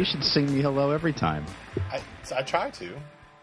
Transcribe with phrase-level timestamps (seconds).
[0.00, 1.44] you should sing me hello every time.
[1.92, 2.00] I,
[2.34, 2.90] I try to.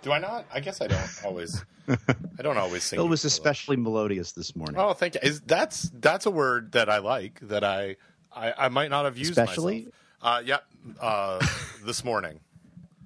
[0.01, 0.43] Do I not?
[0.51, 1.63] I guess I don't always.
[1.87, 2.99] I don't always sing.
[2.99, 3.27] It you was hello.
[3.27, 4.75] especially melodious this morning.
[4.79, 5.19] Oh, thank you.
[5.21, 7.97] Is that's that's a word that I like that I
[8.35, 9.75] I, I might not have used Especially?
[9.75, 9.93] myself.
[10.19, 10.63] Uh, yep.
[10.99, 11.47] Uh,
[11.85, 12.39] this morning.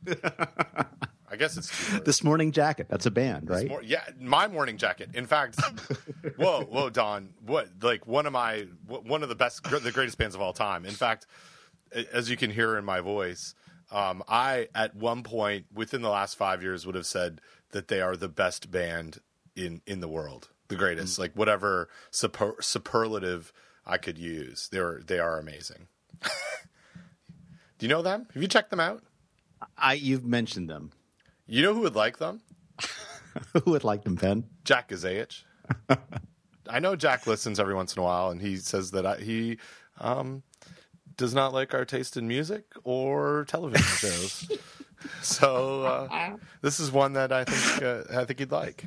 [0.08, 2.00] I guess it's.
[2.00, 2.88] This morning jacket.
[2.90, 3.68] That's a band, right?
[3.68, 5.10] mor- yeah, my morning jacket.
[5.14, 5.60] In fact,
[6.38, 10.36] whoa, whoa, Don, what like one of my one of the best, the greatest bands
[10.36, 10.86] of all time.
[10.86, 11.28] In fact, a-
[12.12, 13.56] as you can hear in my voice,
[13.92, 17.42] um, I at one point within the last five years would have said
[17.72, 19.20] that they are the best band
[19.56, 23.52] in in the world, the greatest, like whatever super, superlative
[23.86, 24.70] I could use.
[24.72, 25.88] They're they are amazing.
[26.22, 26.30] Do
[27.86, 28.28] you know them?
[28.34, 29.04] Have you checked them out?
[29.78, 30.92] I you've mentioned them.
[31.48, 32.42] You know who would like them?
[33.54, 34.46] Who would like them, Ben?
[34.66, 35.44] Jack Gazayich.
[36.70, 39.58] I know Jack listens every once in a while, and he says that I, he
[40.00, 40.44] um,
[41.22, 44.52] does not like our taste in music or television shows.
[45.22, 48.86] so uh, this is one that I think uh, I think he'd like.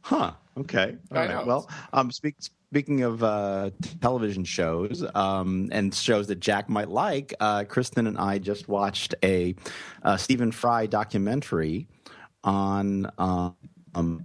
[0.00, 0.32] Huh.
[0.58, 0.96] Okay.
[1.12, 1.28] All I right.
[1.28, 1.44] know.
[1.46, 7.34] Well, um, speak, speaking of uh, television shows um, and shows that Jack might like,
[7.40, 9.54] uh, Kristen and I just watched a,
[10.02, 11.86] uh Stephen Fry documentary
[12.42, 13.50] on uh,
[13.94, 14.24] um,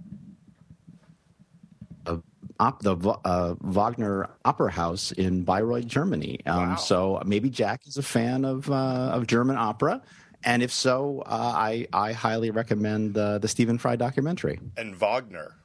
[2.58, 6.40] op- the uh, Wagner Opera House in Bayreuth, Germany.
[6.46, 6.76] Um, Wow.
[6.76, 8.74] So maybe Jack is a fan of uh,
[9.14, 10.02] of German opera.
[10.44, 14.60] And if so, uh, I I highly recommend the the Stephen Fry documentary.
[14.76, 15.56] And Wagner,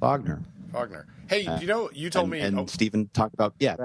[0.00, 0.42] Wagner.
[0.72, 1.06] Wagner.
[1.28, 2.40] Hey, do you know you told and, me?
[2.40, 3.76] and oh, Stephen talked about yeah.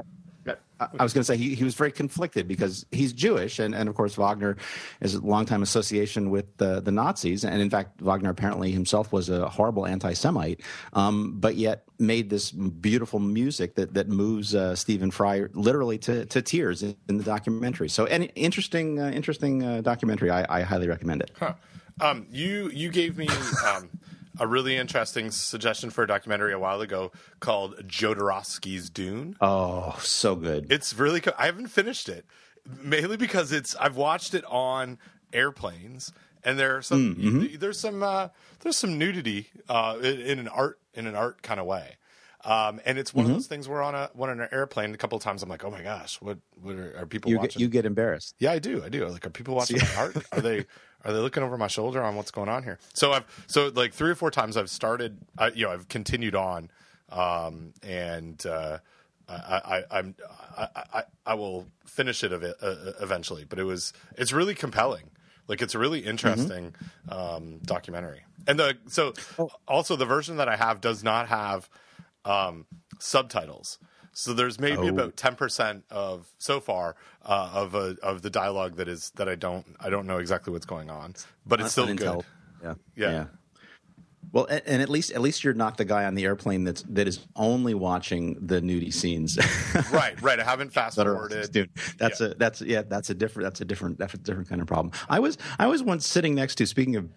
[0.80, 3.88] I was going to say he, he was very conflicted because he's Jewish, and, and
[3.88, 4.58] of course Wagner
[5.02, 9.30] is a longtime association with the, the Nazis, and in fact Wagner apparently himself was
[9.30, 10.62] a horrible anti-Semite,
[10.94, 16.26] um, but yet made this beautiful music that that moves uh, Stephen Fry literally to,
[16.26, 17.90] to tears in, in the documentary.
[17.90, 20.30] So, an interesting uh, interesting uh, documentary.
[20.30, 21.32] I, I highly recommend it.
[21.40, 21.54] Huh.
[22.02, 23.28] Um, you you gave me
[23.66, 23.90] um,
[24.40, 29.36] a really interesting suggestion for a documentary a while ago called Jodorowsky's Dune.
[29.42, 30.72] Oh, so good.
[30.72, 31.22] It's really.
[31.22, 32.26] Co- I haven't finished it
[32.82, 33.76] mainly because it's.
[33.76, 34.98] I've watched it on
[35.34, 36.12] airplanes,
[36.44, 37.16] and there are some.
[37.16, 37.58] Mm-hmm.
[37.60, 38.04] There's some.
[38.04, 38.30] Uh,
[38.62, 41.98] there's some nudity uh, in, in an art in an art kind of way.
[42.44, 43.32] Um, and it's one Mm-hmm.
[43.32, 45.50] of those things where on a when on an airplane a couple of times I'm
[45.50, 47.50] like, oh my gosh, what what are, are people you watching?
[47.54, 48.36] get you get embarrassed.
[48.38, 48.84] Yeah, I do.
[48.84, 49.04] I do.
[49.08, 50.18] Like, are people watching my art?
[50.32, 50.66] Are they
[51.06, 52.80] are they looking over my shoulder on what's going on here?
[52.94, 55.20] So I've so like three or four times I've started.
[55.38, 56.72] I, you know, I've continued on,
[57.12, 58.80] um, and uh,
[59.30, 60.16] I, I, I'm
[60.58, 63.46] I, I, I will finish it ev- uh, eventually.
[63.46, 65.12] But it was it's really compelling.
[65.48, 66.74] Like it's a really interesting
[67.08, 68.26] um, documentary.
[68.48, 69.14] And the so
[69.68, 71.70] also the version that I have does not have
[72.26, 72.66] um,
[72.98, 73.78] subtitles.
[74.18, 74.88] So there's maybe Oh.
[74.88, 76.96] about ten percent of so far
[77.26, 80.54] uh, of a, of the dialogue that is that I don't I don't know exactly
[80.54, 81.16] what's going on,
[81.46, 81.98] but it's still good.
[82.00, 82.24] Unintel.
[82.64, 82.74] Yeah.
[82.96, 83.26] Yeah.
[84.32, 87.08] Well, and, at least at least you're not the guy on the airplane that's that
[87.10, 89.38] is only watching the nudie scenes.
[89.92, 90.40] Right, right.
[90.40, 91.52] I haven't fast forwarded.
[91.52, 92.28] dude, that's Yeah.
[92.28, 94.94] a that's yeah that's a different that's a different that's a different kind of problem.
[95.10, 97.10] I was I was once sitting next to speaking of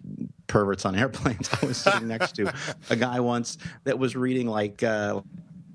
[0.47, 1.49] perverts on airplanes.
[1.61, 2.53] I was sitting next to
[2.89, 4.83] a guy once that was reading like.
[4.83, 5.21] Uh,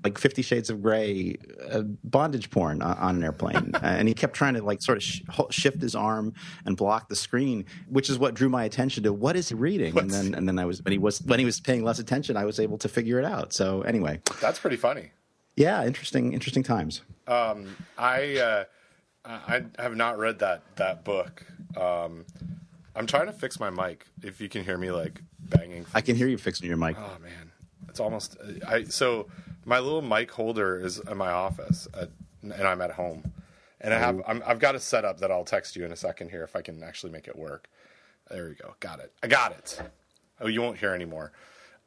[0.05, 1.35] like Fifty Shades of Grey,
[1.71, 4.99] uh, bondage porn on, on an airplane, uh, and he kept trying to like sort
[4.99, 6.31] of sh- shift his arm
[6.63, 9.97] and block the screen, which is what drew my attention to what is he reading.
[9.97, 12.37] And then and then I was when he was when he was paying less attention,
[12.37, 13.51] I was able to figure it out.
[13.51, 15.09] So anyway, That's pretty funny.
[15.55, 17.01] yeah, interesting interesting times.
[17.27, 18.63] Um, I uh,
[19.25, 21.43] I have not read that that book.
[21.75, 22.25] Um,
[22.95, 24.05] I'm trying to fix my mic.
[24.21, 25.87] If you can hear me like banging.
[25.95, 26.95] I can hear you fixing your mic.
[26.99, 27.51] Oh man,
[27.89, 28.37] it's almost.
[28.67, 29.27] I so
[29.65, 32.09] my little mic holder is in my office, at,
[32.41, 33.31] and I'm at home,
[33.81, 36.29] and I have I'm, I've got a setup that I'll text you in a second
[36.29, 37.67] here if I can actually make it work.
[38.29, 38.75] There we go.
[38.79, 39.11] Got it.
[39.21, 39.81] I got it.
[40.39, 41.31] Oh, you won't hear anymore.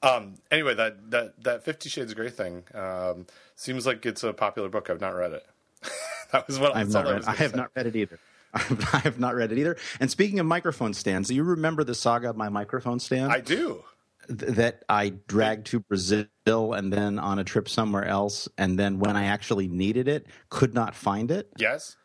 [0.03, 3.27] Um, anyway, that that that Fifty Shades of Grey thing um,
[3.57, 4.91] seems like it's a popular book.
[4.91, 5.47] I've not read it.
[6.33, 7.17] that was what I have not read.
[7.17, 7.57] was I have say.
[7.57, 8.19] not read it either.
[8.55, 9.77] I have not read it either.
[10.01, 13.41] And speaking of microphone stands, do you remember the saga of my microphone stand I
[13.41, 13.85] do.
[14.29, 18.99] Th- that I dragged to Brazil and then on a trip somewhere else, and then
[18.99, 21.51] when I actually needed it, could not find it?
[21.57, 21.97] Yes.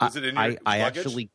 [0.00, 1.06] Was it in your I, I luggage?
[1.06, 1.30] actually.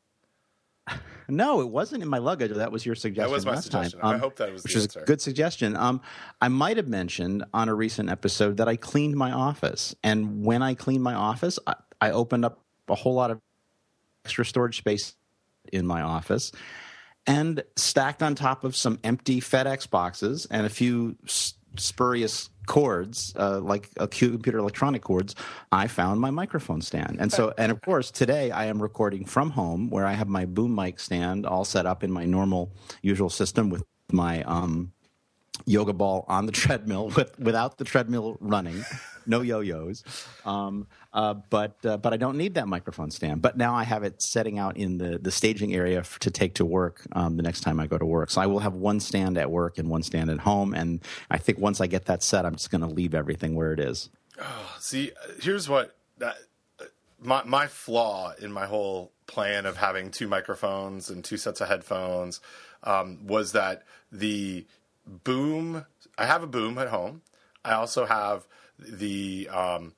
[1.29, 2.51] No, it wasn't in my luggage.
[2.51, 3.31] That was your suggestion.
[3.31, 4.01] was my last suggestion.
[4.01, 4.15] Time.
[4.15, 5.75] I hope that was which is a good suggestion.
[5.77, 6.01] Um,
[6.41, 10.61] I might have mentioned on a recent episode that I cleaned my office, and when
[10.61, 12.59] I cleaned my office, I, I opened up
[12.89, 13.39] a whole lot of
[14.25, 15.15] extra storage space
[15.71, 16.51] in my office,
[17.25, 21.15] and stacked on top of some empty FedEx boxes and a few
[21.77, 25.35] spurious cords, uh, like a computer electronic cords,
[25.71, 27.17] I found my microphone stand.
[27.19, 30.45] And so, and of course, today I am recording from home where I have my
[30.45, 32.71] boom mic stand all set up in my normal,
[33.01, 34.91] usual system with my um,
[35.65, 38.83] yoga ball on the treadmill with, without the treadmill running,
[39.25, 40.03] no yo-yos.
[40.45, 43.41] Um, uh, but uh, but I don't need that microphone stand.
[43.41, 46.55] But now I have it setting out in the the staging area f- to take
[46.55, 48.29] to work um, the next time I go to work.
[48.29, 50.73] So I will have one stand at work and one stand at home.
[50.73, 53.73] And I think once I get that set, I'm just going to leave everything where
[53.73, 54.09] it is.
[54.79, 55.11] See,
[55.41, 56.37] here's what that
[57.21, 61.67] my my flaw in my whole plan of having two microphones and two sets of
[61.67, 62.41] headphones
[62.83, 64.65] um, was that the
[65.05, 65.85] boom.
[66.17, 67.21] I have a boom at home.
[67.65, 68.45] I also have
[68.77, 69.93] the, um,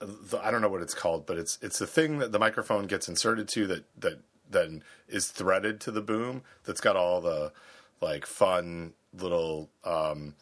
[0.00, 2.86] the I don't know what it's called, but it's it's the thing that the microphone
[2.86, 4.20] gets inserted to that that
[4.50, 6.42] then is threaded to the boom.
[6.64, 7.52] That's got all the
[8.00, 10.34] like fun little um,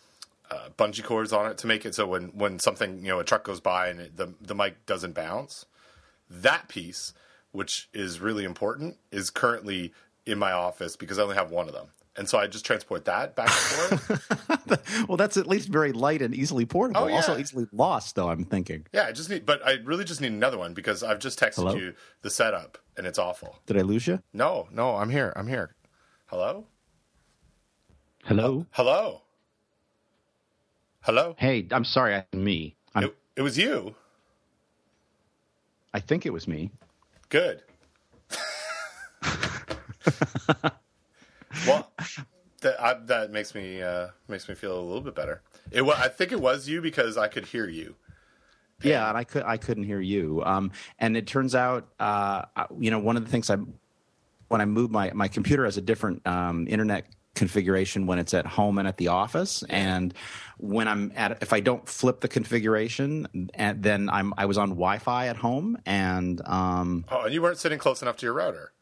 [0.50, 3.24] uh, bungee cords on it to make it so when when something you know a
[3.24, 5.66] truck goes by and it, the the mic doesn't bounce.
[6.30, 7.14] That piece,
[7.52, 9.92] which is really important, is currently
[10.26, 11.88] in my office because I only have one of them.
[12.18, 15.06] And so I just transport that back and forth.
[15.08, 17.02] well, that's at least very light and easily portable.
[17.02, 17.14] Oh, yeah.
[17.14, 18.28] Also easily lost, though.
[18.28, 18.86] I'm thinking.
[18.92, 21.62] yeah, I just need, but I really just need another one because I've just texted
[21.62, 21.76] Hello?
[21.76, 23.60] you the setup and it's awful.
[23.66, 24.20] Did I lose you?
[24.32, 25.32] No, no, I'm here.
[25.36, 25.76] I'm here.
[26.26, 26.66] Hello?
[28.24, 28.66] Hello.
[28.72, 29.22] Hello?
[31.02, 31.36] Hello?
[31.38, 32.16] Hey, I'm sorry.
[32.16, 32.74] I, me.
[32.96, 33.94] I'm, It, it was you.
[35.94, 36.72] I think it was me.
[37.28, 37.62] Good.
[41.66, 41.92] well,
[42.60, 45.42] that I, that makes me uh, makes me feel a little bit better.
[45.70, 47.94] It was, I think it was you because I could hear you.
[48.82, 50.42] Yeah, and I could I couldn't hear you.
[50.44, 52.44] Um, and it turns out, uh,
[52.78, 53.56] you know, one of the things I
[54.48, 58.46] when I move my my computer has a different um, internet configuration when it's at
[58.46, 60.14] home and at the office, and
[60.58, 64.70] when I'm at if I don't flip the configuration, and then I'm I was on
[64.70, 68.72] Wi-Fi at home, and um, Oh, and you weren't sitting close enough to your router.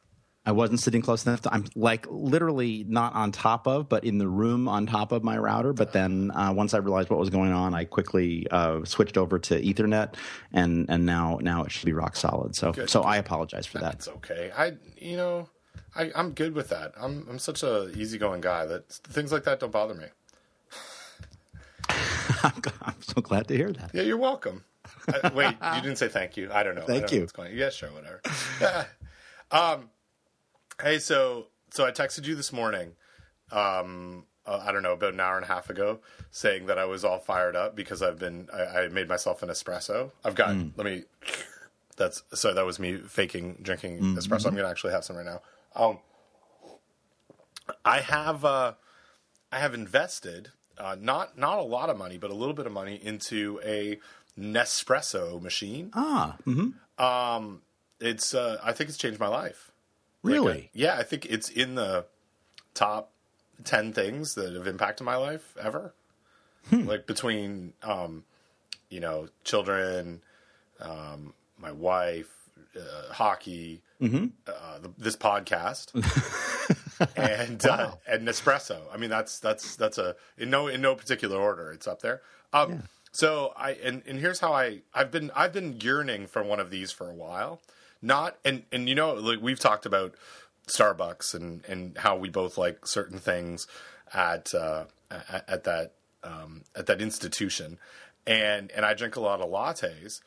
[0.47, 1.53] I wasn't sitting close enough to.
[1.53, 5.37] I'm like literally not on top of, but in the room on top of my
[5.37, 5.73] router.
[5.73, 9.41] But then uh, once I realized what was going on, I quickly uh, switched over
[9.41, 10.15] to Ethernet,
[10.53, 12.55] and and now now it should be rock solid.
[12.55, 12.89] So Good.
[12.89, 13.95] so I apologize for that.
[13.95, 14.53] It's okay.
[14.57, 15.49] I you know
[15.97, 16.93] I, I'm good with that.
[16.97, 20.07] I'm I'm such a easygoing guy that things like that don't bother me.
[22.43, 23.91] I'm, I'm so glad to hear that.
[23.93, 24.65] Yeah, you're welcome.
[25.09, 26.51] I, wait, you didn't say thank you.
[26.53, 26.83] I don't know.
[26.87, 27.29] Thank don't know you.
[27.33, 28.21] going Yeah, sure, whatever.
[29.51, 29.91] um,
[30.83, 32.93] hey, so so I texted you this morning.
[33.53, 36.01] Um, uh, I don't know about an hour and a half ago,
[36.31, 39.49] saying that I was all fired up because I've been I, I made myself an
[39.49, 40.13] espresso.
[40.25, 40.73] I've got Mm.
[40.77, 41.05] let me.
[41.97, 44.19] That's so that was me faking drinking Mm-hmm.
[44.19, 44.47] espresso.
[44.47, 45.41] I'm gonna actually have some right now.
[45.75, 45.99] Um,
[47.85, 48.75] I have uh,
[49.51, 52.73] I have invested uh, not not a lot of money, but a little bit of
[52.73, 53.99] money into a
[54.39, 55.91] Nespresso machine.
[55.95, 56.69] Ah, hmm
[56.99, 57.63] Um,
[58.01, 59.73] it's uh, I think it's changed my life.
[60.27, 60.53] Really?
[60.55, 62.07] Like, uh, yeah, I think it's in the
[62.75, 63.11] top
[63.65, 65.95] ten things that have impacted my life ever.
[66.73, 68.25] Like between um,
[68.91, 70.23] you know children,
[70.81, 72.29] um, my wife,
[72.77, 73.83] uh, hockey,
[74.49, 75.95] uh, the, this podcast,
[77.17, 78.81] and uh, and Nespresso.
[78.93, 81.71] I mean, that's that's that's a in no in no particular order.
[81.73, 82.21] It's up there.
[82.53, 86.61] Um, So I and and here's how I I've been I've been yearning for one
[86.61, 87.61] of these for a while.
[88.03, 90.15] Not and and you know like we've talked about
[90.69, 93.67] Starbucks and and how we both like certain things
[94.13, 97.79] at uh, at, at that um, at that institution,
[98.27, 100.21] and and I drink a lot of lattes.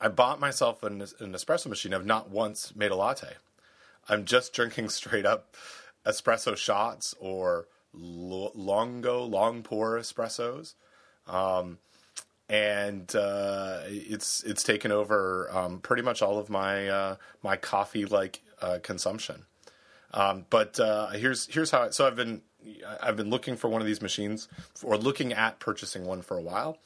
[0.00, 1.94] I bought myself an, an espresso machine.
[1.94, 3.34] I've not once made a latte.
[4.08, 5.56] I'm just drinking straight up
[6.04, 10.74] espresso shots or lo- lungo long pour espressos,
[11.26, 11.78] um,
[12.52, 18.04] and uh, it's it's taken over um, pretty much all of my uh, my coffee
[18.04, 19.46] like uh, consumption.
[20.12, 21.84] Um, but uh, here's here's how.
[21.84, 22.42] I, so I've been
[23.00, 24.48] I've been looking for one of these machines
[24.84, 26.76] or looking at purchasing one for a while,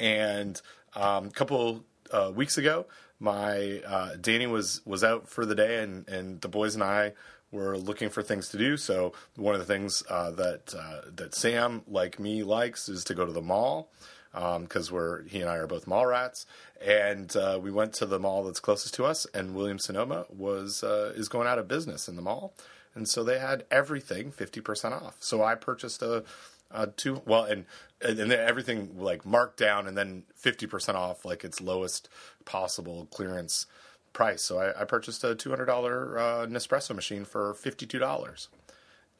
[0.00, 0.60] and
[0.96, 2.86] um, a couple uh, weeks ago,
[3.20, 7.12] my uh, Danny was was out for the day, and and the boys and I
[7.52, 8.78] were looking for things to do.
[8.78, 13.14] So one of the things uh, that uh, that Sam, like me, likes is to
[13.14, 13.90] go to the mall
[14.32, 16.46] because we're he and I are both mall rats,
[16.84, 20.82] and uh, we went to the mall that's closest to us, and Williams Sonoma was
[20.82, 22.54] uh, is going out of business in the mall,
[22.94, 25.16] and so they had everything fifty percent off.
[25.20, 26.24] So I purchased a,
[26.70, 27.64] a two well, and
[28.00, 32.08] and everything like marked down, and then fifty percent off, like its lowest
[32.44, 33.66] possible clearance
[34.12, 34.42] price.
[34.42, 38.48] So I, I purchased a two hundred dollar uh, Nespresso machine for fifty two dollars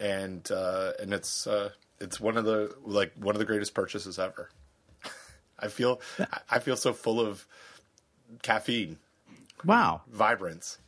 [0.01, 4.19] and uh, and it's uh, it's one of the like one of the greatest purchases
[4.19, 4.51] ever.
[5.63, 6.01] I feel
[6.51, 7.47] I feel so full of
[8.43, 8.99] caffeine,
[9.65, 10.03] Wow.
[10.11, 10.79] vibrance.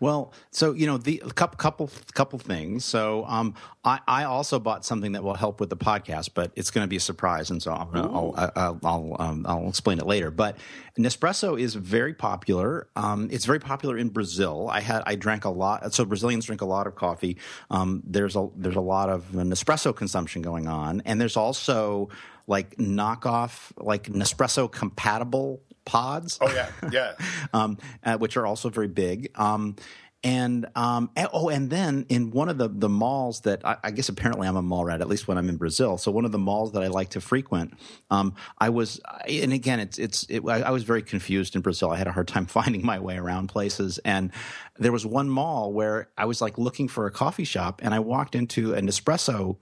[0.00, 2.82] Well, so you know the couple couple couple things.
[2.82, 3.54] So um,
[3.84, 6.88] I I also bought something that will help with the podcast, but it's going to
[6.88, 10.30] be a surprise, and so gonna, I'll I'll I'll, um, I'll explain it later.
[10.30, 10.56] But
[10.98, 12.88] Nespresso is very popular.
[12.96, 14.66] Um, it's very popular in Brazil.
[14.72, 15.92] I had I drank a lot.
[15.92, 17.36] So Brazilians drink a lot of coffee.
[17.70, 22.08] Um, there's a there's a lot of Nespresso consumption going on, and there's also
[22.46, 27.12] like knockoff like Nespresso compatible pods Oh yeah, yeah.
[27.52, 29.30] um, uh, which are also very big.
[29.38, 29.76] Um,
[30.24, 33.90] and um, and- oh, and then in one of the the malls that I, I
[33.92, 35.98] guess apparently I'm a mall rat, at least when I'm in Brazil.
[35.98, 37.74] So one of the malls that I like to frequent,
[38.10, 38.98] um, I was,
[39.28, 41.90] and again, it's it's it, I, I was very confused in Brazil.
[41.92, 44.32] I had a hard time finding my way around places, and
[44.78, 48.00] there was one mall where I was like looking for a coffee shop, and I
[48.00, 49.60] walked into a Nespresso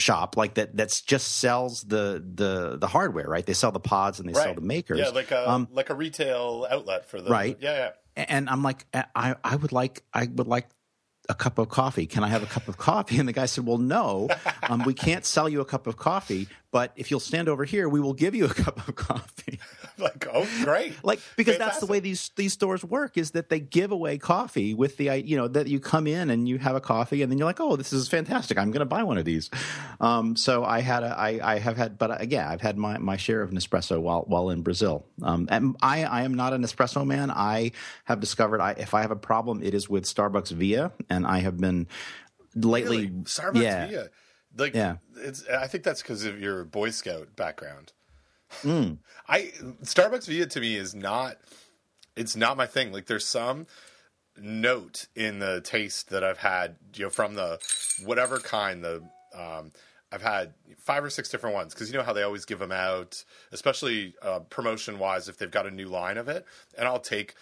[0.00, 4.20] shop like that that's just sells the the the hardware right they sell the pods
[4.20, 7.30] and they sell the makers Yeah, like a Um, like a retail outlet for the
[7.30, 7.56] Right.
[7.60, 8.24] Yeah, yeah.
[8.28, 10.68] and I'm like, I, I would like, I would like
[11.28, 12.06] a cup of coffee.
[12.06, 13.18] Can I have a cup of coffee?
[13.20, 14.28] And the guy said, Well, no,
[14.62, 17.88] um, we can't sell you a cup of coffee, but if you'll stand over here,
[17.88, 19.58] we will give you a cup of coffee.
[20.00, 20.94] Like, oh, great.
[21.02, 24.72] like because that's the way these these stores work is that they give away coffee
[24.72, 27.36] with the you know that you come in and you have a coffee and then
[27.36, 29.50] you're like oh this is fantastic I'm going to buy one of these
[30.00, 33.16] um, so I had a I, I have had but again I've had my, my
[33.16, 37.04] share of Nespresso while while in Brazil um, and I I am not an espresso
[37.04, 37.72] man I
[38.04, 41.40] have discovered I if I have a problem it is with Starbucks Via and I
[41.40, 41.88] have been
[42.54, 43.08] lately Really?
[43.24, 44.08] Starbucks yeah Via.
[44.58, 44.96] Like, Yeah.
[45.16, 45.46] it's.
[45.48, 47.92] I think that's because of your Boy Scout background.
[48.62, 48.94] Hmm.
[49.28, 51.38] I Starbucks Via to me is not.
[52.16, 52.92] It's not my thing.
[52.92, 53.66] Like, there's some
[54.40, 57.58] note in the taste that I've had, you know, from the
[58.04, 59.02] whatever kind the.
[59.34, 59.72] Um,
[60.10, 62.72] I've had five or six different ones because you know how they always give them
[62.72, 63.22] out,
[63.52, 66.46] especially uh, promotion wise, if they've got a new line of it.
[66.78, 67.34] And I'll take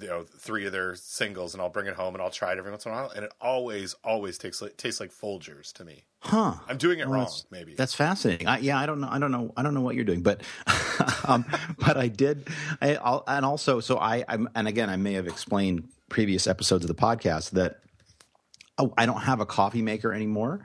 [0.00, 2.58] you know three of their singles and I'll bring it home and I'll try it
[2.58, 5.84] every once in a while, and it always always tastes like tastes like Folgers to
[5.84, 6.04] me.
[6.20, 7.74] huh I'm doing it Well, wrong, that's- maybe.
[7.74, 8.46] That's fascinating.
[8.46, 9.08] I, yeah, I don't know.
[9.10, 9.52] I don't know.
[9.56, 10.42] I don't know what you're doing, but
[11.26, 11.44] um,
[11.78, 12.48] but I did.
[12.80, 16.84] I, I'll, and also, so I, I'm, and again, I may have explained previous episodes
[16.84, 17.80] of the podcast that
[18.78, 20.60] oh, I don't have a coffee maker anymore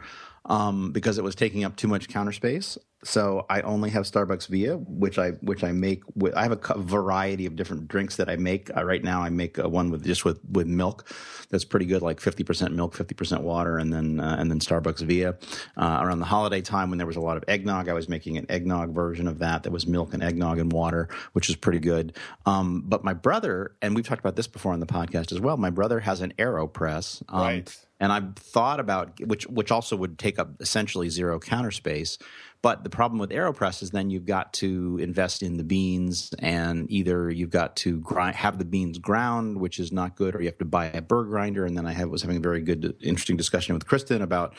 [0.45, 2.77] um, because it was taking up too much counter space.
[3.05, 6.03] So I only have Starbucks Via, which I which I make.
[6.15, 8.75] With, I have a variety of different drinks that I make.
[8.75, 11.07] Uh, right now, I make uh, one with just with with milk.
[11.49, 14.59] That's pretty good, like fifty percent milk, fifty percent water, and then uh, and then
[14.59, 15.35] Starbucks Via.
[15.75, 18.37] Uh, around the holiday time, when there was a lot of eggnog, I was making
[18.37, 19.63] an eggnog version of that.
[19.63, 22.15] That was milk and eggnog and water, which is pretty good.
[22.45, 25.57] Um, but my brother, and we've talked about this before on the podcast as well.
[25.57, 27.21] My brother has an Aeropress.
[27.27, 27.77] Um, Right.
[27.99, 32.17] and I've thought about which which also would take up essentially zero counter space.
[32.63, 36.89] But the problem with AeroPress is then you've got to invest in the beans, and
[36.89, 40.47] either you've got to grind, have the beans ground, which is not good, or you
[40.47, 41.65] have to buy a burr grinder.
[41.65, 44.55] And then I have, was having a very good, interesting discussion with Kristen about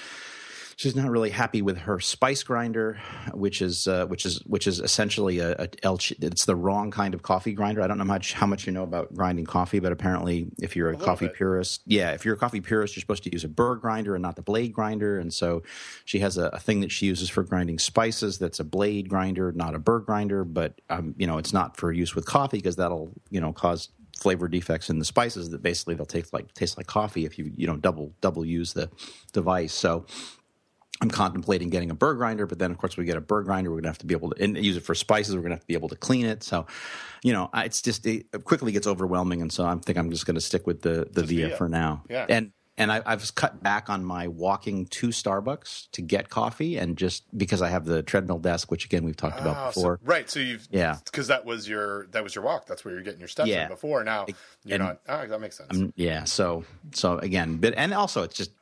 [0.76, 3.00] she's not really happy with her spice grinder,
[3.32, 7.14] which is uh, which is which is essentially a, a El it's the wrong kind
[7.14, 7.82] of coffee grinder.
[7.82, 10.90] I don't know much how much you know about grinding coffee, but apparently, if you're
[10.90, 11.36] a, little coffee bit.
[11.36, 14.22] purist, yeah, if you're a coffee purist, you're supposed to use a burr grinder and
[14.22, 15.18] not the blade grinder.
[15.18, 15.62] And so,
[16.04, 19.52] she has a, a thing that she uses for grinding spices that's a blade grinder,
[19.52, 20.44] not a burr grinder.
[20.44, 23.90] But um, you know, it's not for use with coffee because that'll you know cause
[24.16, 27.52] flavor defects in the spices that basically they'll taste like taste like coffee if you
[27.56, 28.90] you know double double use the
[29.32, 29.72] device.
[29.72, 30.06] So
[31.00, 33.70] I'm contemplating getting a burr grinder, but then of course we get a burr grinder,
[33.70, 35.34] we're gonna have to be able to and use it for spices.
[35.34, 36.42] We're gonna have to be able to clean it.
[36.44, 36.66] So,
[37.22, 40.40] you know, it's just it quickly gets overwhelming, and so I think I'm just gonna
[40.40, 41.56] stick with the the Via, Via.
[41.56, 42.04] for now.
[42.08, 42.26] Yeah.
[42.28, 46.96] and and I, I've cut back on my walking to Starbucks to get coffee, and
[46.96, 50.00] just because I have the treadmill desk, which again we've talked Ah, about so- before.
[50.04, 50.28] right.
[50.30, 50.98] So you've Yeah.
[51.04, 52.66] because that was your that was your walk.
[52.66, 53.66] That's where you're getting your steps Yeah.
[53.68, 54.02] before.
[54.04, 54.26] Now
[54.64, 55.00] you're and- not.
[55.08, 55.92] Oh, that makes sense.
[55.96, 56.24] Yeah.
[56.24, 58.52] So so again, but and also it's just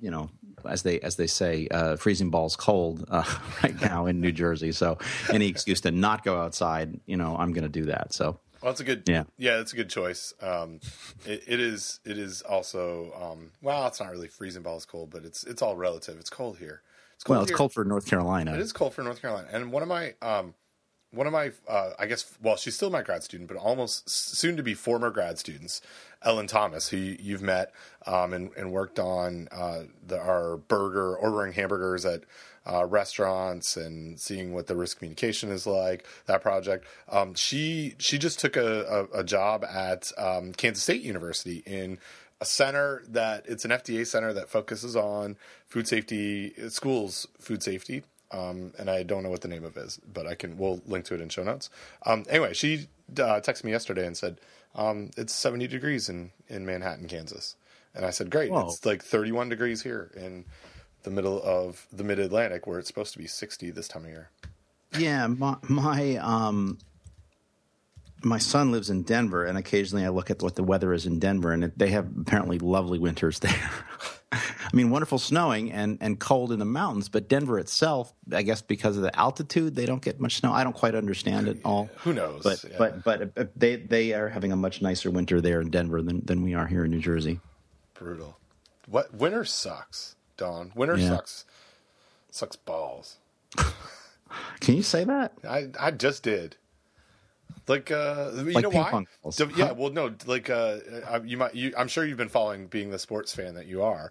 [0.00, 0.30] you know
[0.66, 3.24] as they as they say, uh, freezing balls cold uh,
[3.62, 4.72] right now in New Jersey.
[4.72, 4.98] So
[5.32, 8.12] any excuse to not go outside, you know, I'm going to do that.
[8.12, 9.04] So Well, it's a good.
[9.06, 9.24] Yeah.
[9.36, 10.34] yeah, it's a good choice.
[10.40, 10.80] Um,
[11.24, 12.00] it, it is.
[12.04, 13.12] It is also.
[13.20, 16.18] Um, well, it's not really freezing balls cold, but it's it's all relative.
[16.18, 16.82] It's cold here.
[17.14, 17.56] It's cold well, it's here.
[17.56, 18.54] cold for North Carolina.
[18.54, 20.54] It is cold for North Carolina, and one of my um,
[21.10, 24.56] one of my uh, I guess well, she's still my grad student, but almost soon
[24.56, 25.80] to be former grad students,
[26.22, 27.72] Ellen Thomas, who you- you've met
[28.06, 32.24] um, and, and worked on uh, the, our burger ordering hamburgers at
[32.70, 36.04] uh, restaurants and seeing what the risk communication is like.
[36.26, 36.84] That project.
[37.08, 41.98] Um, she she just took a, a, a job at um, Kansas State University in
[42.40, 45.36] a center that it's an FDA center that focuses on
[45.66, 48.02] food safety, schools food safety.
[48.30, 50.58] Um, and I don't know what the name of it is, but I can.
[50.58, 51.70] We'll link to it in show notes.
[52.04, 54.38] Um, anyway, she uh, texted me yesterday and said
[54.74, 57.56] um, it's 70 degrees in in Manhattan, Kansas,
[57.94, 58.50] and I said, great.
[58.50, 58.66] Whoa.
[58.66, 60.44] It's like 31 degrees here in
[61.04, 64.10] the middle of the Mid Atlantic, where it's supposed to be 60 this time of
[64.10, 64.30] year.
[64.96, 66.78] Yeah, my my um
[68.22, 71.18] my son lives in Denver, and occasionally I look at what the weather is in
[71.18, 73.70] Denver, and it, they have apparently lovely winters there.
[74.78, 78.62] I mean, wonderful snowing and and cold in the mountains, but Denver itself, I guess,
[78.62, 80.52] because of the altitude, they don't get much snow.
[80.52, 81.90] I don't quite understand it all.
[82.04, 82.44] Who knows?
[82.44, 82.76] But Yeah.
[82.78, 86.24] but but uh, they they are having a much nicer winter there in Denver than
[86.24, 87.40] than we are here in New Jersey.
[87.94, 88.38] Brutal.
[88.86, 90.70] What winter sucks, Don.
[90.76, 91.08] Winter Yeah.
[91.08, 91.44] sucks.
[92.30, 93.16] Sucks balls.
[94.60, 95.32] Can you say that?
[95.42, 96.54] I I just did.
[97.68, 99.04] Like uh, you Like know why?
[99.56, 101.54] Yeah, well, no, like uh, uh, you might.
[101.54, 104.10] You, I'm sure you've been following, being the sports fan that you are,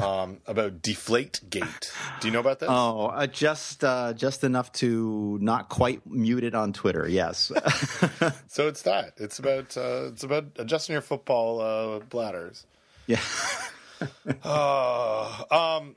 [0.00, 1.92] um, about Deflate Gate.
[2.20, 2.68] Do you know about this?
[2.70, 7.08] Oh, uh, just uh, just enough to not quite mute it on Twitter.
[7.08, 7.50] Yes.
[8.48, 9.14] So it's that.
[9.16, 12.66] It's about uh, it's about adjusting your football uh, bladders.
[13.06, 13.20] yeah.
[14.44, 15.94] Uh, um,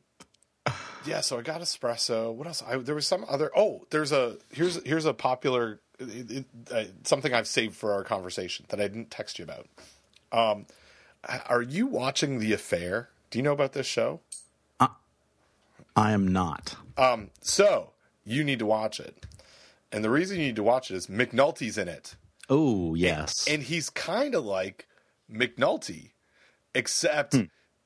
[1.05, 1.21] yeah.
[1.21, 2.33] So I got espresso.
[2.33, 2.61] What else?
[2.65, 3.51] I, there was some other.
[3.55, 8.03] Oh, there's a here's here's a popular it, it, uh, something I've saved for our
[8.03, 9.67] conversation that I didn't text you about.
[10.31, 10.65] Um,
[11.47, 13.09] are you watching The Affair?
[13.29, 14.21] Do you know about this show?
[15.95, 16.75] I am not.
[16.97, 17.91] Um, so
[18.25, 19.25] you need to watch it,
[19.91, 22.15] and the reason you need to watch it is McNulty's in it.
[22.49, 23.47] Oh, yes.
[23.47, 24.87] and he's kind of like
[25.31, 26.11] McNulty,
[26.73, 27.35] except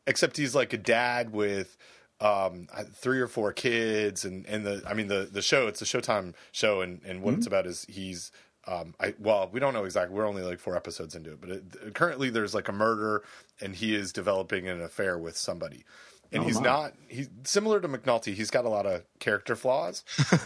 [0.08, 1.78] except he's like a dad with
[2.21, 5.85] um, three or four kids, and and the I mean the the show it's a
[5.85, 8.32] Showtime show, and and what it's about is he's.
[8.67, 10.15] Um, I well, we don't know exactly.
[10.15, 13.23] We're only like four episodes into it, but it, currently there's like a murder,
[13.62, 15.86] and he is developing an affair with somebody,
[16.32, 16.63] and he's my.
[16.63, 16.93] not.
[17.08, 18.34] He's similar to McNulty.
[18.34, 20.03] He's got a lot of character flaws,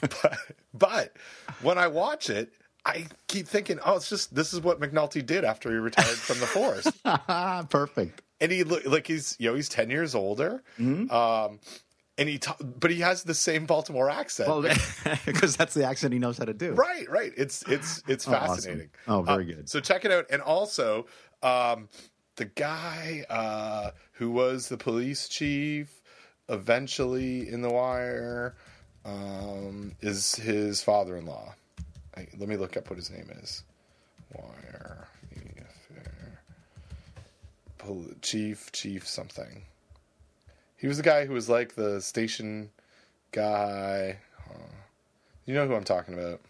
[0.00, 0.38] but,
[0.74, 1.16] but
[1.62, 2.50] when I watch it,
[2.86, 6.40] I keep thinking, oh, it's just this is what McNulty did after he retired from
[6.40, 6.86] the force,
[7.68, 8.22] Perfect.
[8.40, 11.60] And he look like he's you know he's ten years older, um,
[12.18, 14.48] and he ta- but he has the same Baltimore accent.
[14.48, 14.62] Well,
[15.26, 16.72] because that's the accent he knows how to do.
[16.72, 17.32] right, right.
[17.36, 18.56] It's it's it's Oh, awesome.
[18.56, 18.88] fascinating.
[19.08, 19.68] Oh, very Uh, good.
[19.68, 21.06] So check it out, and also
[21.42, 21.88] um,
[22.36, 26.00] the guy uh, who was the police chief
[26.48, 28.54] eventually in The Wire
[29.04, 31.54] um, is his father-in-law.
[32.16, 33.62] I, let me look up what his name is.
[34.34, 34.98] Wire the affair.
[34.98, 35.15] Pol-
[38.22, 39.62] chief chief something.
[40.76, 42.70] He was the guy who was like the station
[43.32, 44.18] guy.
[44.46, 44.74] Huh.
[45.46, 46.40] You know who I'm talking about.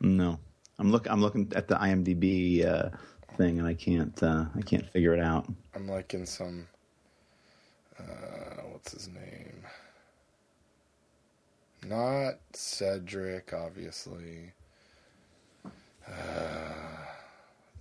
[0.00, 0.38] No,
[0.78, 1.06] I'm look.
[1.08, 2.90] I'm looking at the IMDb uh,
[3.36, 4.20] thing, and I can't.
[4.22, 5.46] Uh, I can't figure it out.
[5.74, 6.66] I'm like in some.
[7.98, 9.64] Uh, what's his name?
[11.84, 14.52] Not Cedric, obviously.
[15.64, 15.70] Uh,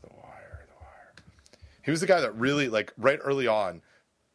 [0.02, 1.14] the Wire, The Wire.
[1.84, 3.82] He was the guy that really, like, right early on,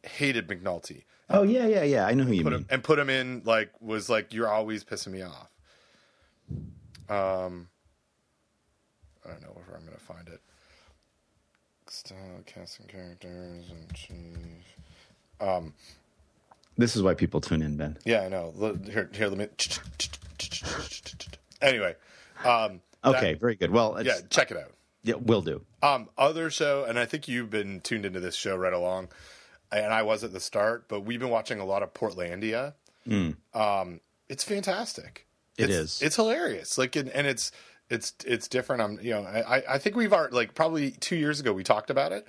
[0.03, 1.03] hated McNulty.
[1.29, 2.05] Oh yeah, yeah, yeah.
[2.05, 2.61] I know who you Put mean.
[2.61, 5.49] him and put him in like was like you're always pissing me off.
[7.09, 7.67] Um,
[9.25, 10.39] I don't know where I'm gonna find it.
[11.89, 14.77] Style, casting characters and chief.
[15.41, 15.73] Um,
[16.77, 17.97] This is why people tune in, Ben.
[18.05, 18.53] yeah, I know.
[18.85, 19.47] Here, here, let me.
[21.61, 21.95] Anyway,
[22.45, 23.71] um, that- Okay, very good.
[23.71, 24.71] Well, it's, yeah, check it out.
[25.03, 25.61] Yeah, will do.
[25.81, 29.09] Um, other show, and I think you've been tuned into this show right along,
[29.71, 32.73] and I was at the start, but we've been watching a lot of Portlandia.
[33.53, 35.25] Um, it's fantastic.
[35.57, 36.01] It it's, is.
[36.01, 36.77] It's hilarious.
[36.77, 37.51] Like, and, and it's
[37.89, 38.81] it's it's different.
[38.81, 41.89] I'm, you know, I I think we've already like probably two years ago we talked
[41.89, 42.27] about it,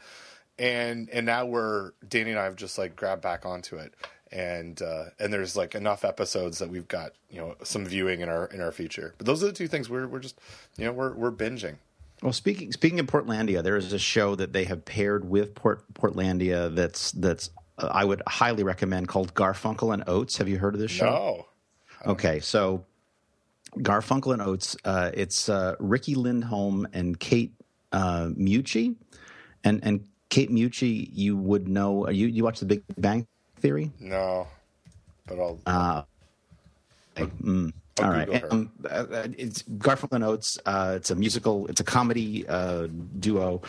[0.58, 3.94] and and now we're Danny and I have just like grabbed back onto it.
[4.30, 8.28] And uh, and there's like enough episodes that we've got you know some viewing in
[8.28, 9.14] our in our future.
[9.16, 10.38] But those are the two things we're we're just
[10.76, 11.76] you know we're we're binging.
[12.22, 15.84] Well, speaking speaking of Portlandia, there is a show that they have paired with Port
[15.94, 20.36] Portlandia that's that's uh, I would highly recommend called Garfunkel and Oates.
[20.38, 21.06] Have you heard of this show?
[21.06, 21.46] No,
[22.06, 22.84] Okay, so
[23.76, 27.52] Garfunkel and Oates, uh, it's uh, Riki Lindhome and Kate
[27.92, 28.96] uh, Mucci,
[29.64, 32.08] and and Kate Mucci, you would know.
[32.08, 33.26] You you watch The Big Bang
[33.56, 33.92] Theory?
[34.00, 34.46] No,
[35.26, 35.60] but I'll.
[35.66, 36.02] Uh,
[37.16, 40.58] mm, I'll all right, um, uh, uh, it's Garfunkel and Oates.
[40.66, 41.66] Uh, it's a musical.
[41.68, 43.62] It's a comedy uh, duo,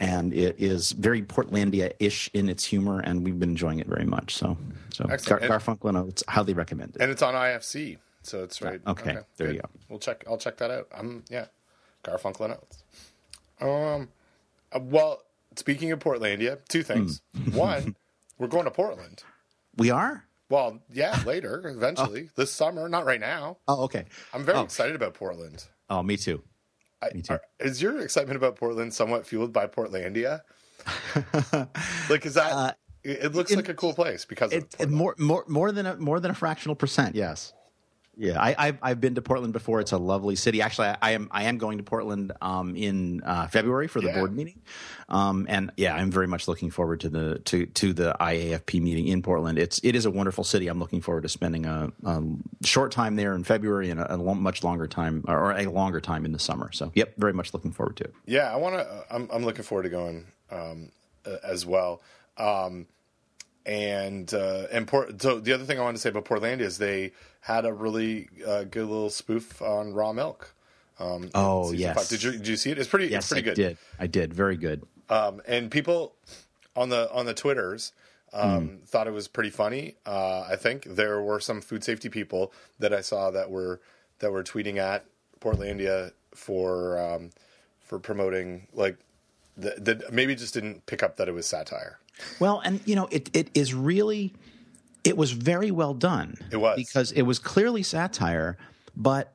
[0.00, 4.34] and it is very Portlandia-ish in its humor, and we've been enjoying it very much.
[4.34, 4.56] So,
[4.92, 5.42] so Gar- Excellent.
[5.42, 7.00] And- Garfunkel and Oates, highly recommended.
[7.00, 8.80] and it's on IFC, so it's right.
[8.86, 9.68] Okay, there you go.
[9.88, 10.24] We'll check.
[10.28, 10.88] I'll check that out.
[10.96, 11.46] I'm yeah,
[12.04, 12.84] Garfunkel and Oates.
[13.60, 14.08] Um,
[14.72, 15.22] uh, well,
[15.56, 17.20] speaking of Portlandia, two things.
[17.36, 17.56] Hmm.
[17.56, 17.96] One,
[18.38, 19.22] we're going to Portland.
[19.76, 20.24] We are.
[20.52, 23.56] Well, yeah, later, eventually, this summer, not right now.
[23.66, 24.04] Oh, okay.
[24.34, 24.62] I'm very Oh.
[24.64, 25.64] excited about Portland.
[25.88, 26.42] Oh, me too.
[27.00, 27.32] I, Me too.
[27.32, 30.42] are- is your excitement about Portland somewhat fueled by Portlandia?
[32.10, 32.76] like, is that?
[33.02, 35.44] it it looks Uh, in- like a cool place because of It, it more more
[35.48, 37.14] more than a more than a fractional percent.
[37.16, 37.54] Yes.
[38.14, 39.80] Yeah, I, I've I've been to Portland before.
[39.80, 40.60] It's a lovely city.
[40.60, 44.08] Actually, I, I am I am going to Portland um, in uh, February for the
[44.08, 44.18] Yeah.
[44.18, 44.60] board meeting,
[45.08, 49.08] um, and yeah, I'm very much looking forward to the to to the IAFP meeting
[49.08, 49.58] in Portland.
[49.58, 50.68] It's it is a wonderful city.
[50.68, 52.22] I'm looking forward to spending a, a
[52.64, 56.02] short time there in February and a, a long, much longer time or a longer
[56.02, 56.70] time in the summer.
[56.70, 58.14] So, yep, very much looking forward to it.
[58.26, 59.04] Yeah, I want to.
[59.10, 60.90] I'm, I'm looking forward to going um,
[61.24, 62.02] uh, as well.
[62.36, 62.88] Um,
[63.64, 66.78] and uh, and Port, so the other thing I wanted to say about Portlandia is
[66.78, 70.54] they had a really uh, good little spoof on raw milk.
[70.98, 71.96] Um, Oh, yes.
[71.96, 72.08] five.
[72.08, 72.78] Did you did you see it?
[72.78, 73.06] It's pretty.
[73.06, 73.54] Yes, it's Yes, pretty I good.
[73.56, 73.78] did.
[73.98, 74.34] I did.
[74.34, 74.82] Very good.
[75.10, 76.14] Um, and people
[76.76, 77.92] on the on the twitters
[78.32, 78.76] um, Hmm.
[78.86, 79.96] thought it was pretty funny.
[80.06, 83.80] Uh, I think there were some food safety people that I saw that were
[84.20, 85.04] that were tweeting at
[85.40, 87.30] Portlandia for um,
[87.80, 88.96] for promoting like
[89.56, 91.98] that maybe just didn't pick up that it was satire.
[92.38, 94.32] Well, and you know, it it is really
[95.04, 96.36] it was very well done.
[96.50, 96.76] It was.
[96.76, 98.56] because it was clearly satire,
[98.96, 99.34] but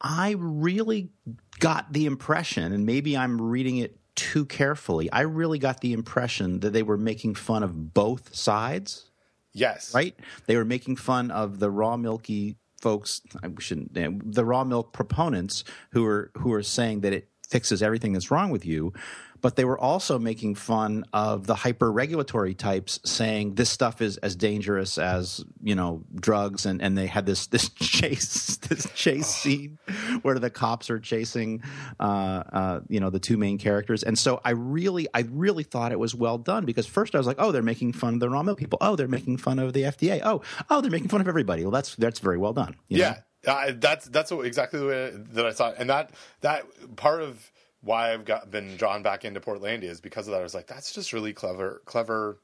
[0.00, 1.10] I really
[1.58, 5.10] got the impression, and maybe I'm reading it too carefully.
[5.12, 9.10] I really got the impression that they were making fun of both sides.
[9.52, 10.14] Yes, Right?
[10.46, 13.22] They were making fun of the raw milky folks.
[13.42, 13.96] I shouldn't.
[13.96, 18.30] Eh, the raw milk proponents who are who are saying that it fixes everything that's
[18.30, 18.92] wrong with you.
[19.40, 24.16] But they were also making fun of the hyper regulatory types, saying this stuff is
[24.18, 29.26] as dangerous as you know drugs, and, and they had this this chase this chase
[29.26, 29.78] scene
[30.22, 31.62] where the cops are chasing
[32.00, 35.92] uh, uh, you know the two main characters, and so I really I really thought
[35.92, 38.30] it was well done because first I was like, oh, they're making fun of the
[38.30, 41.20] raw milk people, oh, they're making fun of the FDA, oh, oh, they're making fun
[41.20, 41.62] of everybody.
[41.62, 42.76] Well, that's that's very well done.
[42.88, 43.04] you know?
[43.04, 46.64] Yeah, uh, that's that's what, exactly the way that I saw it, and that that
[46.96, 47.50] part of
[47.86, 50.40] why I've got been drawn back into Portlandia is because of that.
[50.40, 52.38] I was like, that's just really clever, clever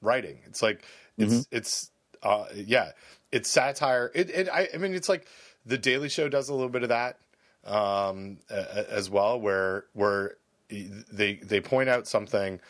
[0.00, 0.38] writing.
[0.46, 0.84] It's like
[1.18, 1.90] it's it's
[2.22, 2.92] uh, yeah,
[3.32, 4.10] it's satire.
[4.14, 5.26] It, it I, I mean, it's like
[5.66, 7.18] the Daily Show does a little bit of that
[7.64, 10.36] um, as well, where where
[10.68, 12.60] they they point out something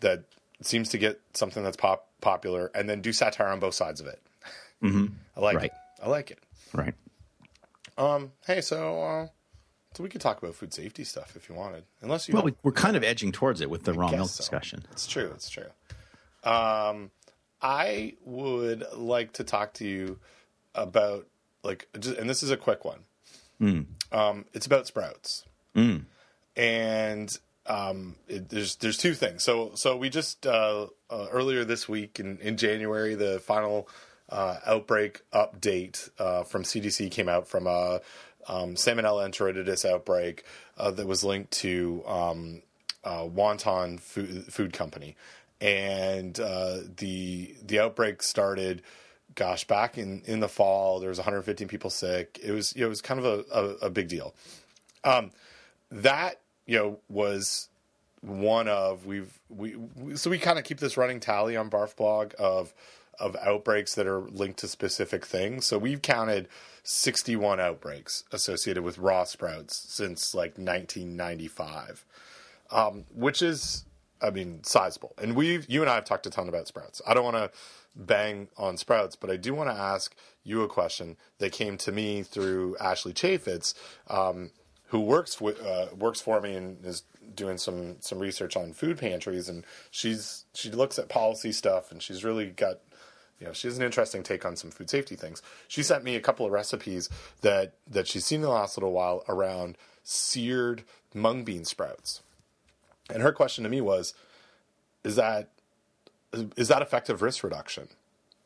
[0.00, 0.24] that
[0.62, 4.06] seems to get something that's pop popular, and then do satire on both sides of
[4.06, 4.20] it.
[4.84, 5.64] I like Right.
[5.66, 5.72] it.
[6.02, 6.38] I like it.
[6.72, 6.94] right.
[7.98, 9.26] Um, hey, so uh,
[9.94, 12.34] so we could talk about food safety stuff if you wanted, unless you.
[12.34, 14.38] Well, we, we're kind of edging towards it with the raw milk so.
[14.38, 14.84] discussion.
[14.92, 15.30] It's true.
[15.34, 15.70] It's true.
[16.44, 17.10] Um,
[17.60, 20.18] I would like to talk to you
[20.74, 21.26] about
[21.62, 23.00] like, just, and this is a quick one.
[24.10, 25.44] Um, it's about sprouts,
[26.56, 29.44] and um, it, there's there's two things.
[29.44, 33.88] So so we just uh, uh, earlier this week in, in January, the final
[34.28, 38.00] uh, outbreak update uh, from CDC came out from a
[38.48, 40.44] um, Salmonella enteritidis outbreak
[40.78, 42.62] uh, that was linked to um,
[43.04, 45.16] uh, Wonton food, food Company,
[45.60, 48.82] and uh, the the outbreak started.
[49.34, 52.38] Gosh, back in, in the fall, there was 115 people sick.
[52.42, 54.34] It was it was kind of a, a, a big deal.
[55.04, 55.30] Um,
[55.90, 57.68] that you know was
[58.20, 61.96] one of we've we, we so we kind of keep this running tally on Barf
[61.96, 62.72] Blog of
[63.22, 65.64] of outbreaks that are linked to specific things.
[65.64, 66.48] So we've counted
[66.82, 72.04] 61 outbreaks associated with raw sprouts since like 1995,
[72.70, 73.84] um, which is
[74.20, 75.14] I mean sizable.
[75.22, 77.00] And we've you and I have talked a ton about sprouts.
[77.06, 77.50] I don't want to
[77.94, 81.92] bang on sprouts, but I do want to ask you a question that came to
[81.92, 83.74] me through Ashley Chaifetz.
[84.08, 84.50] Um,
[84.86, 87.04] who works with uh, works for me and is
[87.34, 92.02] doing some some research on food pantries and she's she looks at policy stuff and
[92.02, 92.80] she's really got
[93.42, 95.42] you know she has an interesting take on some food safety things.
[95.66, 98.92] She sent me a couple of recipes that that she's seen in the last little
[98.92, 102.22] while around seared mung bean sprouts.
[103.12, 104.14] And her question to me was
[105.02, 105.48] is that
[106.56, 107.88] is that effective risk reduction?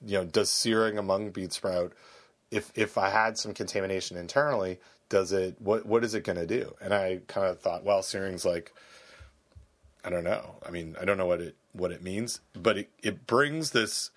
[0.04, 1.92] You know, does searing a mung bean sprout
[2.50, 4.78] if if I had some contamination internally,
[5.10, 6.74] does it what what is it going to do?
[6.80, 8.72] And I kind of thought, well, searing's like
[10.02, 10.54] I don't know.
[10.66, 14.10] I mean, I don't know what it what it means, but it it brings this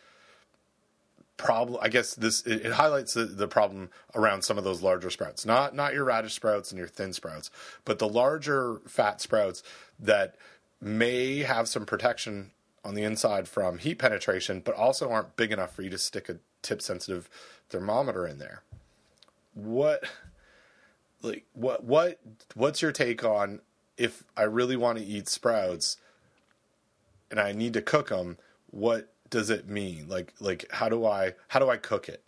[1.39, 1.79] problem.
[1.81, 5.45] I guess this it, it highlights the, the problem around some of those larger sprouts,
[5.45, 7.49] not not your radish sprouts and your thin sprouts,
[7.85, 9.63] but the larger fat sprouts
[9.99, 10.35] that
[10.79, 12.51] may have some protection
[12.85, 16.29] on the inside from heat penetration, but also aren't big enough for you to stick
[16.29, 17.27] a tip sensitive
[17.69, 18.61] thermometer in there.
[19.55, 20.03] What
[21.23, 22.19] like what what
[22.53, 23.61] what's your take on
[23.97, 25.97] if I really want to eat sprouts?
[27.31, 28.37] and I need to cook them,
[28.71, 30.07] what does it mean?
[30.07, 32.23] Like like how do I how do I cook it?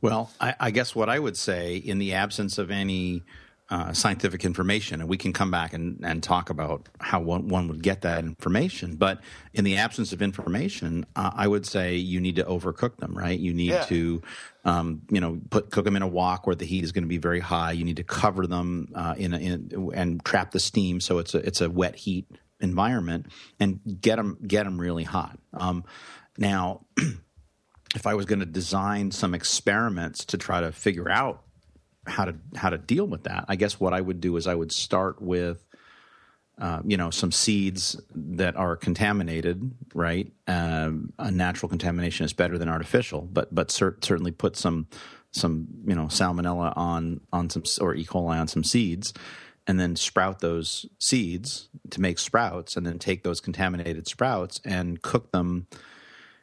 [0.00, 3.22] Well, I, I guess what I would say, in the absence of any
[3.70, 7.68] uh, scientific information, and we can come back and, and talk about how one, one
[7.68, 8.96] would get that information.
[8.96, 9.20] But
[9.54, 13.38] in the absence of information, uh, I would say you need to overcook them, right?
[13.38, 13.84] You need Yeah.
[13.84, 14.22] to,
[14.64, 17.08] um, you know, put cook them in a wok where the heat is going to
[17.08, 17.70] be very high.
[17.72, 21.34] You need to cover them uh, in, a, in and trap the steam so it's
[21.34, 22.26] a it's a wet heat
[22.62, 23.26] environment
[23.60, 25.38] and get them get them really hot.
[25.52, 25.84] Um,
[26.38, 26.86] now.
[27.94, 31.42] if I was going to design some experiments to try to figure out
[32.06, 34.54] how to how to deal with that, I guess what I would do is I
[34.54, 35.64] would start with
[36.58, 40.32] uh, you know some seeds that are contaminated, right?
[40.46, 44.86] Um, a natural contamination is better than artificial, but but cer- certainly put some
[45.30, 48.04] some you know salmonella on on some or E.
[48.04, 49.12] coli on some seeds,
[49.66, 55.00] and then sprout those seeds to make sprouts, and then take those contaminated sprouts and
[55.02, 55.66] cook them.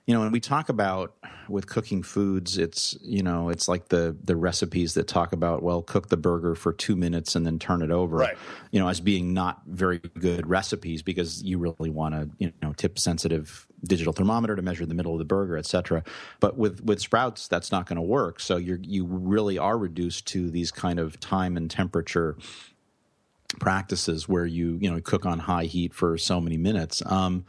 [0.05, 1.15] You know when we talk about
[1.47, 5.83] with cooking foods it's you know it's like the the recipes that talk about well
[5.83, 8.17] cook the burger for two minutes and then turn it over.
[8.17, 8.37] Right.
[8.71, 12.73] you know as being not very good recipes because you really want to you know
[12.73, 16.03] tip sensitive digital thermometer to measure the middle of the burger etc
[16.39, 18.39] but with with sprouts that's not going to work.
[18.39, 22.37] So you you really are reduced to these kind of time and temperature
[23.59, 27.45] practices where you you know cook on high heat for so many minutes um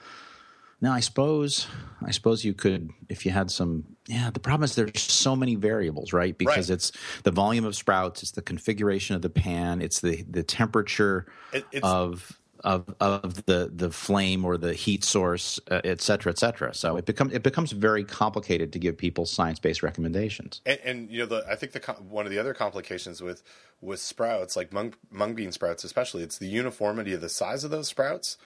[0.82, 1.66] now, I suppose,
[2.02, 3.84] I suppose you could, if you had some.
[4.08, 6.38] Yeah, the problem is there's so many variables, right?
[6.38, 6.74] Because Right.
[6.76, 6.90] it's
[7.22, 11.66] the volume of sprouts, it's the configuration of the pan, it's the the temperature It-
[11.70, 16.38] it's- of of of the the flame or the heat source, uh, et cetera, et
[16.38, 16.74] cetera.
[16.74, 20.60] So it becomes it becomes very complicated to give people science based recommendations.
[20.66, 23.42] And, and you know, the, I think the one of the other complications with
[23.80, 27.70] with sprouts, like mung mung bean sprouts, especially, it's the uniformity of the size of
[27.70, 28.36] those sprouts,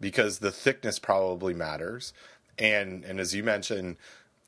[0.00, 2.12] because the thickness probably matters,
[2.58, 3.96] and and as you mentioned,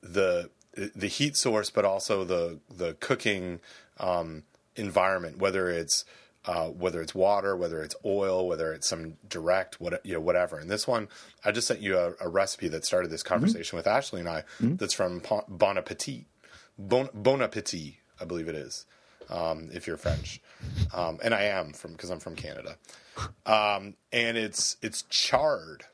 [0.00, 3.60] the the heat source, but also the the cooking
[3.98, 4.44] um,
[4.76, 6.04] environment, whether it's
[6.48, 10.58] uh, whether it's water, whether it's oil, whether it's some direct, what you know, whatever.
[10.58, 11.08] And this one,
[11.44, 14.44] I just sent you a, a recipe that started this conversation with Ashley and I.
[14.76, 16.24] That's from Bon Appetit,
[16.78, 18.86] bon, bon Appetit, I believe it is,
[19.28, 20.40] um, if you're French,
[20.94, 22.78] um, and I am from because I'm from Canada.
[23.44, 25.84] Um, and it's it's charred,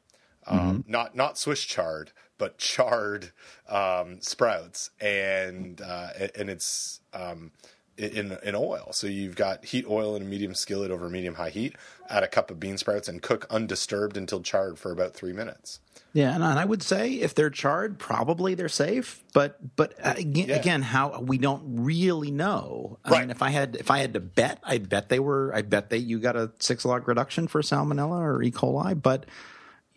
[0.47, 3.33] um, not not Swiss chard, but charred
[3.69, 7.51] um, sprouts, and uh, and it's um,
[7.97, 8.89] in in oil.
[8.93, 11.77] So you've got heat oil in a medium skillet over medium high heat.
[12.09, 15.81] Add a cup of bean sprouts and cook undisturbed until charred for about three minutes.
[16.13, 19.23] Yeah, and I would say if they're charred, probably they're safe.
[19.33, 20.57] But but uh, again, Yeah.
[20.57, 22.99] again, how we don't really know.
[23.05, 23.21] I Right.
[23.23, 25.53] mean, if I had if I had to bet, I'd bet they were.
[25.55, 28.51] I bet they you got a six log reduction for salmonella or E.
[28.53, 29.01] coli.
[29.01, 29.27] But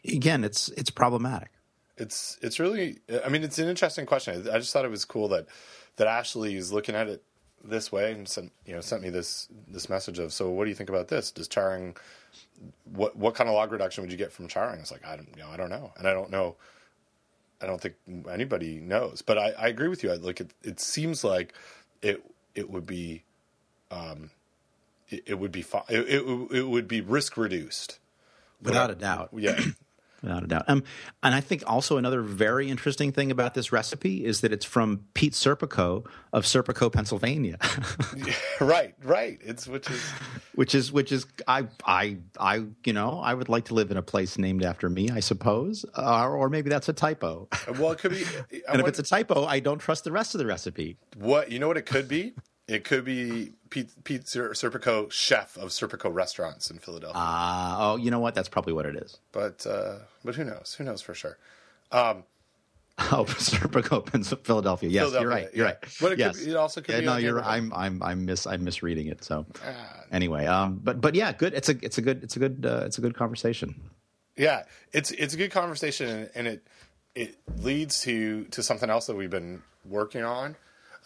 [0.05, 1.49] again, it's it's problematic.
[1.97, 4.47] It's it's really I mean it's an interesting question.
[4.51, 5.47] I just thought it was cool that
[5.97, 7.23] that Ashley is looking at it
[7.67, 10.69] this way and sent you know sent me this this message of so what do
[10.69, 11.31] you think about this?
[11.31, 11.95] Does charring
[12.85, 14.79] what what kind of log reduction would you get from charring?
[14.79, 16.55] It's like I don't you know I don't know and I don't know
[17.61, 17.95] I don't think
[18.29, 19.21] anybody knows.
[19.21, 20.11] But I, I agree with you.
[20.11, 21.53] I, like it it seems like
[22.01, 22.23] it
[22.55, 23.23] it would be
[23.91, 24.31] um
[25.09, 25.83] it, it would be fine.
[25.89, 27.99] it, it it would be risk reduced
[28.61, 29.29] Without a doubt.
[29.35, 29.59] Yeah.
[30.21, 30.65] Without a doubt.
[30.67, 30.83] Um,
[31.21, 35.05] and I think also another very interesting thing about this recipe is that it's from
[35.13, 37.57] Pete Serpico of Serpico, Pennsylvania,
[38.61, 39.39] right, right.
[39.43, 40.01] It's which is
[40.55, 43.97] which is which is I I I you know I would like to live in
[43.97, 47.47] a place named after me, I suppose, uh, or maybe that's a typo.
[47.77, 48.23] well, it could be.
[48.67, 50.97] I and if it's a typo, I don't trust the rest of the recipe.
[51.15, 52.33] what you know, what it could be.
[52.67, 57.13] It could be Pete, Pete Ser- Serpico, chef of Serpico restaurants in Philadelphia.
[57.17, 58.35] Ah, oh, you know what?
[58.35, 59.17] That's probably what it is.
[59.31, 60.75] but uh, but who knows?
[60.77, 61.37] Who knows for sure?
[62.99, 64.03] Oh, Serpico,
[64.43, 64.89] Philadelphia.
[64.89, 65.55] Yes, Philadelphia, you're right.
[65.55, 65.71] You're yeah.
[65.73, 65.97] right.
[66.01, 66.43] But it yes.
[66.43, 67.43] be- it also could Yeah, be no, you're.
[67.43, 67.71] I'm.
[67.73, 68.01] I'm.
[68.01, 68.47] I'm miss.
[68.47, 69.23] I'm misreading it.
[69.23, 70.01] So Ah.
[70.11, 71.53] anyway, um, but but yeah, good.
[71.53, 71.75] It's a.
[71.83, 72.23] It's a good.
[72.23, 72.65] It's a good.
[72.65, 73.79] Uh, it's a good conversation.
[74.35, 76.67] Yeah, it's it's a good conversation, and, and it
[77.13, 80.55] it leads to to something else that we've been working on.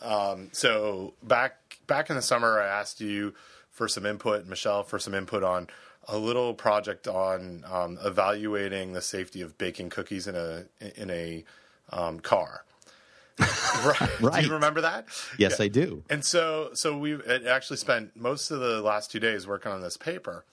[0.02, 3.34] Um, so back back in the summer, I asked you
[3.70, 5.68] for some input, Michelle, for some input on
[6.08, 11.44] a little project on um, evaluating the safety of baking cookies in a in a
[11.92, 12.66] um, car.
[13.40, 14.10] right.
[14.20, 14.46] Do Right.
[14.46, 15.06] you remember that?
[15.38, 15.66] Yes, Yeah.
[15.66, 16.04] I do.
[16.10, 17.16] And so, so we
[17.48, 20.46] actually spent most of the last two days working on this paper,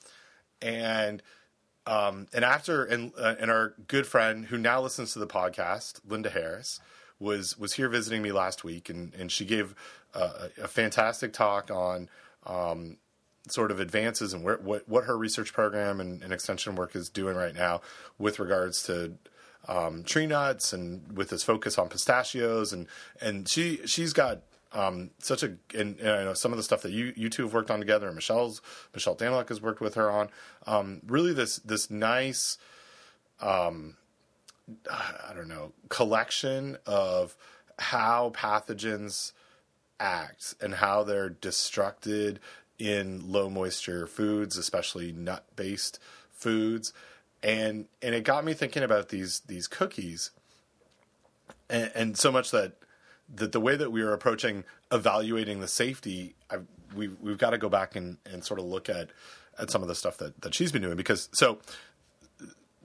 [0.62, 1.22] and
[1.86, 6.00] um, and after and uh, and our good friend who now listens to the podcast,
[6.06, 6.80] Linda Harris,
[7.20, 9.74] was was here visiting me last week, and and she gave
[10.14, 12.08] uh, a, fantastic talk on
[12.46, 12.96] um,
[13.48, 17.08] sort of advances and where, what what her research program and, and, extension work is
[17.08, 17.80] doing right now
[18.18, 19.14] with regards to
[19.66, 22.72] um, tree nuts and with this focus on pistachios.
[22.72, 22.86] And
[23.20, 26.82] and she she's got um, such a and, and, I know some of the stuff
[26.82, 28.62] that you you two have worked on together and Michelle's
[28.94, 30.28] Michelle Danyluk has worked with her on
[30.66, 32.58] um, really this this nice
[33.40, 33.96] um,
[34.90, 37.36] I don't know collection of
[37.78, 39.32] how pathogens
[40.00, 42.38] act and how they're destructed
[42.78, 45.98] in low moisture foods, especially nut based
[46.30, 46.92] foods.
[47.42, 50.30] And and it got me thinking about these these cookies,
[51.70, 52.72] and, and so much that
[53.32, 57.58] that the way that we are approaching evaluating the safety, I've, we've we've got to
[57.58, 59.10] go back and, and sort of look at
[59.58, 61.58] at some of the stuff that, that she's been doing because so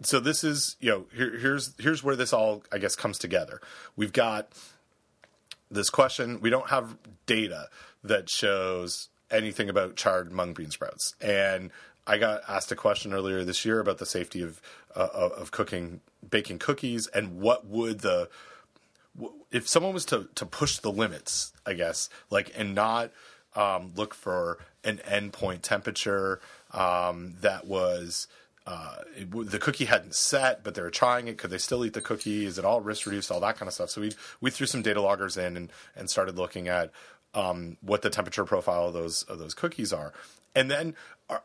[0.06, 3.62] so this is you know here, here's here's where this all I guess comes together.
[3.96, 4.50] We've got
[5.70, 6.40] this question.
[6.42, 7.70] We don't have data
[8.04, 11.16] that shows anything about charred mung bean sprouts.
[11.20, 11.72] And
[12.06, 14.62] I got asked a question earlier this year about the safety of
[14.96, 18.30] uh, of cooking baking cookies and what would the
[19.52, 23.12] if someone was to to push the limits, I guess, like and not
[23.56, 28.28] um, look for an endpoint temperature um, that was
[28.66, 31.38] uh, it, the cookie hadn't set, but they were trying it.
[31.38, 32.46] Could they still eat the cookie?
[32.46, 33.32] Is it all risk reduced?
[33.32, 33.90] All that kind of stuff.
[33.90, 36.92] So we we threw some data loggers in and and started looking at
[37.34, 40.14] um, what the temperature profile of those of those cookies are.
[40.56, 40.96] And then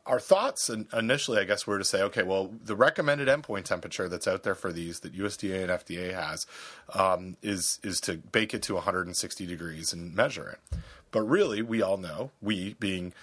[0.06, 4.28] our, thoughts initially, I guess, were to say, okay, well, the recommended endpoint temperature that's
[4.28, 6.46] out there for these that USDA and FDA has
[6.92, 10.78] um, is is to bake it to 160 degrees and measure it.
[11.10, 13.14] But really, we all know, we being,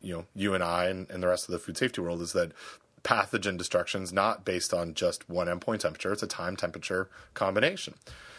[0.00, 2.32] you know, you and I and, and the rest of the food safety world, is
[2.32, 2.52] that
[3.02, 7.94] pathogen destructions not based on just one endpoint temperature; it's a time temperature combination.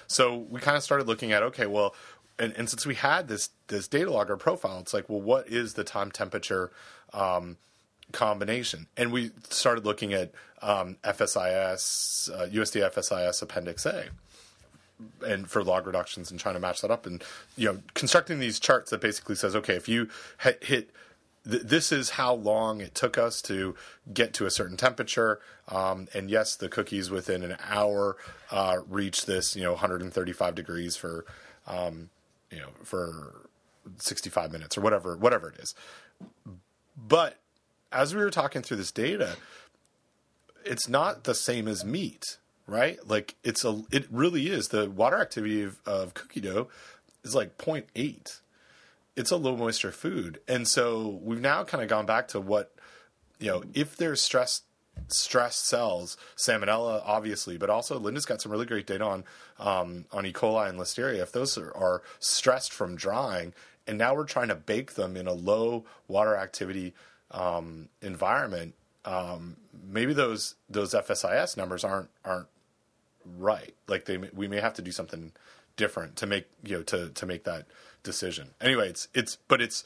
[0.08, 1.96] So we kind of started looking at, okay, well,
[2.38, 5.76] and, and since we had this this data logger profile, it's like, well, what is
[5.76, 6.72] the time temperature
[7.14, 7.58] um,
[8.12, 8.88] combination?
[8.98, 14.06] And we started looking at um, FSIS, uh, USD FSIS Appendix A,
[15.26, 17.24] and for log reductions and trying to match that up, and
[17.56, 20.10] you know, constructing these charts that basically says, okay, if you
[20.62, 20.90] hit,
[21.44, 23.76] this is how long it took us to
[24.14, 25.40] get to a certain temperature.
[25.68, 28.16] Um, and yes, the cookies within an hour
[28.52, 31.26] uh, reach this, you know, 135 degrees for
[31.66, 32.10] um,
[32.52, 33.50] you know for
[33.98, 35.74] 65 minutes or whatever whatever it is
[36.96, 37.38] but
[37.92, 39.38] as we were talking through this data
[40.66, 45.20] it's not the same as meat right like it's a it really is the water
[45.20, 46.68] activity of, of cookie dough
[47.24, 48.41] is like 0.8
[49.16, 52.74] it's a low moisture food and so we've now kind of gone back to what
[53.40, 54.62] you know if there's stress
[55.08, 59.24] stressed cells, salmonella, obviously, but also Linda's got some really great data on
[59.60, 60.34] um, on E.
[60.34, 61.20] coli and Listeria.
[61.20, 63.54] If those are, are, stressed from drying,
[63.88, 66.94] and now we're trying to bake them in a low water activity
[67.32, 68.74] um, environment,
[69.06, 72.48] um, maybe those those FSIS numbers aren't aren't
[73.38, 73.74] right.
[73.88, 75.32] Like they, we may have to do something
[75.78, 77.66] different to make you know to to make that
[78.04, 78.50] decision.
[78.60, 79.84] Anyway, it's it's but it's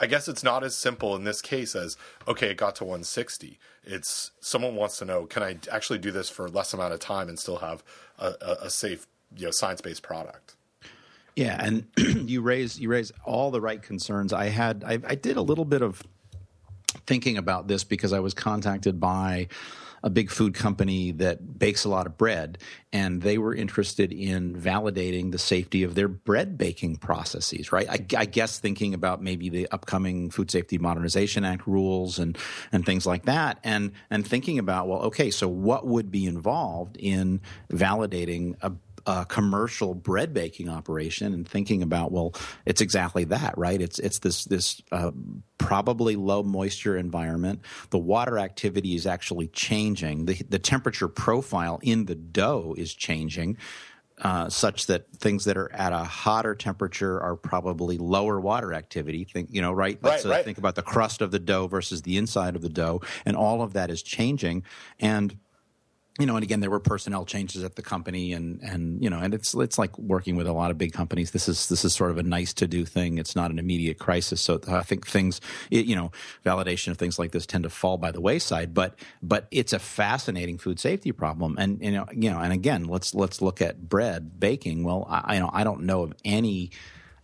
[0.00, 3.58] I guess it's not as simple in this case as okay, it got to 160.
[3.84, 7.28] It's someone wants to know, can I actually do this for less amount of time
[7.28, 7.82] and still have
[8.18, 10.54] a, a, a safe, you know, science based product?
[11.34, 11.86] Yeah, and
[12.28, 14.32] you raise you raise all the right concerns.
[14.32, 16.02] I had I, I did a little bit of
[17.06, 19.48] thinking about this because I was contacted by
[20.02, 22.58] a big food company that bakes a lot of bread,
[22.92, 27.72] and they were interested in validating the safety of their bread baking processes.
[27.72, 27.88] Right?
[27.88, 32.36] I, I guess thinking about maybe the upcoming Food Safety Modernization Act rules and
[32.72, 36.96] and things like that, and and thinking about well, okay, so what would be involved
[36.98, 38.72] in validating a
[39.08, 42.34] a commercial bread baking operation and thinking about well
[42.66, 45.10] it's exactly that right it's it's this this uh,
[45.56, 52.04] probably low moisture environment the water activity is actually changing the the temperature profile in
[52.04, 53.56] the dough is changing
[54.20, 59.22] uh, such that things that are at a hotter temperature are probably lower water activity.
[59.22, 59.96] Think, you know, right?
[60.02, 60.44] Let's right, uh, right.
[60.44, 63.62] think about the crust of the dough versus the inside of the dough, and all
[63.62, 64.64] of that is changing.
[64.98, 65.38] And
[66.18, 69.20] you know, and again, there were personnel changes at the company, and and you know,
[69.20, 71.30] and it's it's like working with a lot of big companies.
[71.30, 73.18] This is this is sort of a nice to do thing.
[73.18, 75.40] It's not an immediate crisis, so I think things,
[75.70, 76.10] it, you know,
[76.44, 78.74] validation of things like this tend to fall by the wayside.
[78.74, 82.84] But but it's a fascinating food safety problem, and you know, you know, and again,
[82.84, 84.82] let's let's look at bread baking.
[84.82, 86.72] Well, I you know I don't know of any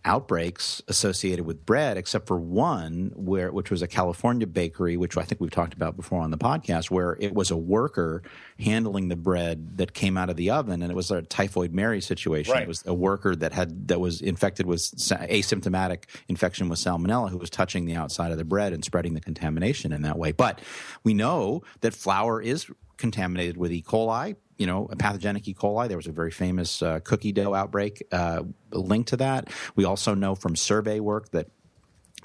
[0.05, 5.23] outbreaks associated with bread, except for one, where which was a California bakery, which I
[5.23, 8.21] think we've talked about before on the podcast, where it was a worker
[8.59, 12.01] handling the bread that came out of the oven, and it was a typhoid Mary
[12.01, 12.53] situation.
[12.53, 12.63] Right.
[12.63, 17.37] It was a worker that had that was infected with asymptomatic infection with salmonella who
[17.37, 20.31] was touching the outside of the bread and spreading the contamination in that way.
[20.31, 20.61] But
[21.03, 22.67] we know that flour is
[22.97, 23.81] contaminated with E.
[23.81, 25.53] coli, you know, a pathogenic E.
[25.53, 25.87] coli.
[25.87, 29.49] There was a very famous uh, cookie dough outbreak uh, linked to that.
[29.75, 31.47] We also know from survey work that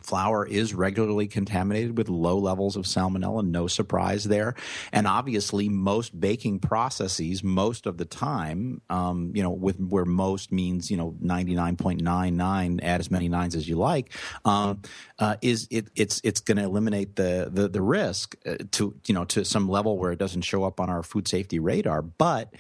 [0.02, 4.54] flour is regularly contaminated with low levels of salmonella no surprise there.
[4.92, 10.52] And obviously most baking processes most of the time um, you know with where most
[10.52, 14.12] means you know 99.99 add as many nines as you like
[14.44, 14.82] um,
[15.18, 19.14] uh, is it, it's it's going to eliminate the the, the risk uh, to you
[19.14, 22.02] know to some level where it doesn't show up on our food safety radar.
[22.02, 22.54] But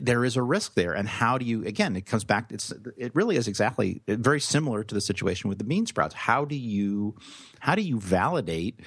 [0.00, 0.92] there is a risk there.
[0.92, 4.84] And how do you again it comes back it's it really is exactly very similar
[4.84, 6.14] to the situation with the bean sprouts.
[6.14, 7.16] How do you
[7.60, 8.80] how do you validate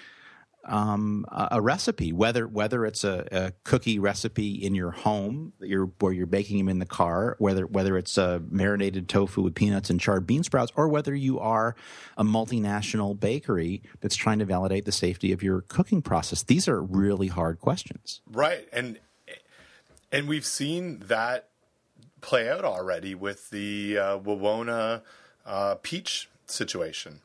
[0.68, 5.92] um, a, a, recipe whether whether it's a, a, cookie recipe in your home you're,
[6.00, 9.92] where you're baking them in the car whether whether it's a marinated tofu with peanuts
[9.92, 11.76] and charred bean sprouts or whether you are
[12.18, 16.42] a multinational bakery that's trying to validate the safety of your cooking process.
[16.42, 18.22] These are really hard questions.
[18.32, 18.68] Right.
[18.74, 19.00] And
[20.12, 21.50] and we've seen that
[22.22, 25.02] play out already with the uh, Wawona
[25.46, 27.22] uh, peach situation,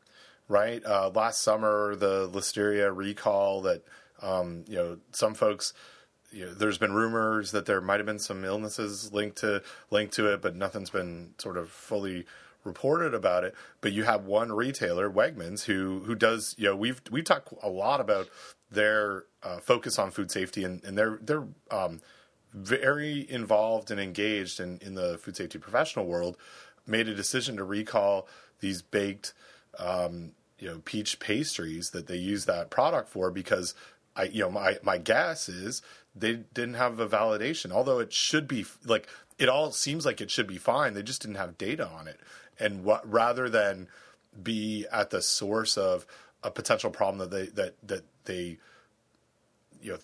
[0.48, 0.84] right?
[0.84, 3.82] Uh, last summer, the listeria recall that
[4.22, 5.72] um, you know some folks.
[6.32, 10.14] You know, there's been rumors that there might have been some illnesses linked to linked
[10.14, 12.24] to it, but nothing's been sort of fully
[12.62, 13.54] reported about it.
[13.80, 17.68] But you have one retailer, Wegmans, who who does you know we've we've talked a
[17.68, 18.28] lot about
[18.70, 22.00] their uh, focus on food safety and, and their their um,
[22.52, 26.36] very involved and engaged in, in the food safety professional world,
[26.86, 28.26] made a decision to recall
[28.60, 29.32] these baked,
[29.78, 33.74] um, you know, peach pastries that they use that product for because
[34.16, 35.82] I, you know, my my guess is
[36.14, 37.70] they didn't have a validation.
[37.70, 40.94] Although it should be like it all seems like it should be fine.
[40.94, 42.20] They just didn't have data on it,
[42.58, 43.88] and what rather than
[44.42, 46.06] be at the source of
[46.42, 48.58] a potential problem that they that that they
[49.82, 49.98] you know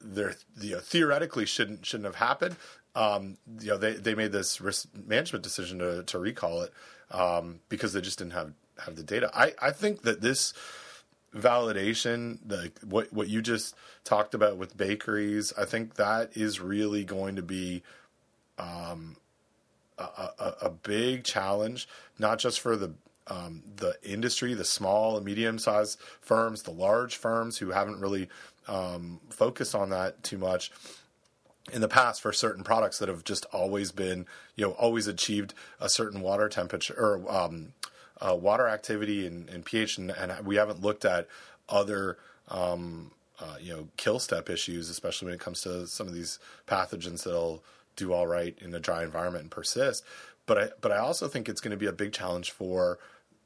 [0.00, 2.56] there you know, theoretically shouldn't shouldn't have happened.
[2.94, 6.72] Um, you know, they they made this risk management decision to to recall it
[7.10, 8.52] um, because they just didn't have
[8.84, 9.30] have the data.
[9.34, 10.54] I I think that this
[11.34, 13.74] validation, the what what you just
[14.04, 17.82] talked about with bakeries, I think that is really going to be
[18.58, 19.16] um,
[19.98, 20.02] a,
[20.38, 21.88] a, a big challenge,
[22.18, 22.94] not just for the
[23.28, 28.28] um, the industry, the small and medium sized firms, the large firms who haven't really
[28.68, 30.70] um, focused on that too much
[31.72, 35.52] in the past for certain products that have just always been, you know, always achieved
[35.80, 37.72] a certain water temperature or um,
[38.20, 41.26] uh, water activity and, and pH, and, and, we haven't looked at
[41.68, 43.10] other, um,
[43.40, 47.24] uh, you know, kill step issues, especially when it comes to some of these pathogens
[47.24, 47.62] that'll
[47.96, 50.04] do all right in a dry environment and persist.
[50.46, 52.98] But I, but I also think it's going to be a big challenge for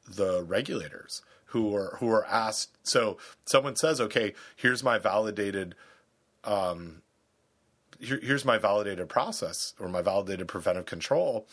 [0.07, 2.77] the regulators who are who are asked.
[2.83, 5.75] So someone says, "Okay, here's my validated,
[6.43, 7.01] um,
[7.99, 11.47] here, here's my validated process or my validated preventive control,"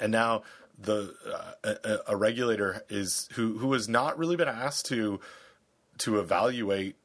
[0.00, 0.42] and now
[0.78, 5.20] the uh, a, a, regulator is who who has not really been asked to
[5.98, 6.96] to evaluate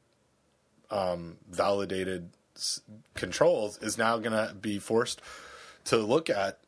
[0.90, 2.30] um, validated
[3.14, 5.20] controls is now going to be forced
[5.84, 6.58] to look at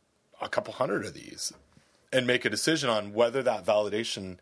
[0.40, 1.52] a couple hundred of these
[2.12, 4.38] and make a decision on whether that validation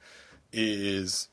[0.53, 1.29] is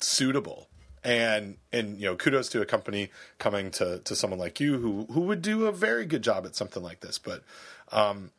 [0.00, 0.68] suitable.
[1.04, 5.06] And and you know kudos to a company coming to to someone like you who
[5.12, 7.18] who would do a very good job at something like this.
[7.18, 7.44] But
[7.92, 8.30] um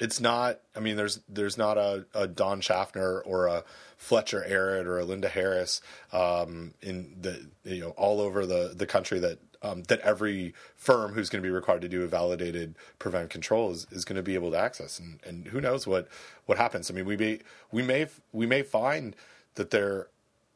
[0.00, 3.62] it's not i mean there's there's not a, a don schaffner or a
[3.96, 5.80] fletcher Arritt or a linda harris
[6.12, 11.12] um in the you know all over the the country that um, that every firm
[11.12, 14.22] who's going to be required to do a validated prevent control is, is going to
[14.22, 14.98] be able to access.
[14.98, 16.08] And, and who knows what,
[16.46, 16.90] what happens.
[16.90, 17.40] I mean, we may,
[17.70, 19.14] we may, we may find
[19.56, 20.08] that there,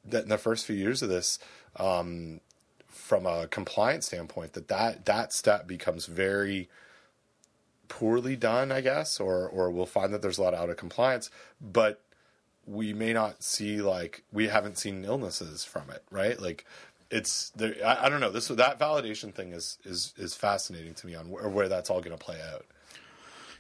[0.04, 1.38] that in the first few years of this,
[1.76, 2.40] um,
[2.88, 6.68] from a compliance standpoint, that, that, that step becomes very
[7.88, 11.30] poorly done, I guess, or, or we'll find that there's a lot out of compliance,
[11.60, 12.00] but
[12.66, 16.40] we may not see like we haven't seen illnesses from it, right?
[16.40, 16.64] Like
[17.14, 17.74] it's there.
[17.84, 18.30] I, I, don't know.
[18.30, 22.00] This that validation thing is is is fascinating to me on where, where that's all
[22.00, 22.66] going to play out.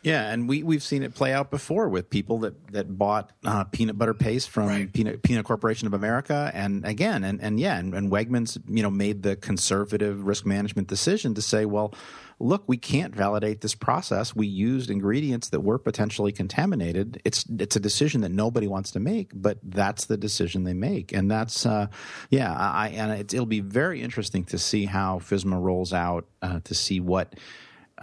[0.02, 3.64] Yeah, and we we've seen it play out before with people that that bought uh,
[3.64, 4.92] peanut butter paste from right.
[4.92, 8.90] Peanut Peanut Corporation of America, and again, and and yeah, and, and Wegmans, you know,
[8.90, 11.94] made the conservative risk management decision to say, well,
[12.38, 14.34] look, we can't validate this process.
[14.34, 17.20] We used ingredients that were potentially contaminated.
[17.24, 21.12] It's it's a decision that nobody wants to make, but that's the decision they make,
[21.12, 21.86] and that's uh,
[22.30, 22.52] yeah.
[22.54, 26.74] I and it, it'll be very interesting to see how FSMA rolls out uh, to
[26.74, 27.34] see what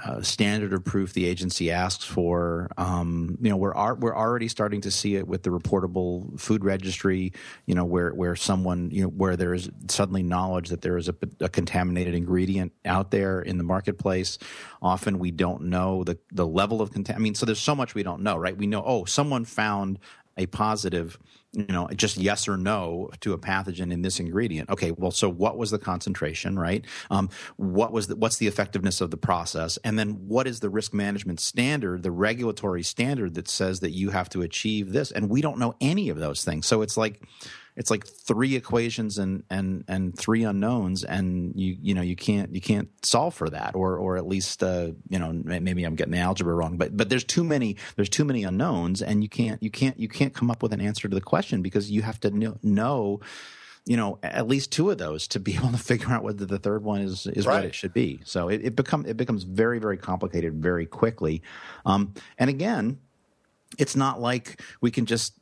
[0.03, 2.71] uh, standard of proof the agency asks for.
[2.77, 7.33] Um, you know, we're we're already starting to see it with the reportable food registry.
[7.65, 11.09] You know, where where someone you know where there is suddenly knowledge that there is
[11.09, 14.37] a, a contaminated ingredient out there in the marketplace.
[14.81, 17.21] Often we don't know the the level of contamination.
[17.21, 18.55] I mean, so there's so much we don't know, right?
[18.55, 19.99] We know oh, someone found
[20.37, 21.19] a positive
[21.53, 24.69] you know just yes or no to a pathogen in this ingredient.
[24.69, 26.85] Okay well so what was the concentration right?
[27.09, 29.77] Um, what was the, what's the effectiveness of the process?
[29.83, 34.09] And then what is the risk management standard the regulatory standard that says that you
[34.09, 35.11] have to achieve this?
[35.11, 36.67] And we don't know any of those things.
[36.67, 37.21] So it's like
[37.75, 42.53] it's like three equations and and and three unknowns and you you know you can't
[42.53, 46.13] you can't solve for that or or at least uh, you know maybe I'm getting
[46.13, 49.61] the algebra wrong but but there's too many there's too many unknowns and you can't
[49.63, 52.19] you can't you can't come up with an answer to the question because you have
[52.21, 53.19] to know, know
[53.85, 56.59] you know at least two of those to be able to figure out whether the
[56.59, 57.55] third one is is right.
[57.55, 61.41] what it should be so it, it become it becomes very very complicated very quickly
[61.85, 62.99] um, and again
[63.77, 65.33] it's not like we can just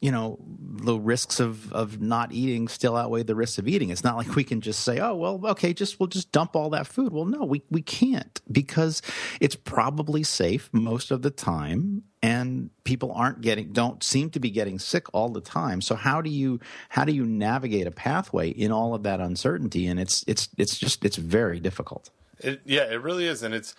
[0.00, 0.38] you know
[0.82, 3.90] the risks of of not eating still outweigh the risks of eating.
[3.90, 6.70] It's not like we can just say oh well okay just we'll just dump all
[6.70, 7.12] that food.
[7.12, 9.02] Well no we we can't because
[9.40, 14.50] it's probably safe most of the time and people aren't getting don't seem to be
[14.50, 15.82] getting sick all the time.
[15.82, 19.86] So how do you how do you navigate a pathway in all of that uncertainty?
[19.86, 22.08] And it's it's it's just it's very difficult.
[22.38, 23.42] It, yeah it really is.
[23.42, 23.74] And it's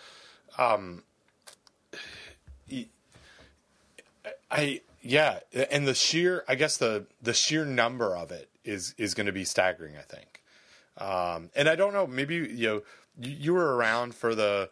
[0.56, 1.02] um
[4.50, 5.40] I yeah,
[5.70, 9.32] and the sheer, I guess the the sheer number of it is is going to
[9.32, 9.96] be staggering.
[9.96, 10.42] I think,
[10.98, 12.06] um, and I don't know.
[12.06, 12.82] Maybe you know
[13.18, 14.70] you, you were around for the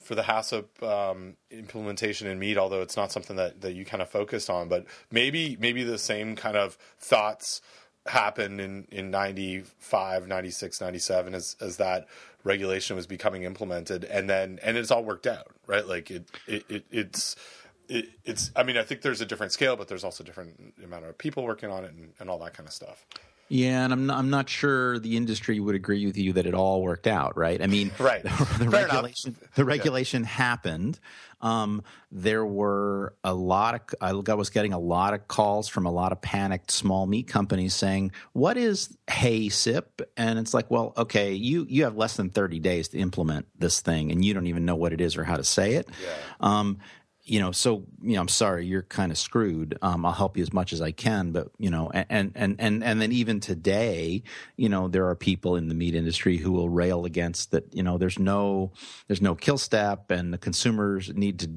[0.00, 4.02] for the HACCP um, implementation in meat, although it's not something that, that you kind
[4.02, 4.68] of focused on.
[4.68, 7.60] But maybe maybe the same kind of thoughts
[8.06, 12.06] happened in, in 95, 96, 97 as, as that
[12.44, 14.04] regulation was becoming implemented.
[14.04, 15.86] And then, and it's all worked out, right?
[15.86, 17.36] Like it, it, it it's,
[17.92, 21.04] it, it's i mean i think there's a different scale but there's also different amount
[21.04, 23.06] of people working on it and, and all that kind of stuff
[23.52, 26.54] yeah, and I'm not, I'm not sure the industry would agree with you that it
[26.54, 27.60] all worked out, right?
[27.60, 28.22] I mean, right.
[28.22, 30.28] The, the regulation the regulation yeah.
[30.28, 30.98] happened.
[31.42, 35.90] Um, there were a lot of I was getting a lot of calls from a
[35.90, 41.34] lot of panicked small meat companies saying, "What is HACCP?" And it's like, well, okay,
[41.34, 44.64] you you have less than 30 days to implement this thing, and you don't even
[44.64, 45.90] know what it is or how to say it.
[46.02, 46.14] Yeah.
[46.40, 46.78] Um,
[47.24, 49.78] you know, so you know, I'm sorry, you're kind of screwed.
[49.80, 52.82] Um, I'll help you as much as I can, but you know, and and and
[52.82, 54.22] and then even today,
[54.56, 57.72] you know, there are people in the meat industry who will rail against that.
[57.72, 58.72] You know, there's no
[59.06, 61.50] there's no kill step, and the consumers need to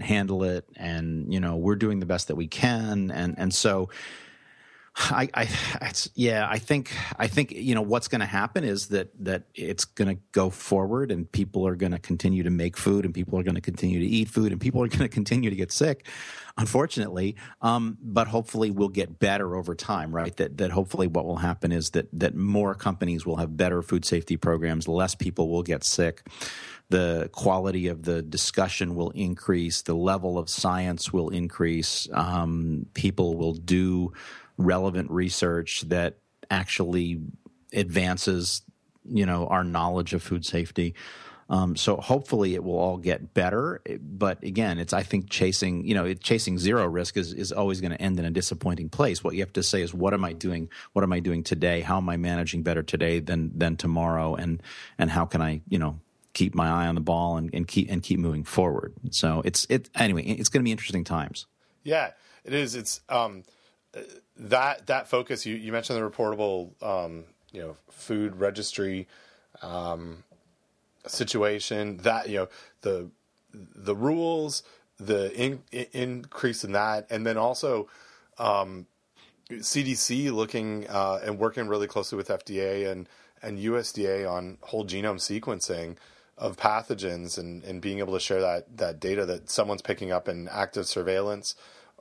[0.00, 3.88] handle it, and you know, we're doing the best that we can, and and so
[4.96, 5.48] I, I
[6.14, 9.84] yeah, I think, I think, you know, what's going to happen is that, that it's
[9.84, 13.38] going to go forward and people are going to continue to make food and people
[13.38, 15.70] are going to continue to eat food and people are going to continue to get
[15.70, 16.06] sick,
[16.58, 17.36] unfortunately.
[17.62, 20.36] Um, but hopefully we'll get better over time, right?
[20.36, 24.04] That, that hopefully what will happen is that, that more companies will have better food
[24.04, 26.22] safety programs, less people will get sick
[26.90, 33.36] the quality of the discussion will increase, the level of science will increase, um, people
[33.36, 34.12] will do
[34.60, 36.18] relevant research that
[36.50, 37.20] actually
[37.72, 38.62] advances
[39.04, 40.94] you know our knowledge of food safety.
[41.48, 43.80] Um, so hopefully it will all get better.
[44.00, 47.92] But again it's i think chasing you know chasing zero risk is, is always going
[47.92, 49.24] to end in a disappointing place.
[49.24, 50.68] What you have to say is what am i doing?
[50.92, 51.80] What am i doing today?
[51.80, 54.34] How am i managing better today than than tomorrow?
[54.34, 54.62] And
[54.98, 55.98] and how can i you know
[56.32, 58.92] keep my eye on the ball and, and keep and keep moving forward?
[59.10, 61.46] So it's it anyway it's going to be interesting times.
[61.82, 62.10] Yeah
[62.44, 62.74] it is.
[62.74, 63.44] It's um
[64.40, 69.06] that that focus you, you mentioned the reportable um, you know food registry
[69.62, 70.24] um,
[71.06, 72.48] situation that you know
[72.80, 73.10] the
[73.52, 74.62] the rules
[74.98, 77.88] the in, in, increase in that and then also
[78.38, 78.86] um,
[79.50, 83.08] CDC looking uh, and working really closely with FDA and
[83.42, 85.96] and USDA on whole genome sequencing
[86.38, 90.28] of pathogens and, and being able to share that that data that someone's picking up
[90.28, 91.54] in active surveillance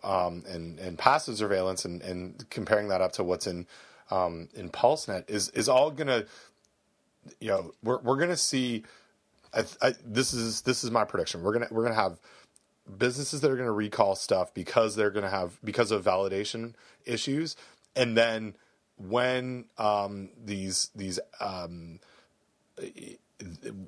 [0.03, 3.67] um, and and passive surveillance and, and comparing that up to what's in
[4.11, 6.25] um, in PulseNet is is all gonna
[7.39, 8.83] you know we're we're gonna see.
[9.53, 11.41] I, I, this is this is my prediction.
[11.41, 12.19] We're gonna we're gonna have
[12.97, 16.73] businesses that are gonna recall stuff because they're gonna have because of validation
[17.05, 17.55] issues,
[17.95, 18.55] and then
[18.97, 21.99] when um, these these um,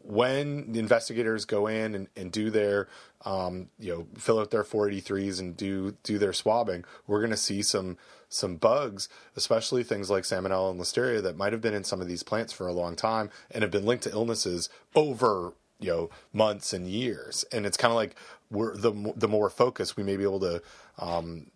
[0.04, 2.88] when the investigators go in and, and do their
[3.26, 7.38] um, you know fill out their 483s and do do their swabbing, we're going to
[7.38, 7.97] see some
[8.30, 12.08] some bugs, especially things like salmonella and listeria that might have been in some of
[12.08, 16.10] these plants for a long time and have been linked to illnesses over you know
[16.32, 17.43] months and years.
[17.52, 18.16] And it's kind of like
[18.49, 20.62] we're the the more focused we may be able to
[20.99, 21.47] um,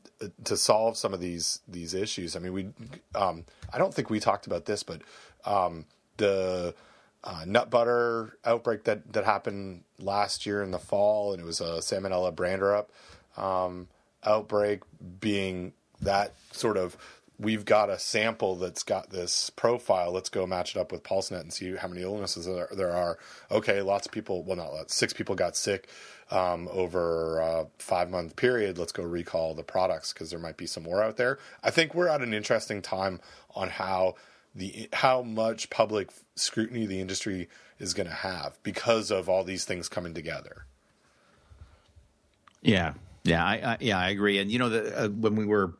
[0.43, 2.35] to solve some of these these issues.
[2.35, 2.69] I mean, we
[3.13, 5.01] um, I don't think we talked about this, but
[5.45, 5.85] um,
[6.17, 6.75] the
[7.25, 11.59] uh, nut butter outbreak that that happened last year in the fall, and it was
[11.59, 12.87] a Salmonella Braenderup
[13.41, 13.87] um,
[14.23, 14.81] outbreak,
[15.19, 16.97] being that sort of
[17.37, 20.11] we've got a sample that's got this profile.
[20.11, 23.17] Let's go match it up with PulseNet and see how many illnesses there, there are.
[23.51, 24.43] Okay, lots of people.
[24.43, 24.95] Well, not lots.
[24.95, 25.89] Six people got sick
[26.31, 28.77] um, over a five month period.
[28.77, 31.39] Let's go recall the products because there might be some more out there.
[31.63, 33.19] I think we're at an interesting time
[33.53, 34.15] on how
[34.55, 39.65] the how much public scrutiny the industry is going to have because of all these
[39.65, 40.65] things coming together.
[42.61, 42.93] Yeah,
[43.23, 44.39] yeah, I, I yeah, I agree.
[44.39, 45.73] And you know, the, uh, when we were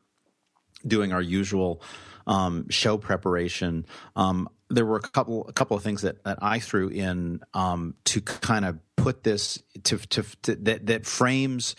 [0.86, 1.82] doing our usual
[2.28, 6.60] um, show preparation, um, there were a couple a couple of things that, that I
[6.60, 11.76] threw in um, to kind of put this to, to, to that that frames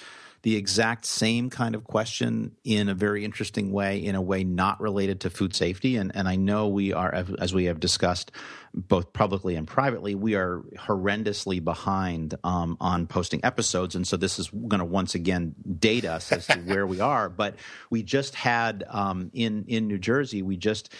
[0.46, 4.80] the exact same kind of question in a very interesting way, in a way not
[4.80, 5.96] related to food safety.
[5.96, 8.30] And, and I know we are, as we have discussed
[8.76, 13.94] both publicly and privately, we are horrendously behind um, on posting episodes.
[13.94, 17.30] And so this is going to once again date us as to where we are.
[17.30, 17.56] But
[17.88, 20.92] we just had um, in, in New Jersey, we just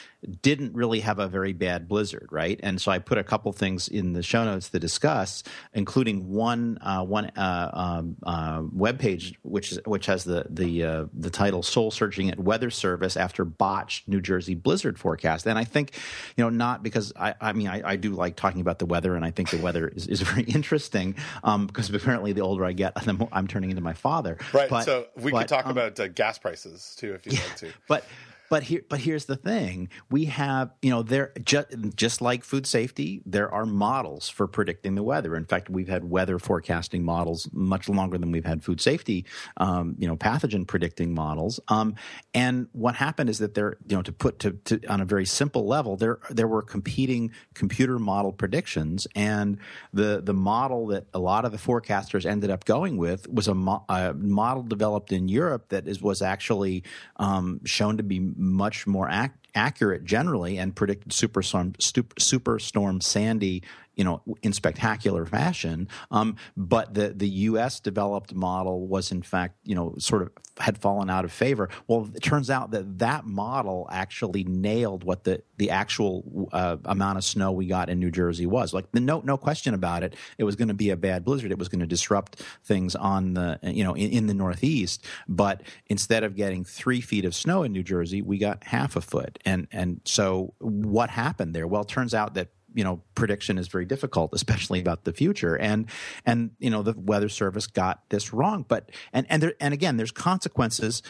[0.43, 2.59] didn't really have a very bad blizzard, right?
[2.62, 6.79] And so I put a couple things in the show notes to discuss, including one
[6.81, 11.31] uh, one uh, um, uh, web page which is which has the the uh, the
[11.31, 15.93] title "Soul Searching at Weather Service After Botched New Jersey Blizzard Forecast." And I think,
[16.37, 19.17] you know, not because I, I mean I, I do like talking about the weather,
[19.17, 22.73] and I think the weather is, is very interesting um, because apparently the older I
[22.73, 24.39] get, the more I'm turning into my father.
[24.53, 24.69] Right.
[24.69, 27.45] But, so we but, could talk um, about uh, gas prices too, if you'd yeah,
[27.45, 27.73] like to.
[27.89, 28.05] But
[28.49, 32.66] but here, but here's the thing: we have, you know, there just just like food
[32.66, 35.36] safety, there are models for predicting the weather.
[35.36, 39.24] In fact, we've had weather forecasting models much longer than we've had food safety,
[39.57, 41.61] um, you know, pathogen predicting models.
[41.68, 41.94] Um,
[42.34, 45.26] and what happened is that there, you know, to put to, to on a very
[45.26, 49.59] simple level, there there were competing computer model predictions, and
[49.92, 53.55] the the model that a lot of the forecasters ended up going with was a,
[53.55, 56.84] mo- a model developed in Europe that is was actually
[57.16, 63.63] um, shown to be much more ac- accurate generally and predicted superstorm superstorm Sandy
[63.97, 65.89] you know, in spectacular fashion.
[66.11, 67.81] Um, but the the U.S.
[67.81, 71.69] developed model was in fact, you know, sort of had fallen out of favor.
[71.87, 77.19] Well, it turns out that that model actually nailed what the the actual uh, amount
[77.19, 78.75] of snow we got in New Jersey was.
[78.75, 81.51] Like the no no question about it, it was going to be a bad blizzard.
[81.51, 85.05] It was going to disrupt things on the you know in, in the Northeast.
[85.27, 89.01] But instead of getting three feet of snow in New Jersey, we got half a
[89.01, 89.39] foot.
[89.47, 91.66] And and so what happened there?
[91.66, 95.57] Well, it turns out that you know prediction is very difficult especially about the future.
[95.57, 95.86] And
[96.26, 98.66] and you know the weather service got this wrong.
[98.68, 101.03] But and and there and again there's consequences.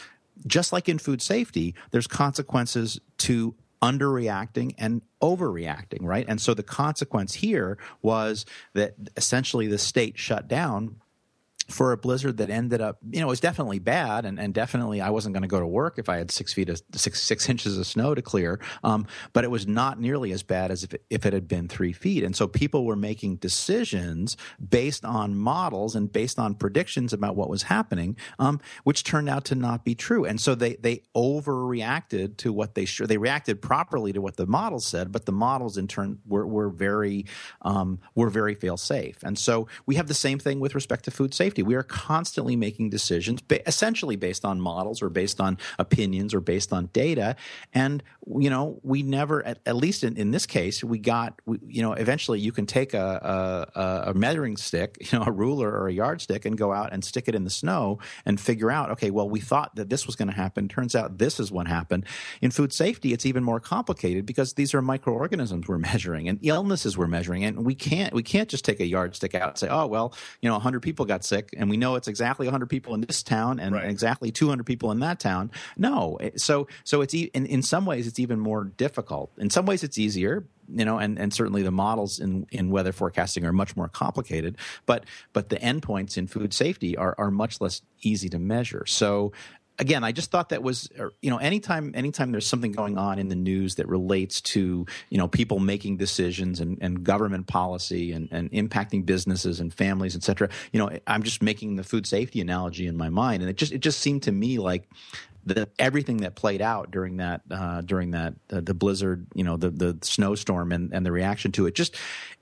[0.46, 6.26] Just like in food safety there's consequences to underreacting and overreacting right?
[6.28, 10.96] And so the consequence here was that essentially the state shut down
[11.68, 15.00] for a blizzard that ended up, you know, it was definitely bad, and, and definitely
[15.00, 17.48] I wasn't going to go to work if I had six feet of six six
[17.48, 18.60] inches of snow to clear.
[18.84, 21.68] Um, but it was not nearly as bad as if it, if it had been
[21.68, 22.24] three feet.
[22.24, 24.36] And so people were making decisions
[24.66, 29.44] based on models and based on predictions about what was happening, um, which turned out
[29.46, 30.24] to not be true.
[30.24, 33.08] And so they they overreacted to what they should.
[33.08, 36.68] They reacted properly to what the models said, but the models in turn were were
[36.68, 37.26] very
[37.62, 39.22] um, were very fail safe.
[39.22, 41.66] And so we have the same thing with respect to food safety safety.
[41.66, 46.72] We are constantly making decisions essentially based on models or based on opinions or based
[46.72, 47.36] on data.
[47.72, 48.02] And,
[48.38, 51.82] you know, we never, at, at least in, in, this case, we got, we, you
[51.82, 55.88] know, eventually you can take a, a, a measuring stick, you know, a ruler or
[55.88, 59.10] a yardstick and go out and stick it in the snow and figure out, okay,
[59.10, 60.68] well, we thought that this was going to happen.
[60.68, 62.04] Turns out this is what happened.
[62.42, 66.98] In food safety, it's even more complicated because these are microorganisms we're measuring and illnesses
[66.98, 67.44] we're measuring.
[67.44, 70.48] And we can't, we can't just take a yardstick out and say, oh, well, you
[70.48, 73.60] know, 100 people got sick and we know it's exactly 100 people in this town
[73.60, 73.88] and right.
[73.88, 75.50] exactly 200 people in that town.
[75.76, 79.32] No, so so it's in in some ways it's even more difficult.
[79.38, 82.92] In some ways it's easier, you know, and, and certainly the models in, in weather
[82.92, 87.60] forecasting are much more complicated, but but the endpoints in food safety are are much
[87.60, 88.84] less easy to measure.
[88.86, 89.32] So
[89.78, 93.18] again, I just thought that was, er, you know, anytime anytime there's something going on
[93.18, 98.12] in the news that relates to, you know, people making decisions and, and government policy
[98.12, 102.06] and, and impacting businesses and families, et cetera, you know, I'm just making the food
[102.06, 104.88] safety analogy in my mind, and it just it just seemed to me like
[105.44, 109.56] the, everything that played out during that uh, during that uh, the blizzard, you know,
[109.56, 111.96] the the snowstorm and, and the reaction to it, just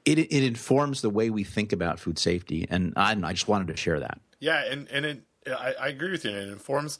[0.05, 3.69] it it informs the way we think about food safety, and I, I just wanted
[3.69, 4.21] to share that.
[4.41, 6.31] Yeah, and and it, I, I agree with you.
[6.31, 6.99] It informs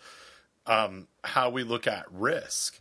[0.67, 2.81] um, how we look at risk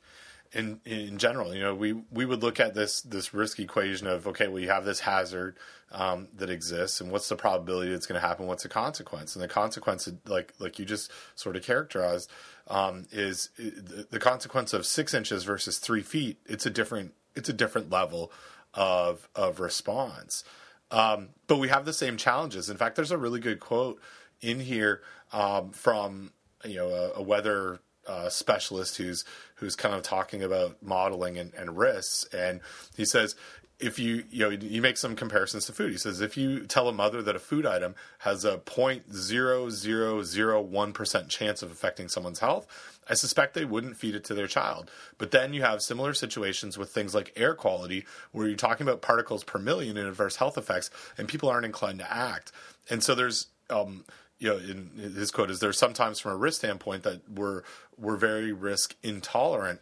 [0.54, 1.54] in in general.
[1.54, 4.70] You know, we we would look at this this risk equation of okay, well, you
[4.70, 5.58] have this hazard
[5.92, 8.48] um, that exists, and what's the probability it's going to happen?
[8.48, 9.36] What's the consequence?
[9.36, 12.30] And the consequence, like like you just sort of characterized,
[12.68, 16.38] um, is the, consequence of six inches versus three feet.
[16.46, 18.32] It's a different it's a different level
[18.74, 20.44] of of response.
[20.92, 22.70] Um, but we have the same challenges.
[22.70, 24.00] In fact, there's a really good quote
[24.42, 26.32] in here um, from
[26.66, 29.24] you know a, a weather uh, specialist who's
[29.55, 32.61] who's kind of talking about modeling and, and risks, and
[32.95, 33.36] he says
[33.80, 35.91] if you you know you make some comparisons to food.
[35.91, 41.28] He says if you tell a mother that a food item has a 0.0001 percent
[41.30, 42.66] chance of affecting someone's health,
[43.09, 44.89] I suspect they wouldn't feed it to their child.
[45.18, 49.01] But then you have similar situations with things like air quality, where you're talking about
[49.01, 52.51] particles per million and adverse health effects, and people aren't inclined to act.
[52.89, 54.05] And so there's um,
[54.40, 57.64] you know, in his quote is there sometimes from a risk standpoint that we're
[57.98, 59.80] we're very risk intolerant.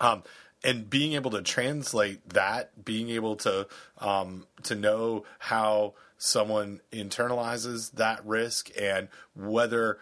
[0.00, 0.22] Um,
[0.64, 3.66] and being able to translate that, being able to
[3.98, 9.98] um, to know how someone internalizes that risk and whether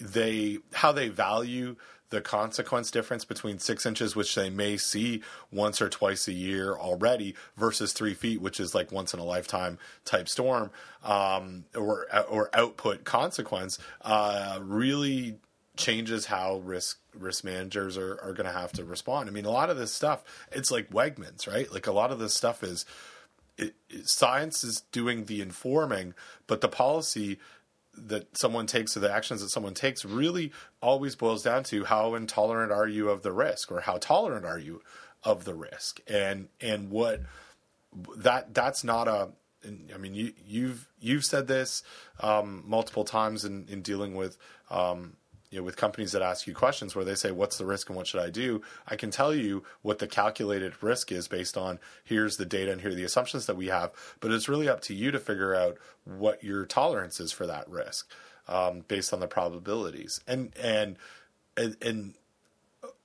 [0.00, 1.76] they how they value
[2.14, 6.74] the consequence difference between six inches, which they may see once or twice a year
[6.74, 10.70] already, versus three feet, which is like once in a lifetime type storm
[11.02, 15.38] um, or or output consequence, uh, really
[15.76, 19.28] changes how risk risk managers are, are going to have to respond.
[19.28, 21.70] I mean, a lot of this stuff, it's like Wegmans, right?
[21.72, 22.86] Like a lot of this stuff is
[23.58, 26.14] it, it, science is doing the informing,
[26.46, 27.38] but the policy
[27.96, 32.14] that someone takes or the actions that someone takes really always boils down to how
[32.14, 34.82] intolerant are you of the risk or how tolerant are you
[35.22, 36.00] of the risk?
[36.06, 37.22] And and what
[38.16, 39.30] that that's not a
[39.94, 41.82] I mean you you've you've said this
[42.20, 44.36] um, multiple times in, in dealing with
[44.70, 45.16] um,
[45.54, 47.96] you know, with companies that ask you questions where they say, "What's the risk and
[47.96, 51.78] what should I do?" I can tell you what the calculated risk is based on
[52.02, 53.92] here's the data and here are the assumptions that we have.
[54.18, 57.70] But it's really up to you to figure out what your tolerance is for that
[57.70, 58.10] risk
[58.48, 60.20] um, based on the probabilities.
[60.26, 60.96] And and
[61.56, 62.14] and, and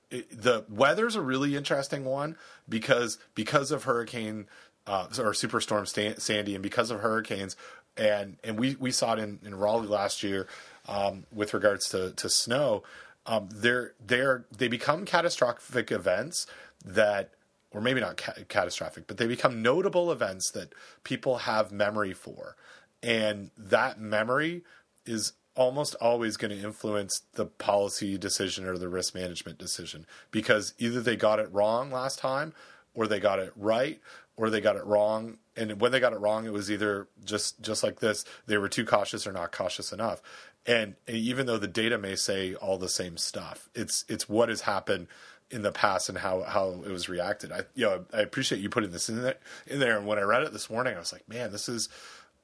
[0.09, 2.35] the weather's a really interesting one
[2.67, 4.47] because because of hurricane
[4.87, 5.87] uh, or superstorm
[6.19, 7.55] Sandy and because of hurricanes
[7.99, 10.47] and and we we saw it in, in Raleigh last year
[10.89, 12.83] um, with regards to to snow,
[13.25, 16.47] um, they're they're they become catastrophic events
[16.83, 17.31] that,
[17.71, 20.73] or maybe not ca- catastrophic, but they become notable events that
[21.03, 22.55] people have memory for,
[23.03, 24.63] and that memory
[25.05, 30.73] is almost always going to influence the policy decision or the risk management decision because
[30.77, 32.53] either they got it wrong last time
[32.93, 33.99] or they got it right
[34.37, 35.37] or they got it wrong.
[35.57, 38.69] And when they got it wrong it was either just just like this they were
[38.69, 40.21] too cautious or not cautious enough
[40.69, 44.61] and, even though the data may say all the same stuff, it's it's what has
[44.61, 45.07] happened
[45.49, 47.51] in the past and how how it was reacted.
[47.51, 49.97] I you know I appreciate you putting this in there in there.
[49.97, 51.89] And when I read it this morning, I was like, man, this is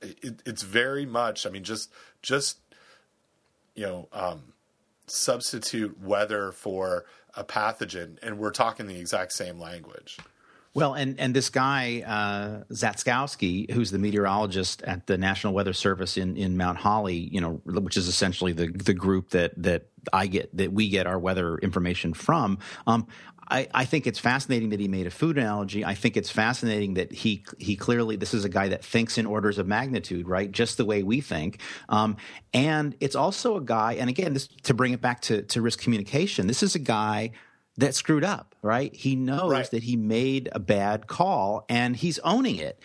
[0.01, 1.45] it, it's very much.
[1.45, 1.91] I mean, just
[2.23, 2.57] just
[3.75, 4.41] you know um,
[5.05, 7.05] substitute weather for
[7.35, 10.17] a pathogen, and we're talking the exact same language.
[10.75, 16.17] Well, and and this guy uh, Szatkowski, who's the meteorologist at the National Weather Service
[16.17, 20.27] in, in Mount Holly, you know, which is essentially the the group that that I
[20.27, 22.59] get that we get our weather information from.
[22.85, 23.07] Um,
[23.47, 25.85] I, I, think it's fascinating that he made a food analogy.
[25.85, 29.25] I think it's fascinating that he he clearly this is a guy that thinks in
[29.25, 30.51] orders of magnitude, right?
[30.51, 31.61] Just the way we think.
[31.87, 32.17] Um,
[32.53, 35.79] and it's also a guy, and again, this to bring it back to to risk
[35.79, 36.47] communication.
[36.47, 37.31] This is a guy
[37.77, 38.93] that screwed up, right?
[38.95, 39.71] He knows right.
[39.71, 42.79] that he made a bad call and he's owning it.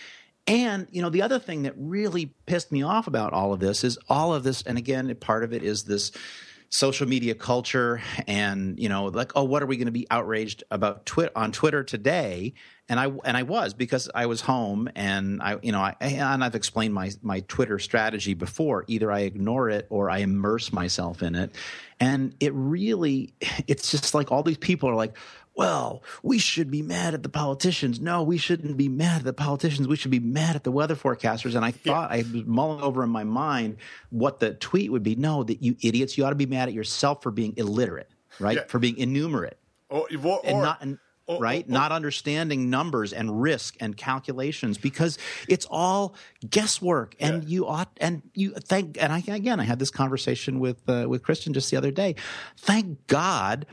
[0.46, 3.84] And, you know, the other thing that really pissed me off about all of this
[3.84, 6.10] is all of this, and again, part of it is this
[6.70, 10.64] social media culture and, you know, like, oh, what are we going to be outraged
[10.70, 12.54] about twi- on Twitter today?
[12.90, 16.42] And I and I was because I was home and I you know I and
[16.42, 18.84] I've explained my my Twitter strategy before.
[18.88, 21.54] Either I ignore it or I immerse myself in it,
[22.00, 23.32] and it really
[23.68, 25.16] it's just like all these people are like
[25.56, 28.00] well, we should be mad at the politicians.
[28.00, 29.86] No, we shouldn't be mad at the politicians.
[29.88, 31.54] We should be mad at the weather forecasters.
[31.54, 32.16] And I thought yeah.
[32.16, 33.76] I was mulling over in my mind
[34.10, 35.16] what the tweet would be.
[35.16, 38.56] No, that you idiots, you ought to be mad at yourself for being illiterate, right?
[38.56, 38.64] Yeah.
[38.68, 39.58] For being innumerate.
[39.90, 40.98] Oh, or, or, and not, and,
[41.38, 41.68] right?
[41.68, 45.18] Not understanding numbers and risk and calculations because
[45.48, 46.14] it's all
[46.48, 47.14] guesswork.
[47.20, 47.48] And yeah.
[47.48, 51.22] you ought, and you thank, and I, again, I had this conversation with, uh, with
[51.22, 52.16] Christian just the other day.
[52.56, 53.66] Thank God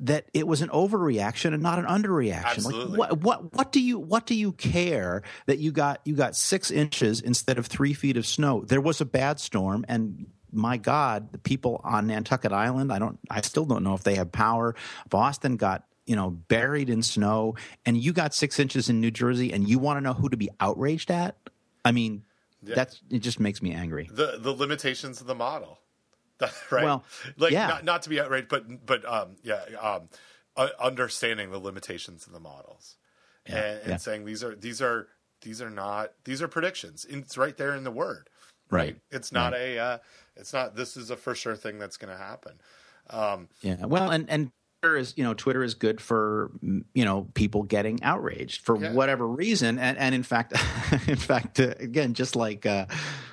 [0.00, 2.44] that it was an overreaction and not an underreaction.
[2.44, 2.98] Absolutely.
[2.98, 6.36] Like what what what do you what do you care that you got you got
[6.36, 8.62] six inches instead of three feet of snow?
[8.64, 13.18] There was a bad storm and my God, the people on Nantucket Island, I don't
[13.30, 14.74] I still don't know if they have power.
[15.08, 17.54] Boston got you know buried in snow
[17.86, 20.36] and you got six inches in New Jersey and you want to know who to
[20.36, 21.36] be outraged at?
[21.84, 22.24] I mean
[22.62, 22.74] yeah.
[22.74, 24.08] that's it just makes me angry.
[24.12, 25.78] The the limitations of the model.
[26.70, 26.84] right?
[26.84, 27.04] Well,
[27.36, 27.66] like yeah.
[27.66, 30.08] not, not to be outraged, but but um, yeah, um,
[30.80, 32.96] understanding the limitations of the models
[33.48, 33.56] yeah.
[33.56, 33.96] and, and yeah.
[33.96, 35.08] saying these are these are
[35.42, 37.06] these are not these are predictions.
[37.08, 38.28] It's right there in the word.
[38.70, 38.96] Right.
[39.10, 39.60] It's not right.
[39.60, 39.78] a.
[39.78, 39.98] Uh,
[40.36, 40.76] it's not.
[40.76, 42.60] This is a for sure thing that's going to happen.
[43.10, 43.86] Um, yeah.
[43.86, 44.50] Well, and and
[44.82, 48.92] is you know Twitter is good for you know people getting outraged for yeah.
[48.92, 50.52] whatever reason, and and in fact,
[51.06, 52.66] in fact, uh, again, just like.
[52.66, 52.86] Uh,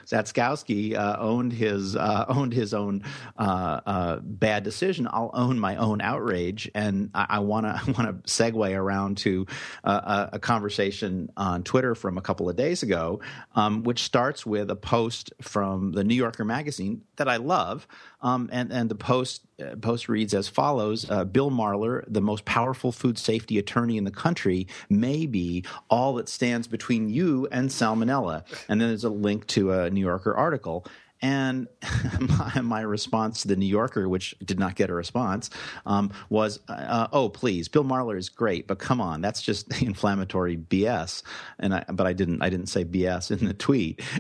[0.06, 3.04] Szatkowski uh, owned his uh, owned his own
[3.38, 5.08] uh, uh, bad decision.
[5.12, 9.46] I'll own my own outrage, and I want to want to segue around to
[9.84, 13.20] uh, a, conversation on Twitter from a couple of days ago,
[13.56, 17.88] um, which starts with a post from the New Yorker magazine that I love,
[18.22, 19.42] um, and and the post
[19.82, 24.68] post reads as follows: Bill Marler, the most powerful food safety attorney in the country,
[24.90, 28.44] may be all that stands between you and salmonella.
[28.70, 30.86] And then there's a link to a New Yorker article.
[31.22, 31.68] And
[32.20, 35.50] my, my, response to the New Yorker, which did not get a response,
[35.86, 40.58] um, was, uh, "Oh, please, Bill Marler is great, but come on, that's just inflammatory
[40.58, 41.24] BS."
[41.58, 44.02] And I, but I didn't, I didn't say BS in the tweet.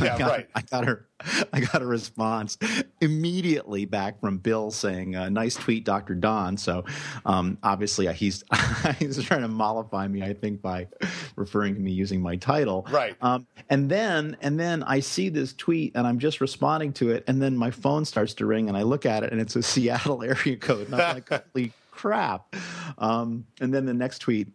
[0.00, 0.48] Yeah, I got, right.
[0.54, 1.06] I got her.
[1.52, 2.58] I got a response
[3.00, 6.84] immediately back from Bill saying, uh, "Nice tweet, Doctor Don." So
[7.24, 8.44] um, obviously uh, he's
[8.98, 10.88] he's trying to mollify me, I think, by
[11.36, 12.86] referring to me using my title.
[12.90, 13.16] Right.
[13.20, 17.24] Um, and then and then I see this tweet and I'm just responding to it,
[17.26, 19.62] and then my phone starts to ring, and I look at it, and it's a
[19.70, 22.54] Seattle area code, and I'm like, "Holy crap!"
[22.98, 24.48] Um, and then the next tweet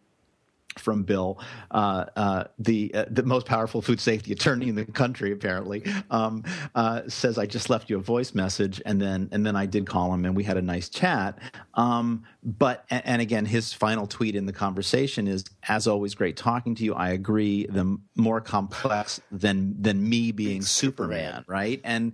[0.78, 1.40] from Bill,
[1.72, 6.44] uh, uh, the uh, the most powerful food safety attorney in the country, apparently, um,
[6.74, 9.86] uh, says I just left you a voice message, and then and then I did
[9.86, 11.40] call him, and we had a nice chat.
[11.74, 16.38] Um, but and, and, again, his final tweet in the conversation is, "As always, great
[16.38, 16.94] talking to you.
[16.94, 17.66] I agree.
[17.68, 22.14] The more complex than than me being Superman, Superman, right?" And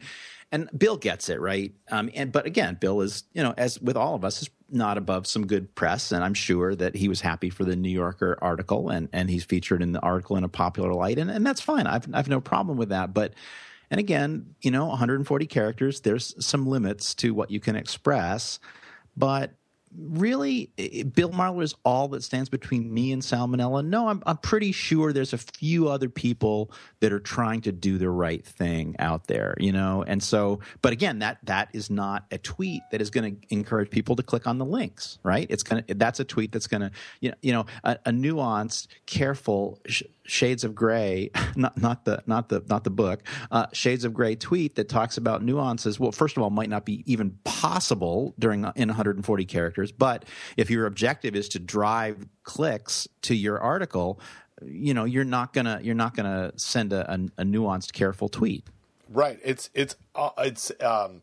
[0.52, 1.74] and Bill gets it right.
[1.90, 4.98] Um, and but again, Bill is you know as with all of us is not
[4.98, 8.38] above some good press, and I'm sure that he was happy for the New Yorker
[8.42, 11.62] article, and and he's featured in the article in a popular light, and and that's
[11.62, 11.88] fine.
[11.88, 13.34] I've I've no problem with that, but.
[13.90, 18.58] And again, you know, 140 characters, there's some limits to what you can express,
[19.18, 19.52] but
[19.98, 20.72] really
[21.14, 23.86] Bill Marler is all that stands between me and salmonella.
[23.86, 27.98] No, I'm I'm pretty sure there's a few other people that are trying to do
[27.98, 30.04] the right thing out there, you know.
[30.06, 33.90] And so, but again, that that is not a tweet that is going to encourage
[33.90, 35.48] people to click on the links, right?
[35.50, 38.12] It's going to that's a tweet that's going to you know, you know a, a
[38.12, 43.68] nuanced, careful sh- shades of gray, not not the not the not the book, uh,
[43.74, 46.00] shades of gray tweet that talks about nuances.
[46.00, 50.26] Well, first of all, might not be even possible during in 140 characters, but
[50.58, 54.20] if your objective is to drive clicks to your article,
[54.66, 58.68] you know you're not gonna you're not gonna send a, a, a nuanced, careful tweet.
[59.10, 59.40] Right.
[59.44, 61.22] It's it's uh, it's um,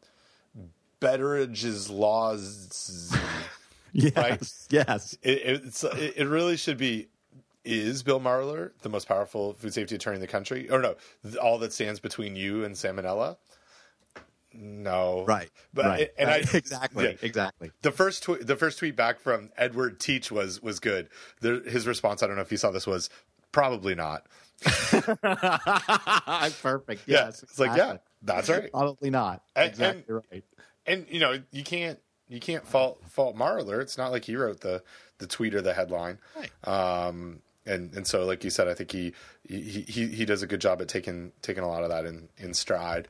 [1.00, 3.16] Betteridge's laws.
[3.92, 4.16] yes.
[4.16, 4.52] Right?
[4.70, 5.16] Yes.
[5.22, 7.08] It, it's it, it really should be.
[7.68, 10.70] Is Bill Marler the most powerful food safety attorney in the country?
[10.70, 10.96] Or no,
[11.42, 13.36] all that stands between you and salmonella?
[14.54, 16.54] No, right, but right, and right.
[16.54, 17.70] I exactly, yeah, exactly.
[17.82, 21.10] The first tweet, the first tweet back from Edward Teach was was good.
[21.42, 23.10] The, his response, I don't know if you saw this, was
[23.52, 24.24] probably not.
[24.62, 25.22] Perfect.
[27.06, 28.72] Yeah, yes, it's like yeah, that's right.
[28.72, 29.42] Probably not.
[29.54, 30.44] And, exactly and, right.
[30.86, 31.98] And you know you can't
[32.28, 33.82] you can't fault fault Marler.
[33.82, 34.82] It's not like he wrote the
[35.18, 36.18] the tweet or the headline.
[36.34, 37.06] Right.
[37.06, 39.12] Um, and and so like you said, I think he
[39.48, 42.28] he he, he does a good job at taking taking a lot of that in
[42.38, 43.08] in stride.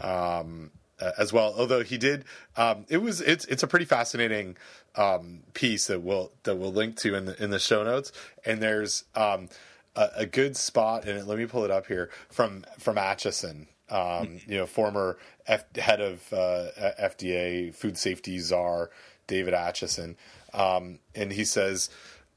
[0.00, 0.70] Um,
[1.18, 1.54] as well.
[1.56, 2.24] Although he did,
[2.56, 4.56] um, it was it's it's a pretty fascinating
[4.94, 8.12] um, piece that we'll that we'll link to in the in the show notes.
[8.44, 9.48] And there's um,
[9.94, 11.26] a, a, good spot in it.
[11.26, 13.66] Let me pull it up here from from Acheson.
[13.88, 16.68] um, you know, former F- head of uh,
[17.00, 18.90] FDA food safety czar
[19.26, 20.16] David Acheson,
[20.52, 21.88] um, and he says,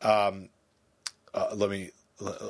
[0.01, 0.49] um,
[1.33, 1.91] uh, "Let me."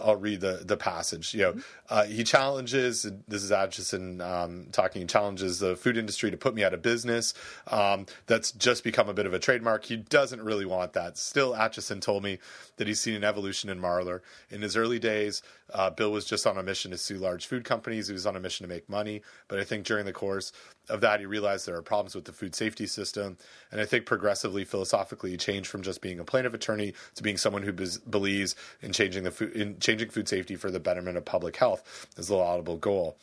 [0.03, 1.34] I'll read the, the passage.
[1.34, 1.55] You know,
[1.89, 3.03] uh, he challenges.
[3.27, 5.01] This is Acheson um, talking.
[5.01, 7.34] He challenges the food industry to put me out of business.
[7.67, 9.86] Um, that's just become a bit of a trademark.
[9.86, 11.17] He doesn't really want that.
[11.17, 12.39] Still, Acheson told me
[12.77, 14.21] that he's seen an evolution in Marler.
[14.49, 17.63] In his early days, uh, Bill was just on a mission to sue large food
[17.63, 18.07] companies.
[18.07, 19.21] He was on a mission to make money.
[19.47, 20.51] But I think during the course
[20.89, 23.37] of that, he realized there are problems with the food safety system.
[23.71, 27.37] And I think progressively, philosophically, he changed from just being a plaintiff attorney to being
[27.37, 31.17] someone who be- believes in changing the food, in changing food safety for the betterment
[31.17, 33.17] of public health as the laudable goal.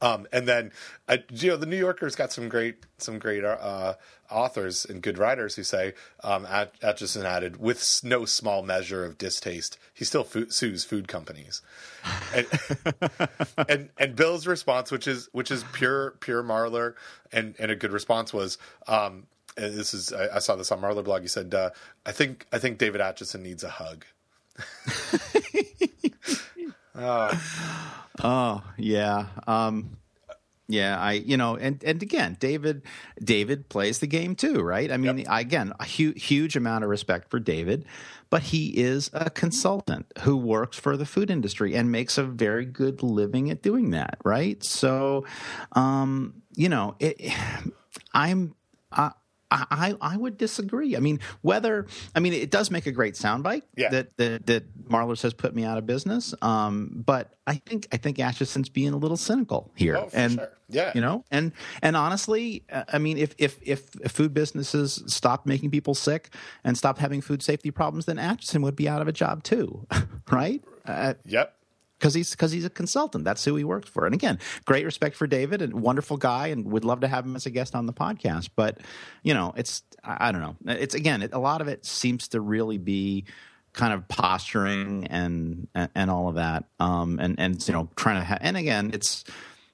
[0.00, 0.72] Um, and then,
[1.08, 3.94] uh, you know, the New Yorker's got some great, some great uh,
[4.30, 9.78] authors and good writers who say um, Acheson added, with no small measure of distaste,
[9.94, 11.62] he still sues food companies.
[12.34, 12.46] And,
[13.68, 16.94] and, and Bill's response, which is which is pure pure Marler,
[17.32, 18.58] and and a good response was.
[18.86, 19.26] Um,
[19.58, 21.22] and this is I, I, saw this on Marler blog.
[21.22, 21.70] He said, uh,
[22.04, 24.04] "I think I think David Acheson needs a hug."
[26.96, 27.42] oh.
[28.22, 29.26] oh yeah.
[29.46, 29.96] Um,
[30.68, 32.82] yeah, I you know, and and again, David
[33.22, 34.90] David plays the game too, right?
[34.90, 35.26] I mean, yep.
[35.30, 37.84] again, a hu- huge amount of respect for David,
[38.30, 42.64] but he is a consultant who works for the food industry and makes a very
[42.64, 44.62] good living at doing that, right?
[44.64, 45.24] So,
[45.72, 47.32] um, you know, it,
[48.14, 48.54] I'm.
[48.90, 49.10] Uh,
[49.50, 50.96] I, I would disagree.
[50.96, 53.90] I mean, whether I mean it does make a great soundbite yeah.
[53.90, 56.34] that, that that Marler says put me out of business.
[56.42, 60.52] Um, but I think I think Acheson's being a little cynical here, oh, and sure.
[60.68, 65.46] yeah, you know, and and honestly, uh, I mean, if if if food businesses stopped
[65.46, 66.34] making people sick
[66.64, 69.86] and stopped having food safety problems, then Acheson would be out of a job too,
[70.30, 70.62] right?
[70.84, 71.55] Uh, yep
[71.98, 73.24] because he's because he's a consultant.
[73.24, 74.06] That's who he works for.
[74.06, 77.36] And again, great respect for David and wonderful guy, and would love to have him
[77.36, 78.50] as a guest on the podcast.
[78.54, 78.80] But
[79.22, 80.56] you know, it's I, don't know.
[80.66, 83.24] It's again, it, a lot of it seems to really be
[83.72, 86.64] kind of posturing and and, and all of that.
[86.80, 89.24] Um, and and you know, trying to ha- and again, it's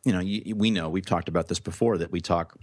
[0.04, 2.56] you know, you, we know we've talked about this before that we talk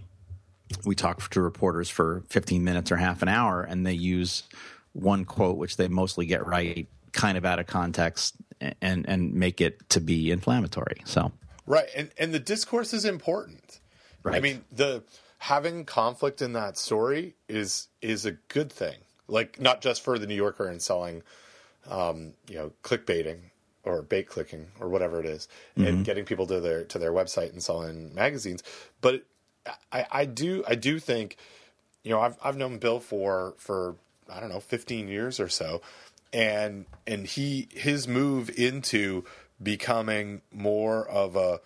[0.84, 4.44] we talk to reporters for 15 minutes or half an hour, and they use
[4.92, 8.36] one quote which they mostly get right kind of out of context
[8.80, 11.02] and and make it to be inflammatory.
[11.04, 11.32] So
[11.66, 13.80] right, and and the discourse is important.
[14.22, 14.36] Right.
[14.36, 15.02] I mean the
[15.38, 18.96] having conflict in that story is is a good thing.
[19.26, 21.22] Like not just for the New Yorker and selling,
[21.88, 23.38] um, you know, clickbaiting
[23.84, 25.88] or bait clicking or whatever it is, mm-hmm.
[25.88, 28.62] and getting people to their to their website and selling magazines.
[29.00, 29.24] But
[29.92, 31.36] I, I do I do think,
[32.02, 33.96] you know, I've I've known Bill for for
[34.28, 35.80] I don't know fifteen years or so,
[36.32, 39.24] and and he his move into
[39.62, 41.60] becoming more of a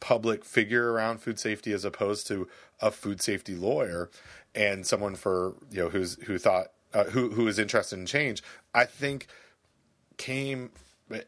[0.00, 2.48] public figure around food safety as opposed to
[2.80, 4.10] a food safety lawyer
[4.54, 8.42] and someone for you know who's who thought uh, who who is interested in change
[8.74, 9.26] i think
[10.16, 10.70] came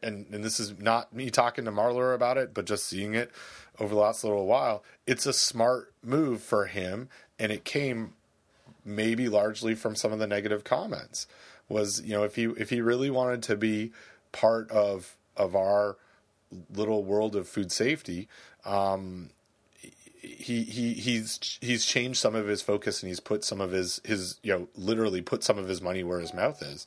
[0.03, 3.31] and and this is not me talking to Marler about it but just seeing it
[3.79, 8.13] over the last little while it's a smart move for him and it came
[8.83, 11.27] maybe largely from some of the negative comments
[11.69, 13.91] was you know if he if he really wanted to be
[14.31, 15.97] part of of our
[16.73, 18.27] little world of food safety
[18.65, 19.29] um,
[20.21, 24.01] he he he's he's changed some of his focus and he's put some of his
[24.03, 26.85] his you know literally put some of his money where his mouth is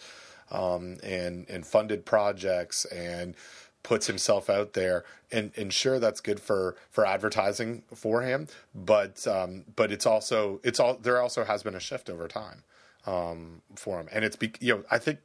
[0.50, 3.34] um, and and funded projects and
[3.82, 9.26] puts himself out there and, and sure that's good for for advertising for him but
[9.26, 12.62] um, but it's also it's all there also has been a shift over time
[13.06, 15.18] um, for him, and it's be, you know I think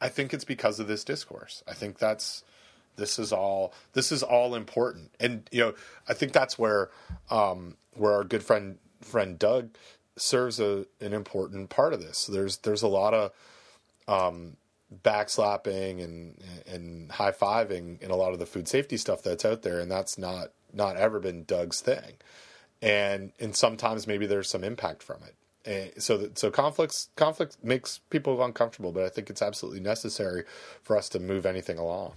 [0.00, 1.62] I think it's because of this discourse.
[1.66, 2.44] I think that's
[2.96, 5.74] this is all this is all important, and you know
[6.08, 6.90] I think that's where
[7.30, 9.70] um, where our good friend friend Doug
[10.16, 12.26] serves a, an important part of this.
[12.26, 13.32] There's there's a lot of
[14.06, 14.56] um,
[15.02, 19.62] backslapping and and high fiving in a lot of the food safety stuff that's out
[19.62, 22.14] there, and that's not not ever been Doug's thing.
[22.80, 25.34] And and sometimes maybe there's some impact from it.
[25.64, 30.44] And so so conflicts conflict makes people uncomfortable, but I think it's absolutely necessary
[30.82, 32.12] for us to move anything along.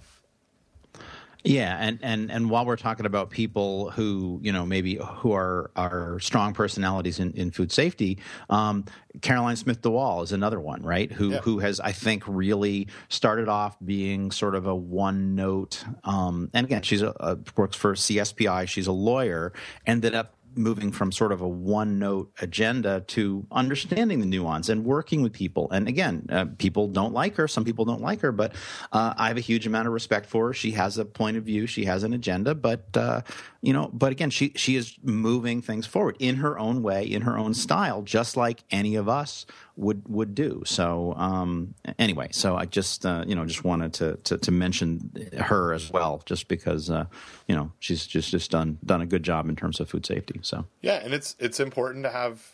[1.44, 5.72] Yeah, and, and and while we're talking about people who you know maybe who are
[5.74, 8.18] are strong personalities in, in food safety,
[8.48, 8.84] um,
[9.22, 11.10] Caroline Smith DeWaal is another one, right?
[11.10, 11.38] Who yeah.
[11.38, 16.64] who has I think really started off being sort of a one note, um, and
[16.64, 18.68] again she's a, a, works for CSPI.
[18.68, 19.52] She's a lawyer,
[19.84, 24.84] ended up moving from sort of a one note agenda to understanding the nuance and
[24.84, 25.70] working with people.
[25.70, 27.48] And again, uh, people don't like her.
[27.48, 28.54] Some people don't like her, but
[28.92, 30.52] uh, I have a huge amount of respect for her.
[30.52, 31.66] She has a point of view.
[31.66, 33.22] She has an agenda, but uh,
[33.62, 37.22] you know, but again, she she is moving things forward in her own way, in
[37.22, 39.46] her own style, just like any of us
[39.76, 40.64] would would do.
[40.66, 45.12] So um, anyway, so I just uh, you know just wanted to, to, to mention
[45.38, 47.04] her as well, just because uh,
[47.46, 50.40] you know she's just just done done a good job in terms of food safety.
[50.42, 52.44] So yeah, and it's it's important to have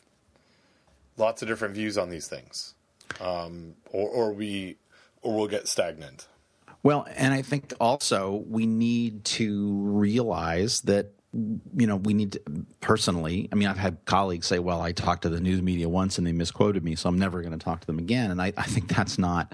[1.17, 2.75] lots of different views on these things,
[3.19, 4.77] um, or or we
[5.23, 6.29] or we'll get stagnant.
[6.83, 12.41] Well, and I think also we need to realize that you know, we need to,
[12.81, 13.51] personally.
[13.53, 16.27] I mean, I've had colleagues say, "Well, I talked to the news media once and
[16.27, 18.63] they misquoted me, so I'm never going to talk to them again." And I, I
[18.65, 19.53] think that's not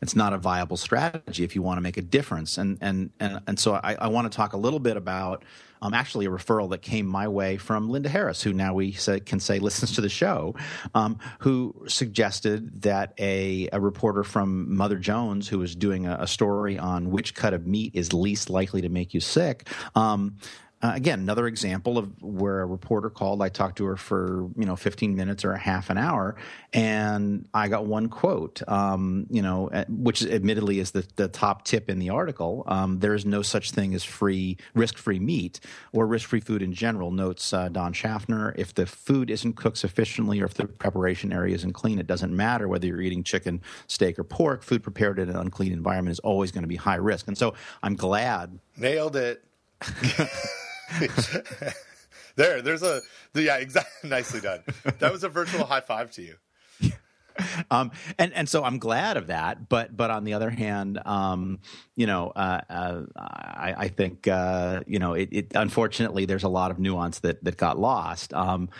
[0.00, 2.58] it's not a viable strategy if you want to make a difference.
[2.58, 5.44] And and and and so I, I want to talk a little bit about
[5.82, 9.20] um, actually a referral that came my way from Linda Harris, who now we say,
[9.20, 10.54] can say listens to the show,
[10.94, 16.26] um, who suggested that a, a reporter from Mother Jones, who was doing a, a,
[16.26, 20.36] story on which cut of meat is least likely to make you sick, um,
[20.80, 23.42] uh, again, another example of where a reporter called.
[23.42, 26.36] I talked to her for you know 15 minutes or a half an hour,
[26.72, 28.62] and I got one quote.
[28.68, 32.62] Um, you know, which admittedly is the, the top tip in the article.
[32.68, 35.58] Um, there is no such thing as free risk-free meat
[35.92, 37.10] or risk-free food in general.
[37.10, 38.54] Notes uh, Don Schaffner.
[38.56, 42.34] If the food isn't cooked sufficiently or if the preparation area isn't clean, it doesn't
[42.34, 44.62] matter whether you're eating chicken, steak, or pork.
[44.62, 47.26] Food prepared in an unclean environment is always going to be high risk.
[47.26, 48.60] And so I'm glad.
[48.76, 49.42] Nailed it.
[52.36, 53.00] there, there's a
[53.34, 54.08] yeah, exactly.
[54.10, 54.60] Nicely done.
[54.98, 56.34] That was a virtual high five to you.
[57.70, 59.68] Um, and and so I'm glad of that.
[59.68, 61.60] But but on the other hand, um,
[61.94, 66.48] you know, uh, uh, I, I, think uh, you know it, it, Unfortunately, there's a
[66.48, 68.34] lot of nuance that that got lost.
[68.34, 68.70] Um,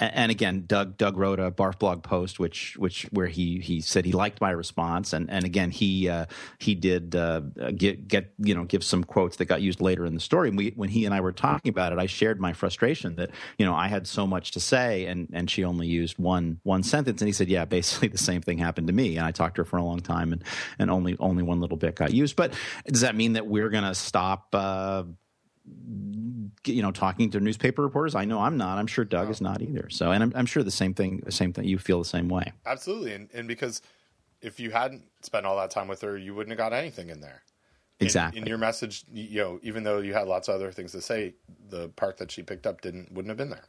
[0.00, 4.04] and again, Doug Doug wrote a Barf blog post, which which where he he said
[4.04, 6.26] he liked my response, and and again he uh,
[6.58, 7.40] he did uh,
[7.76, 10.48] get get you know give some quotes that got used later in the story.
[10.48, 13.30] And we when he and I were talking about it, I shared my frustration that
[13.58, 16.82] you know I had so much to say, and and she only used one one
[16.82, 19.56] sentence, and he said, yeah, basically the same thing happened to me, and I talked
[19.56, 20.44] to her for a long time, and
[20.78, 22.36] and only only one little bit got used.
[22.36, 22.54] But
[22.86, 24.48] does that mean that we're to stop?
[24.52, 25.04] Uh,
[26.66, 28.78] you know talking to newspaper reporters i know i'm not.
[28.78, 29.30] I'm sure doug no.
[29.30, 29.88] is not either.
[29.90, 32.28] So and I'm, I'm, sure the same thing the same thing you feel the same
[32.28, 32.52] way.
[32.66, 33.14] Absolutely.
[33.14, 33.80] And, and because
[34.42, 37.20] if you hadn't spent all that time with her you wouldn't have got anything in
[37.20, 37.42] there.
[38.00, 38.38] Exactly.
[38.38, 41.00] in, in your message you know even though you had lots of other things to
[41.00, 41.34] say
[41.70, 43.64] the part that she picked up didn't wouldn't have been there.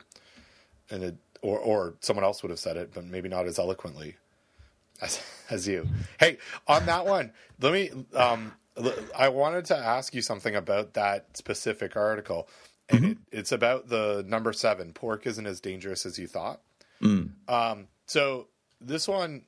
[0.91, 4.15] And it or or someone else would have said it but maybe not as eloquently
[5.01, 5.87] as, as you.
[6.19, 6.37] Hey
[6.67, 7.31] on that one
[7.61, 8.53] let me um
[9.17, 12.47] I wanted to ask you something about that specific article
[12.89, 13.11] and mm-hmm.
[13.11, 14.93] it, it's about the number seven.
[14.93, 16.61] Pork isn't as dangerous as you thought.
[17.01, 17.31] Mm.
[17.47, 18.47] Um, so
[18.81, 19.43] this one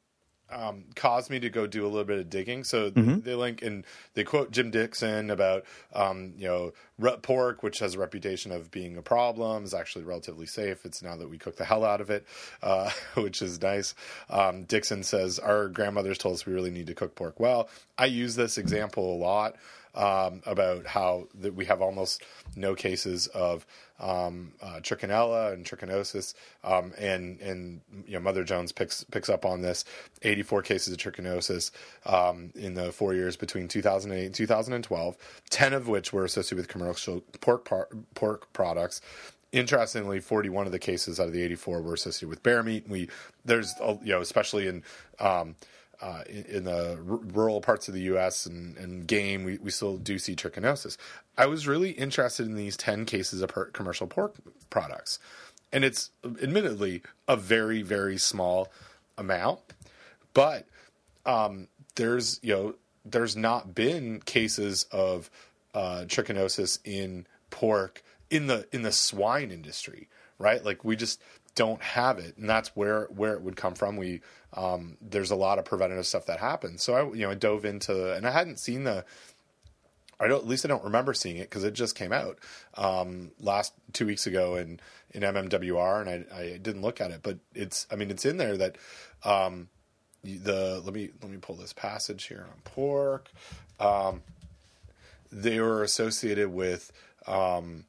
[0.52, 2.64] um, caused me to go do a little bit of digging.
[2.64, 3.22] So mm-hmm.
[3.22, 7.96] they link and they quote Jim Dixon about um, you know rut pork, which has
[7.96, 10.86] a reputation of being a problem, is actually relatively safe.
[10.86, 12.26] It's now that we cook the hell out of it,
[12.62, 13.96] uh, which is nice.
[14.30, 17.70] Um, Dickson says our grandmothers told us we really need to cook pork well.
[17.98, 19.56] I use this example a lot
[19.96, 22.24] um, about how that we have almost
[22.56, 23.66] no cases of
[24.00, 26.34] um, uh, trichinella and trichinosis,
[26.64, 29.86] um, and and you know Mother Jones picks picks up on this.
[30.24, 31.72] 84 cases of trichinosis
[32.06, 35.18] um, in the four years between 2008 and 2012,
[35.50, 39.02] 10 of which were associated with commercial pork par- pork products.
[39.52, 42.88] Interestingly, 41 of the cases out of the 84 were associated with bear meat.
[42.88, 43.10] We
[43.46, 44.84] there's you know especially in
[45.20, 45.56] um,
[46.02, 48.46] uh, in, in, the r- rural parts of the U.S.
[48.46, 50.98] and, and game, we, we still do see trichinosis.
[51.38, 54.36] I was really interested in these 10 cases of per- commercial pork
[54.70, 55.20] products.
[55.72, 58.72] And it's admittedly a very, very small
[59.18, 59.60] amount,
[60.34, 60.66] but
[61.26, 62.76] um, there's, you know,
[63.06, 65.30] there's not been cases of
[65.74, 70.08] uh, trichinosis in pork in the in the swine industry,
[70.40, 70.64] right?
[70.64, 71.22] Like we just
[71.56, 73.98] don't have it, and that's where where it would come from.
[73.98, 74.22] We
[74.54, 76.84] um, there's a lot of preventative stuff that happens.
[76.84, 79.06] So I you know I dove into and I hadn't seen the
[80.20, 82.38] I don't at least I don't remember seeing it because it just came out
[82.76, 84.80] um, last two weeks ago in
[85.12, 88.38] in MMWR and I, I didn't look at it, but it's I mean it's in
[88.38, 88.78] there that
[89.24, 89.70] um,
[90.24, 93.32] the let me let me pull this passage here on pork.
[93.80, 94.22] Um,
[95.32, 96.92] they were associated with
[97.26, 97.86] um,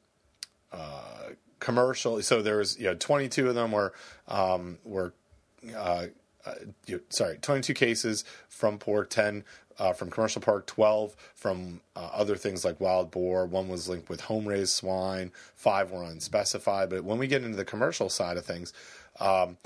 [0.71, 1.29] uh,
[1.63, 2.21] commercial.
[2.21, 3.93] So there was you know 22 of them were
[4.27, 5.13] um, were
[5.75, 6.07] uh,
[6.45, 6.53] uh,
[7.09, 9.45] sorry, 22 cases from pork, 10
[9.79, 13.45] uh, from commercial pork, 12 from uh, other things like wild boar.
[13.45, 16.89] One was linked with home raised swine, five were unspecified.
[16.89, 18.73] But when we get into the commercial side of things,
[19.21, 19.57] um,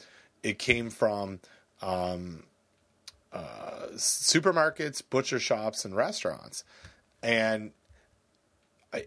[0.43, 1.39] it came from
[1.81, 2.43] um,
[3.33, 6.63] uh, supermarkets, butcher shops, and restaurants.
[7.23, 7.71] And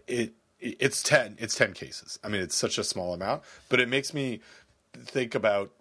[0.07, 2.19] it it's 10 it's 10 cases.
[2.23, 4.41] I mean it's such a small amount but it makes me
[4.93, 5.71] think about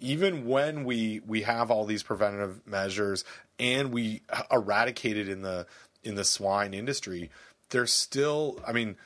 [0.00, 3.24] even when we we have all these preventative measures
[3.58, 5.66] and we eradicated in the
[6.04, 7.30] in the swine industry,
[7.70, 8.96] there's still I mean,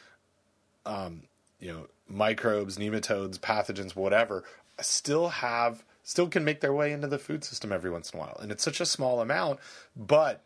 [0.85, 1.23] um,
[1.61, 4.45] you know, microbes, nematodes, pathogens, whatever,
[4.81, 8.23] still have still can make their way into the food system every once in a
[8.23, 9.61] while, and it's such a small amount,
[9.97, 10.43] but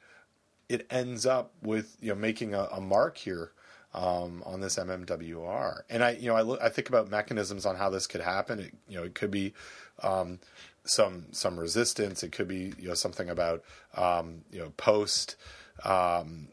[0.68, 3.51] it ends up with you know making a, a mark here
[3.97, 5.81] um, on this MMWR.
[5.89, 8.60] And I, you know, I, look, I think about mechanisms on how this could happen.
[8.60, 9.55] It, you know, it could be
[10.02, 10.39] um,
[10.85, 12.23] some some resistance.
[12.23, 13.64] It could be you know something about
[13.97, 15.36] um, you know post.
[15.82, 16.48] Um,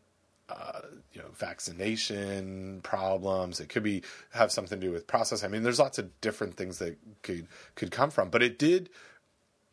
[0.49, 0.82] uh,
[1.14, 3.60] you know, vaccination problems.
[3.60, 5.44] It could be have something to do with process.
[5.44, 8.30] I mean, there's lots of different things that could could come from.
[8.30, 8.90] But it did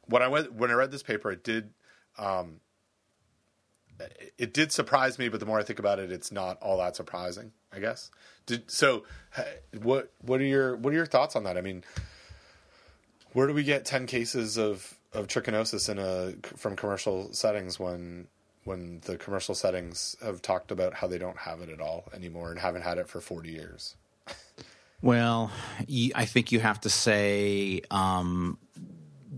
[0.06, 1.70] when I went when I read this paper, it did
[2.18, 2.60] um,
[4.38, 5.28] it did surprise me.
[5.28, 7.52] But the more I think about it, it's not all that surprising.
[7.72, 8.10] I guess.
[8.46, 9.04] Did so?
[9.82, 11.56] What what are your what are your thoughts on that?
[11.56, 11.84] I mean,
[13.32, 18.28] where do we get ten cases of of trichinosis in a from commercial settings when
[18.64, 22.50] when the commercial settings have talked about how they don't have it at all anymore
[22.50, 23.96] and haven't had it for 40 years?
[25.02, 25.50] Well,
[26.14, 28.58] I think you have to say um,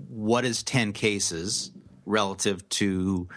[0.08, 1.70] what is 10 cases
[2.04, 3.28] relative to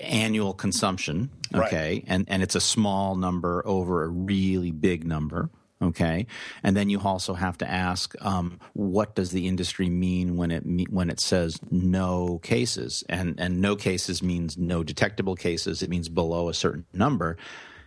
[0.00, 1.94] annual consumption, okay?
[1.94, 2.04] Right.
[2.06, 5.50] And and it's a small number over a really big number.
[5.82, 6.26] Okay,
[6.62, 10.62] and then you also have to ask, um, what does the industry mean when it
[10.90, 13.04] when it says no cases?
[13.08, 15.82] And and no cases means no detectable cases.
[15.82, 17.36] It means below a certain number.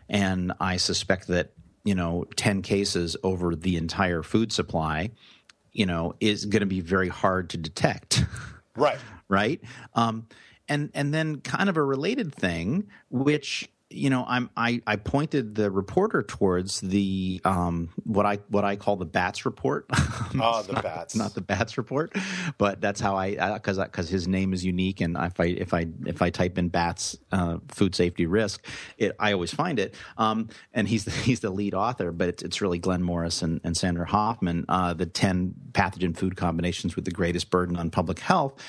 [0.09, 1.53] And I suspect that
[1.85, 5.11] you know ten cases over the entire food supply,
[5.71, 8.23] you know, is going to be very hard to detect.
[8.75, 8.99] Right.
[9.27, 9.61] right.
[9.95, 10.27] Um,
[10.69, 15.55] and and then kind of a related thing, which you know, I'm I, I pointed
[15.55, 19.85] the reporter towards the um, what I what I call the Batz report.
[19.93, 22.13] oh, the not, Batz, not the Batz report,
[22.57, 25.87] but that's how I because because his name is unique, and if I if I
[26.05, 28.65] if I type in Batz uh, food safety risk,
[28.97, 29.95] it I always find it.
[30.17, 33.61] Um, and he's the, he's the lead author, but it's, it's really Glenn Morris and,
[33.63, 38.19] and Sandra Hoffmann, uh, the ten pathogen food combinations with the greatest burden on public
[38.19, 38.61] health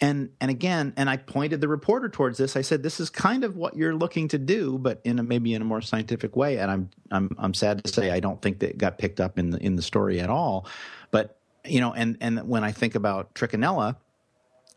[0.00, 2.56] and and again and i pointed the reporter towards this.
[2.56, 5.54] I said this is kind of what you're looking to do but in a maybe
[5.54, 6.58] in a more scientific way.
[6.58, 9.50] And i'm i'm i'm sad to say i don't think that got picked up in
[9.50, 10.66] the in the story at all.
[11.10, 13.96] But you know and and when i think about trichinella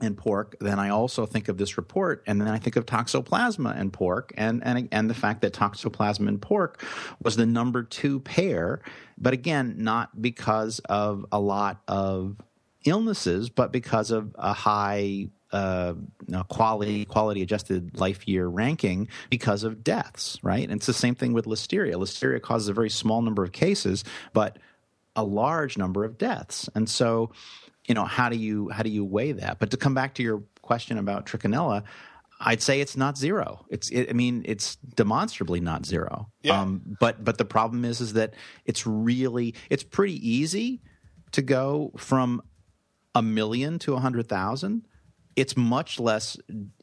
[0.03, 3.77] and pork, then I also think of this report, and then I think of toxoplasma
[3.79, 6.83] and pork, and and and the fact that toxoplasma and pork
[7.21, 8.81] was the number two pair,
[9.17, 12.35] but again, not because of a lot of
[12.85, 15.93] illnesses, but because of a high uh,
[16.49, 20.63] quality quality adjusted life year ranking because of deaths, right?
[20.63, 21.93] And it's the same thing with listeria.
[21.93, 24.03] Listeria causes a very small number of cases,
[24.33, 24.57] but
[25.15, 26.69] a large number of deaths.
[26.73, 27.31] And so,
[27.87, 29.59] you know, how do you how do you weigh that?
[29.59, 31.83] But to come back to your question about trichinella,
[32.39, 33.65] I'd say it's not zero.
[33.69, 36.29] It's it, I mean it's demonstrably not zero.
[36.41, 36.59] Yeah.
[36.59, 38.33] Um, but but the problem is is that
[38.65, 40.81] it's really it's pretty easy
[41.33, 42.41] to go from
[43.15, 44.87] a million to a hundred thousand,
[45.35, 46.37] it's much less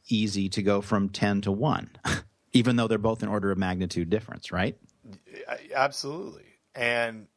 [0.07, 1.89] easy to go from ten to one,
[2.53, 4.77] even though they're both an order of magnitude difference, right?
[5.75, 6.45] Absolutely,
[6.75, 7.27] and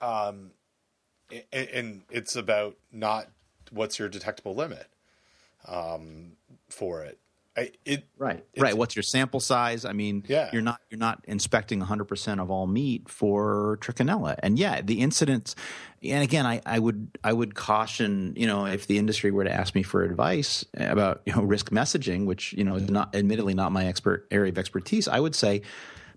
[0.00, 0.52] um,
[1.52, 3.28] and it's about not
[3.70, 4.86] what's your detectable limit
[5.66, 6.32] um,
[6.68, 7.18] for it.
[7.58, 8.76] I, it, right, right.
[8.76, 9.84] What's your sample size?
[9.84, 10.48] I mean, yeah.
[10.52, 15.00] you're not you're not inspecting 100 percent of all meat for trichinella, and yeah, the
[15.00, 15.56] incidence.
[16.00, 19.52] And again, I, I would I would caution you know if the industry were to
[19.52, 23.54] ask me for advice about you know risk messaging, which you know is not admittedly
[23.54, 25.62] not my expert area of expertise, I would say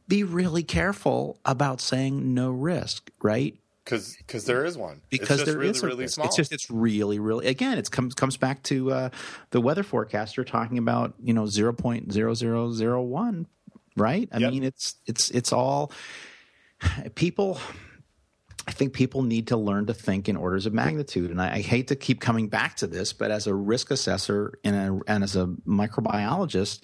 [0.07, 3.09] be really careful about saying no risk.
[3.19, 3.57] Right?
[3.91, 6.27] Because because there is one because it's there really, is really small.
[6.27, 9.09] It's just it's really really again it comes comes back to uh,
[9.49, 13.47] the weather forecaster talking about you know zero point zero zero zero one
[13.97, 14.29] right.
[14.31, 14.51] I yep.
[14.51, 15.91] mean it's it's it's all
[17.15, 17.59] people.
[18.67, 21.61] I think people need to learn to think in orders of magnitude, and I, I
[21.61, 25.23] hate to keep coming back to this, but as a risk assessor and, a, and
[25.23, 26.83] as a microbiologist,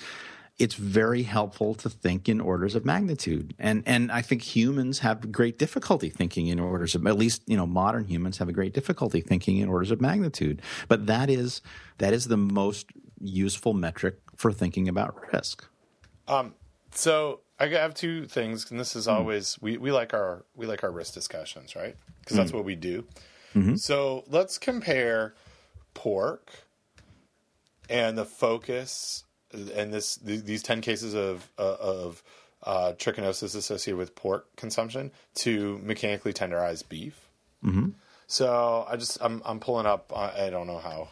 [0.59, 3.53] it's very helpful to think in orders of magnitude.
[3.59, 7.55] And and I think humans have great difficulty thinking in orders of at least, you
[7.55, 10.61] know, modern humans have a great difficulty thinking in orders of magnitude.
[10.87, 11.61] But that is
[11.99, 12.87] that is the most
[13.19, 15.67] useful metric for thinking about risk.
[16.27, 16.55] Um
[16.91, 19.11] so I have two things, and this is hmm.
[19.11, 21.95] always we, we like our we like our risk discussions, right?
[22.19, 22.57] Because that's hmm.
[22.57, 23.05] what we do.
[23.55, 23.75] Mm-hmm.
[23.75, 25.33] So let's compare
[25.93, 26.51] pork
[27.89, 32.23] and the focus and this th- these ten cases of uh, of
[32.63, 37.29] uh, trichinosis associated with pork consumption to mechanically tenderized beef.
[38.27, 40.11] So I just I'm I'm pulling up.
[40.15, 41.09] I I don't know how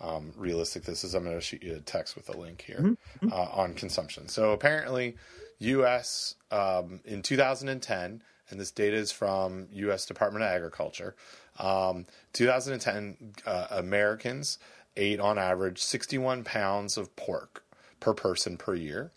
[0.00, 1.14] um, realistic this is.
[1.14, 2.96] I'm going to shoot you a text with a link here
[3.32, 4.28] uh, on consumption.
[4.28, 5.16] So apparently,
[5.58, 6.34] U.S.
[6.50, 10.04] Um, in 2010, and this data is from U.S.
[10.06, 11.14] Department of Agriculture.
[11.58, 12.04] Um,
[12.34, 14.58] 2010 uh, Americans
[14.96, 17.64] ate on average 61 pounds of pork
[18.00, 19.10] per person per year,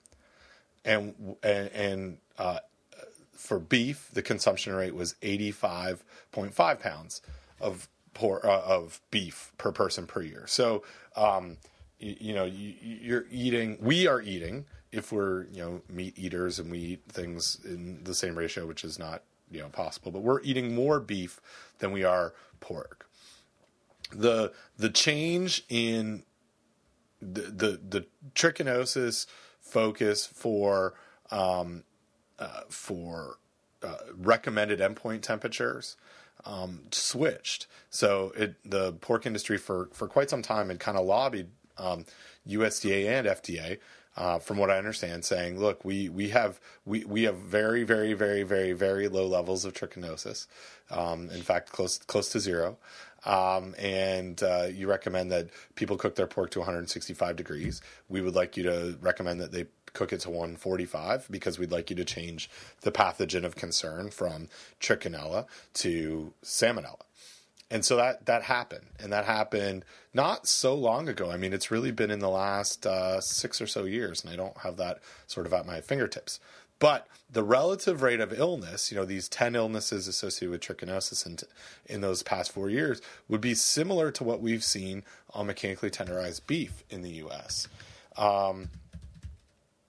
[0.86, 2.60] and and, uh,
[3.34, 7.22] for beef, the consumption rate was 85.5 pounds
[7.60, 10.46] of por- uh, of beef per person per year.
[10.48, 10.84] So,
[11.16, 11.58] um,
[12.00, 13.78] you, you know, you, you're eating.
[13.82, 18.14] We are eating if we're you know meat eaters and we eat things in the
[18.14, 20.12] same ratio, which is not you know possible.
[20.12, 21.40] But we're eating more beef
[21.80, 23.08] than we are pork.
[24.12, 26.24] The the change in
[27.22, 29.26] the the, the trichinosis
[29.60, 30.94] focus for
[31.32, 31.84] um,
[32.38, 33.38] uh, for
[33.84, 35.96] uh, recommended endpoint temperatures
[36.46, 37.68] um, switched.
[37.90, 42.06] So it the pork industry for for quite some time had kind of lobbied um,
[42.48, 43.80] USDA and FDA.
[44.18, 48.14] Uh, from what I understand, saying, "Look, we we have we, we have very very
[48.14, 50.48] very very very low levels of trichinosis.
[50.90, 52.78] Um, in fact, close close to zero.
[53.26, 57.82] Um, and uh, you recommend that people cook their pork to 165 degrees.
[58.08, 61.90] We would like you to recommend that they cook it to 145 because we'd like
[61.90, 62.50] you to change
[62.82, 64.48] the pathogen of concern from
[64.80, 67.02] trichinella to salmonella.
[67.72, 71.30] And so that that happened, and that happened not so long ago.
[71.30, 74.36] I mean, it's really been in the last uh, six or so years, and I
[74.36, 76.40] don't have that sort of at my fingertips.
[76.80, 81.38] But the relative rate of illness, you know, these 10 illnesses associated with trichinosis in,
[81.86, 85.04] in those past four years would be similar to what we've seen
[85.34, 87.68] on mechanically tenderized beef in the U.S.
[88.18, 88.70] Um,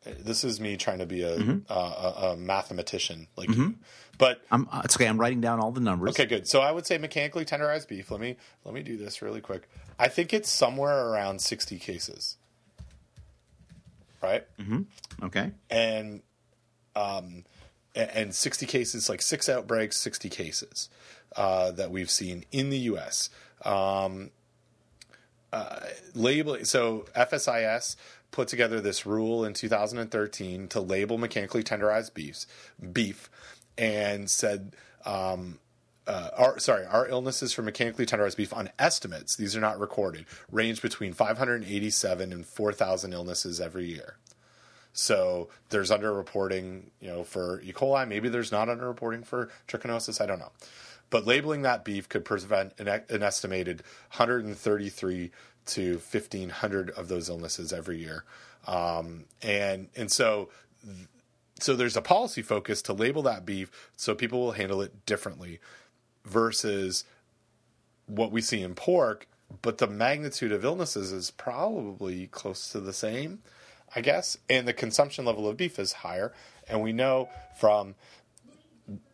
[0.04, 1.36] this is me trying to be a,
[1.68, 3.74] a, a, a mathematician like you.
[4.18, 5.06] But I'm, uh, it's okay.
[5.06, 6.10] I'm writing down all the numbers.
[6.10, 6.46] Okay, good.
[6.46, 8.10] So I would say mechanically tenderized beef.
[8.10, 9.68] Let me let me do this really quick.
[9.98, 12.36] I think it's somewhere around sixty cases,
[14.22, 14.44] right?
[14.58, 15.24] Mm-hmm.
[15.24, 15.52] Okay.
[15.70, 16.20] And
[16.96, 17.44] um,
[17.94, 20.88] and sixty cases, like six outbreaks, sixty cases
[21.36, 23.30] uh, that we've seen in the U.S.
[23.64, 24.30] Um,
[25.52, 25.80] uh,
[26.14, 26.64] labeling.
[26.64, 27.96] So FSIS
[28.30, 32.46] put together this rule in 2013 to label mechanically tenderized beefs,
[32.92, 33.28] beef,
[33.76, 35.58] and said, um,
[36.06, 40.26] uh, our, sorry, our illnesses for mechanically tenderized beef on estimates, these are not recorded,
[40.50, 44.16] range between 587 and 4,000 illnesses every year.
[44.92, 47.72] So there's underreporting, you know, for E.
[47.72, 48.06] coli.
[48.08, 50.20] Maybe there's not underreporting for trichinosis.
[50.20, 50.52] I don't know.
[51.10, 53.82] But labeling that beef could prevent an, an estimated
[54.16, 55.30] 133
[55.66, 58.24] to 1,500 of those illnesses every year.
[58.66, 60.50] Um, and and so
[61.58, 65.60] so there's a policy focus to label that beef so people will handle it differently
[66.24, 67.04] versus
[68.06, 69.26] what we see in pork,
[69.62, 73.40] but the magnitude of illnesses is probably close to the same,
[73.94, 74.38] I guess.
[74.48, 76.32] And the consumption level of beef is higher.
[76.68, 77.94] And we know from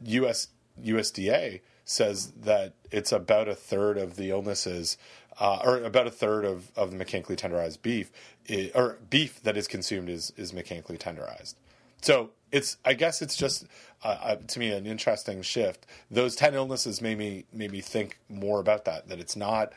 [0.02, 0.48] US
[0.82, 4.98] USDA says that it's about a third of the illnesses,
[5.38, 8.10] uh, or about a third of, of the mechanically tenderized beef,
[8.74, 11.54] or beef that is consumed is is mechanically tenderized.
[12.02, 13.66] So it's I guess it's just
[14.02, 15.86] uh, uh, to me an interesting shift.
[16.10, 19.08] Those ten illnesses made me made me think more about that.
[19.08, 19.72] That it's not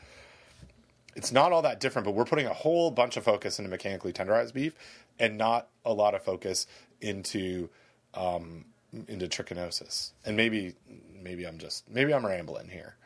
[1.14, 4.12] it's not all that different, but we're putting a whole bunch of focus into mechanically
[4.12, 4.74] tenderized beef
[5.18, 6.66] and not a lot of focus
[7.00, 7.68] into
[8.14, 8.64] um,
[9.08, 10.12] into trichinosis.
[10.24, 10.74] And maybe
[11.22, 12.96] maybe I'm just maybe I'm rambling here.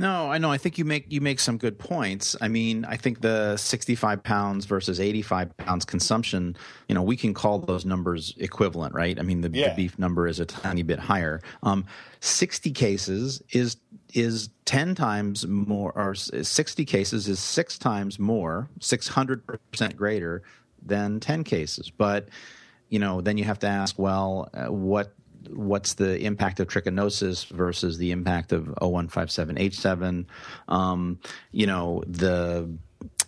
[0.00, 0.50] No, I know.
[0.50, 2.34] I think you make you make some good points.
[2.40, 6.56] I mean, I think the 65 pounds versus 85 pounds consumption,
[6.88, 9.18] you know, we can call those numbers equivalent, right?
[9.18, 9.68] I mean, the, Yeah.
[9.68, 11.42] the beef number is a tiny bit higher.
[11.62, 11.84] Um,
[12.20, 13.76] 60 cases is
[14.14, 20.42] is 10 times more, or 60 cases is six times more, 600 percent greater
[20.84, 21.90] than 10 cases.
[21.90, 22.28] But
[22.88, 25.12] you know, then you have to ask, well, uh, what
[25.48, 30.26] what's the impact of trichinosis versus the impact of O157H7?
[30.68, 31.18] Um,
[31.52, 32.70] you know, the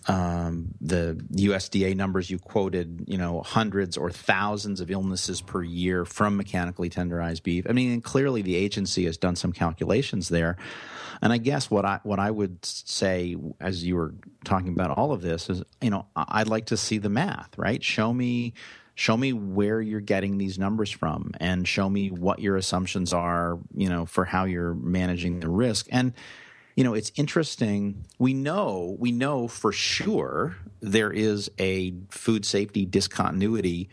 [0.09, 6.05] um, the USDA numbers you quoted, you know, hundreds or thousands of illnesses per year
[6.05, 7.67] from mechanically tenderized beef.
[7.69, 10.57] I mean, clearly the agency has done some calculations there.
[11.21, 14.15] And I guess what I what I would say, as you were
[14.45, 17.83] talking about all of this, is you know I'd like to see the math, right?
[17.83, 18.55] Show me
[19.03, 23.59] show me where you're getting these numbers from and show me what your assumptions are
[23.75, 26.15] you know for how you're managing the risk and
[26.75, 28.07] you know, it's interesting.
[28.19, 33.91] We know, we know for sure there is a food safety discontinuity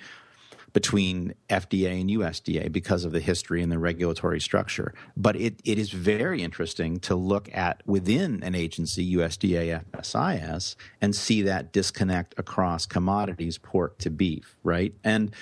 [0.74, 4.94] between FDA and USDA because of the history and the regulatory structure.
[5.18, 11.16] But it, it is very interesting to look at within an agency, USDA FSIS, and
[11.16, 14.94] see that disconnect across commodities, pork to beef, right?
[15.04, 15.34] And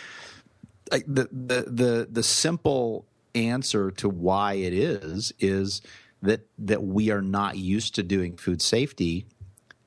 [0.89, 3.05] the, the, the, the simple
[3.35, 5.81] answer to why it is is–
[6.21, 9.25] that that we are not used to doing food safety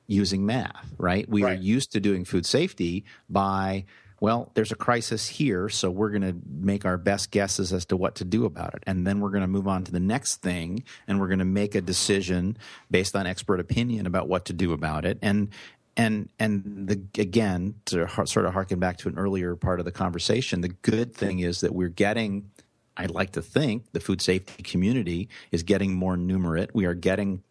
[0.07, 1.27] using math, right?
[1.29, 1.57] We right.
[1.57, 3.85] are used to doing food safety by
[4.21, 7.97] well, there's a crisis here, so we're going to make our best guesses as to
[7.97, 8.83] what to do about it.
[8.85, 11.45] And then we're going to move on to the next thing and we're going to
[11.45, 12.55] make a decision
[12.91, 15.17] based on expert opinion about what to do about it.
[15.23, 15.49] And
[15.97, 19.91] and and the again to sort of harken back to an earlier part of the
[19.91, 22.51] conversation, the good thing is that we're getting
[22.95, 26.69] I'd like to think the food safety community is getting more numerate.
[26.73, 27.41] We are getting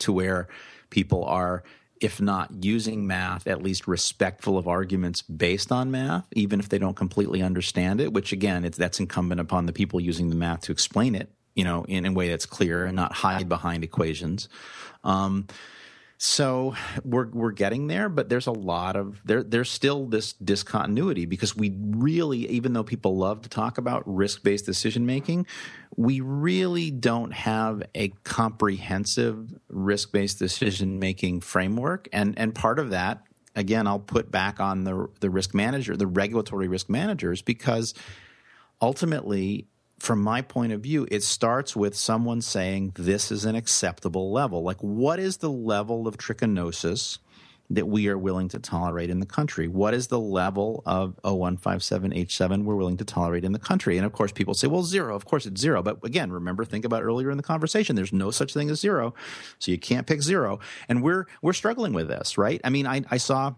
[0.00, 0.48] to where
[0.88, 1.62] people are,
[2.02, 6.78] if not using math, at least respectful of arguments based on math, even if they
[6.78, 8.12] don't completely understand it.
[8.12, 11.84] Which again, that's incumbent upon the people using the math to explain it, you know,
[11.84, 14.48] in a way that's clear and not hide behind equations.
[15.04, 15.46] Um,
[16.24, 19.42] so we're we're getting there, but there's a lot of there.
[19.42, 24.44] There's still this discontinuity because we really, even though people love to talk about risk
[24.44, 25.48] based decision making,
[25.96, 32.90] we really don't have a comprehensive risk based decision making framework, and and part of
[32.90, 33.24] that,
[33.56, 37.94] again, I'll put back on the the risk manager, the regulatory risk managers, because
[38.80, 39.66] ultimately
[40.02, 44.64] from my point of view, it starts with someone saying this is an acceptable level.
[44.64, 47.18] Like, what is the level of trichinosis
[47.70, 49.68] that we are willing to tolerate in the country?
[49.68, 53.96] What is the level of O157H7 we're willing to tolerate in the country?
[53.96, 55.14] And of course, people say, well, zero.
[55.14, 55.84] Of course, it's zero.
[55.84, 57.94] But again, remember, think about earlier in the conversation.
[57.94, 59.14] There's no such thing as zero.
[59.60, 60.58] So you can't pick zero.
[60.88, 62.60] And we're, we're struggling with this, right?
[62.64, 63.54] I mean, I, I saw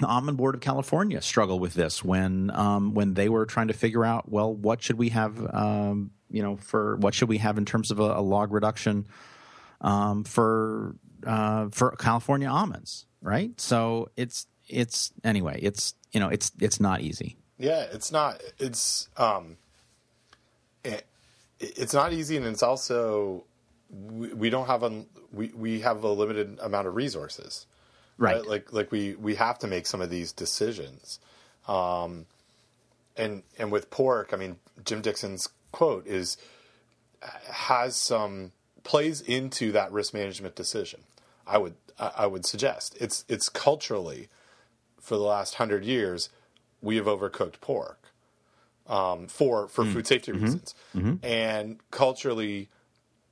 [0.00, 3.74] the Almond Board of California struggle with this when um, when they were trying to
[3.74, 7.58] figure out well what should we have um, you know for what should we have
[7.58, 9.06] in terms of a, a log reduction
[9.80, 10.94] um, for
[11.26, 13.58] uh, for California almonds right?
[13.60, 17.36] So it's it's anyway it's you know it's it's not easy.
[17.58, 19.56] Yeah it's not it's um
[20.84, 21.06] it,
[21.58, 23.44] it's not easy and it's also
[23.90, 27.66] we, we don't have a we, we have a limited amount of resources
[28.20, 28.36] right?
[28.36, 28.46] right?
[28.46, 31.18] Like like we we have to make some of these decisions,
[31.66, 32.26] um,
[33.16, 36.36] and and with pork, I mean, Jim Dixon's quote is
[37.50, 38.52] has some
[38.84, 41.00] plays into that risk management decision.
[41.46, 44.28] I would I would suggest it's it's culturally
[45.00, 46.28] for the last hundred years
[46.80, 48.12] we have overcooked pork
[48.86, 49.92] um, for for mm.
[49.92, 50.44] food safety mm-hmm.
[50.44, 51.24] reasons, mm-hmm.
[51.24, 52.68] and culturally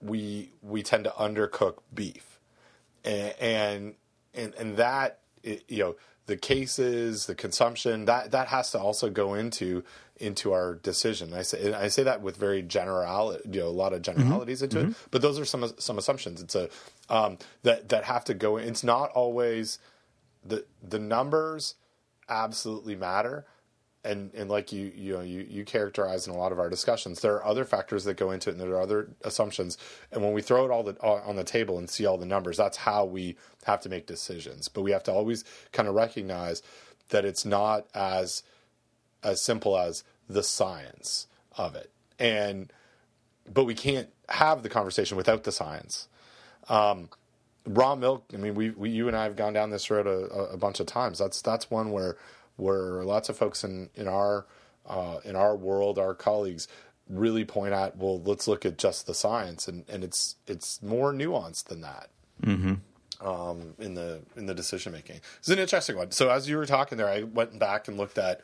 [0.01, 2.39] we we tend to undercook beef,
[3.05, 3.95] and, and
[4.35, 5.97] and and that you know
[6.27, 9.83] the cases, the consumption that that has to also go into
[10.19, 11.33] into our decision.
[11.33, 14.19] I say I say that with very general, you know, a lot of mm-hmm.
[14.19, 14.65] generalities mm-hmm.
[14.65, 14.91] into mm-hmm.
[14.91, 16.43] it, but those are some some assumptions.
[16.43, 16.69] It's a
[17.09, 18.59] um, that that have to go.
[18.59, 18.69] in.
[18.69, 19.79] It's not always
[20.45, 21.75] the the numbers
[22.29, 23.47] absolutely matter,
[24.09, 27.21] and and like you you know you you characterize in a lot of our discussions,
[27.21, 29.77] there are other factors that go into it, and there are other assumptions.
[30.11, 32.57] And when we throw it all the, on the table and see all the numbers,
[32.57, 34.69] that's how we have to make decisions.
[34.69, 36.63] But we have to always kind of recognize
[37.11, 38.43] that it's not as
[39.23, 41.27] as simple as the science
[41.57, 42.73] of it, and
[43.53, 46.09] but we can't have the conversation without the science.
[46.69, 47.11] Um,
[47.67, 48.25] raw milk.
[48.33, 50.81] I mean, we, we you and I have gone down this road a, a bunch
[50.81, 51.19] of times.
[51.19, 52.17] That's that's one where
[52.59, 54.47] where lots of folks in in our
[54.87, 56.69] uh, in our world, our colleagues
[57.09, 61.13] really point at, well, let's look at just the science, and, and it's it's more
[61.13, 62.11] nuanced than that.
[62.43, 62.75] Mm-hmm.
[63.27, 66.13] Um, in the in the decision making, it's an interesting one.
[66.13, 68.43] So as you were talking there, I went back and looked at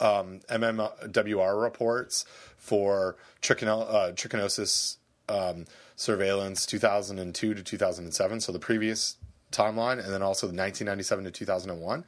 [0.00, 2.24] um, MMWR reports
[2.56, 4.96] for trichino- uh, trichinosis
[5.28, 5.66] um,
[5.96, 9.16] surveillance 2002 to 2007, so the previous
[9.52, 12.04] timeline, and then also the 1997 to 2001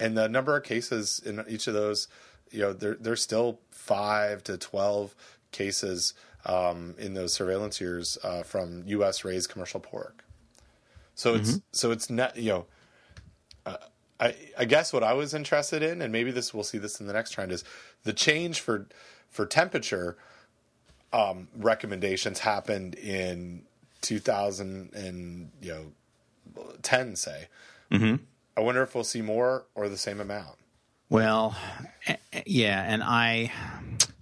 [0.00, 2.08] and the number of cases in each of those,
[2.50, 5.14] you know, there, there's still five to twelve
[5.52, 6.14] cases
[6.46, 9.24] um, in those surveillance years uh, from U.S.
[9.24, 10.24] raised commercial pork.
[11.14, 11.58] So it's mm-hmm.
[11.72, 12.66] so it's net, you know,
[14.20, 17.06] I, I guess what I was interested in, and maybe this we'll see this in
[17.06, 17.64] the next trend, is
[18.04, 18.86] the change for
[19.30, 20.18] for temperature
[21.12, 23.62] um, recommendations happened in
[24.02, 25.92] 2000 and you
[26.54, 27.48] know 10 say.
[27.90, 28.22] Mm-hmm.
[28.60, 30.58] I wonder if we'll see more or the same amount.
[31.08, 31.56] Well,
[32.06, 33.52] eh, eh, yeah, and I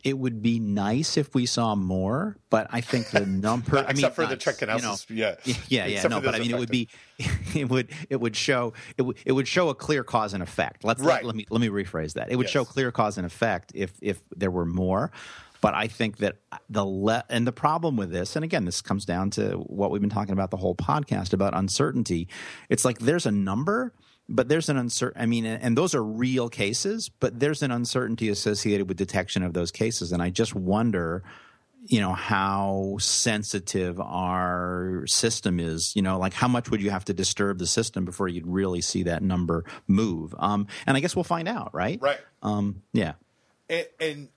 [0.04, 3.92] it would be nice if we saw more, but I think the number except I
[3.94, 6.58] mean, for the check analysis, you know, yeah, yeah, yeah, no, but I mean, it
[6.58, 6.88] would be
[7.54, 10.84] it would it would show it would it would show a clear cause and effect.
[10.84, 11.16] Let's right.
[11.16, 12.30] let, let me let me rephrase that.
[12.30, 12.52] It would yes.
[12.52, 15.10] show clear cause and effect if if there were more.
[15.60, 16.36] But I think that
[16.70, 20.00] the le- and the problem with this, and again, this comes down to what we've
[20.00, 22.28] been talking about the whole podcast about uncertainty.
[22.68, 23.92] It's like there's a number,
[24.28, 25.20] but there's an uncertain.
[25.20, 29.54] I mean, and those are real cases, but there's an uncertainty associated with detection of
[29.54, 31.22] those cases, and I just wonder
[31.86, 37.04] you know how sensitive our system is you know like how much would you have
[37.04, 40.34] to disturb the system before you'd really see that number move?
[40.38, 42.00] Um and i guess we'll find out right?
[42.02, 42.18] Right.
[42.42, 43.12] Um yeah.
[43.70, 44.28] And, and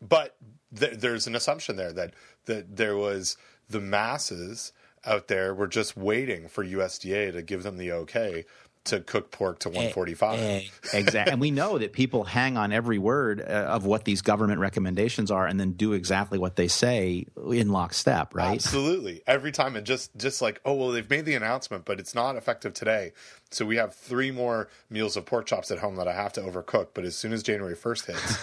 [0.00, 0.36] but
[0.78, 2.14] th- there's an assumption there that
[2.44, 3.36] that there was
[3.68, 4.72] the masses
[5.04, 8.44] out there were just waiting for USDA to give them the okay
[8.84, 10.90] to cook pork to 145.
[10.92, 11.32] exactly.
[11.32, 15.30] and we know that people hang on every word uh, of what these government recommendations
[15.30, 18.54] are and then do exactly what they say in lockstep, right?
[18.54, 19.22] Absolutely.
[19.26, 22.34] Every time and just just like, oh well, they've made the announcement, but it's not
[22.34, 23.12] effective today.
[23.50, 26.40] So we have three more meals of pork chops at home that I have to
[26.40, 28.38] overcook, but as soon as January 1st hits,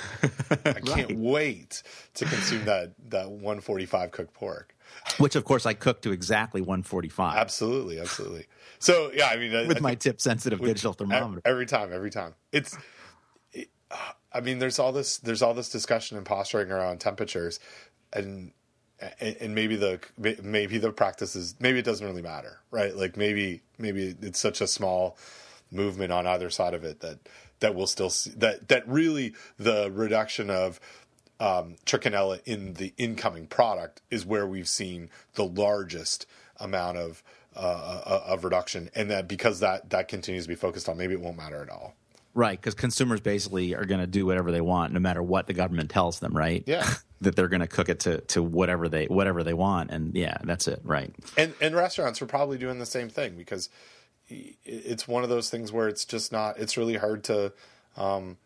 [0.65, 1.17] I can't right.
[1.17, 1.83] wait
[2.13, 4.73] to consume that that 145 cooked pork.
[5.17, 7.37] Which of course I cook to exactly 145.
[7.37, 8.45] Absolutely, absolutely.
[8.79, 12.35] So yeah, I mean, with I my tip sensitive digital thermometer, every time, every time.
[12.51, 12.77] It's,
[13.51, 13.95] it, uh,
[14.33, 17.59] I mean, there's all this, there's all this discussion and posturing around temperatures,
[18.13, 18.53] and
[19.19, 19.99] and maybe the
[20.43, 22.95] maybe the practices maybe it doesn't really matter, right?
[22.95, 25.17] Like maybe maybe it's such a small
[25.71, 27.19] movement on either side of it that
[27.59, 30.79] that we'll still see that that really the reduction of
[31.39, 36.25] um, trichinella in the incoming product is where we've seen the largest
[36.59, 37.23] amount of
[37.55, 37.59] uh,
[38.05, 41.21] uh, of reduction, and that because that that continues to be focused on, maybe it
[41.21, 41.95] won't matter at all.
[42.35, 45.53] Right, because consumers basically are going to do whatever they want, no matter what the
[45.53, 46.37] government tells them.
[46.37, 46.63] Right?
[46.67, 46.87] Yeah,
[47.21, 50.37] that they're going to cook it to, to whatever they whatever they want, and yeah,
[50.43, 50.81] that's it.
[50.83, 51.13] Right.
[51.37, 53.69] And and restaurants are probably doing the same thing because
[54.29, 56.59] it's one of those things where it's just not.
[56.59, 57.51] It's really hard to
[57.97, 58.37] um,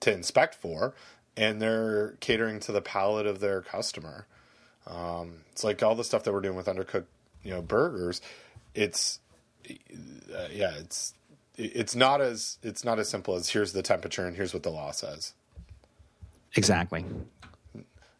[0.00, 0.94] to inspect for,
[1.36, 4.26] and they're catering to the palate of their customer.
[4.86, 7.06] Um, it's like all the stuff that we're doing with undercooked
[7.42, 8.20] you know burgers,
[8.74, 9.20] it's
[9.68, 11.14] uh, yeah, it's
[11.56, 14.70] it's not as it's not as simple as here's the temperature and here's what the
[14.70, 15.34] law says.
[16.56, 17.04] Exactly.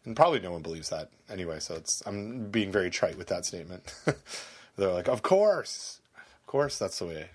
[0.05, 1.59] And probably no one believes that anyway.
[1.59, 3.93] So it's I'm being very trite with that statement.
[4.77, 7.29] They're like, of course, of course, that's the way.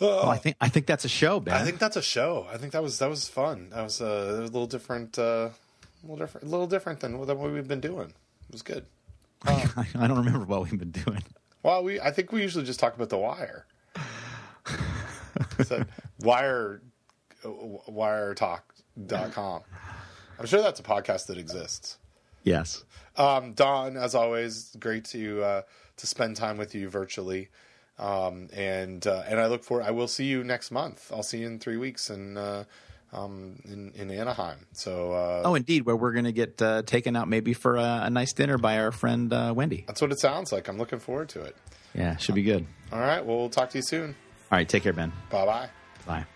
[0.00, 1.54] Well, I think I think that's a show, Ben.
[1.54, 2.46] I think that's a show.
[2.52, 3.70] I think that was that was fun.
[3.70, 5.50] That was, uh, a little different, uh, a
[6.02, 8.12] little different, a little different than, than what we've been doing.
[8.48, 8.86] It was good.
[9.46, 11.22] Um, I don't remember what we've been doing.
[11.62, 13.66] Well, we I think we usually just talk about the wire.
[15.64, 15.84] so,
[16.20, 16.80] wire
[17.44, 19.62] wiretalk.com.
[20.38, 21.98] I'm sure that's a podcast that exists.
[22.42, 22.84] Yes.
[23.16, 25.62] Um, Don, as always, great to uh,
[25.96, 27.48] to spend time with you virtually.
[27.98, 29.84] Um, and uh, and I look forward.
[29.84, 31.12] I will see you next month.
[31.14, 32.64] I'll see you in three weeks, and uh,
[33.12, 34.66] um, in, in Anaheim.
[34.72, 38.02] So, uh, oh, indeed, where we're going to get uh, taken out maybe for a,
[38.04, 39.84] a, nice dinner by our friend uh, Wendy.
[39.86, 40.68] That's what it sounds like.
[40.68, 41.56] I'm looking forward to it.
[41.94, 42.66] Yeah, should be good.
[42.92, 43.24] All right.
[43.24, 44.16] Well, we'll talk to you soon.
[44.50, 44.68] All right.
[44.68, 45.12] Take care, Ben.
[45.30, 45.68] Bye-bye.
[46.06, 46.26] Bye.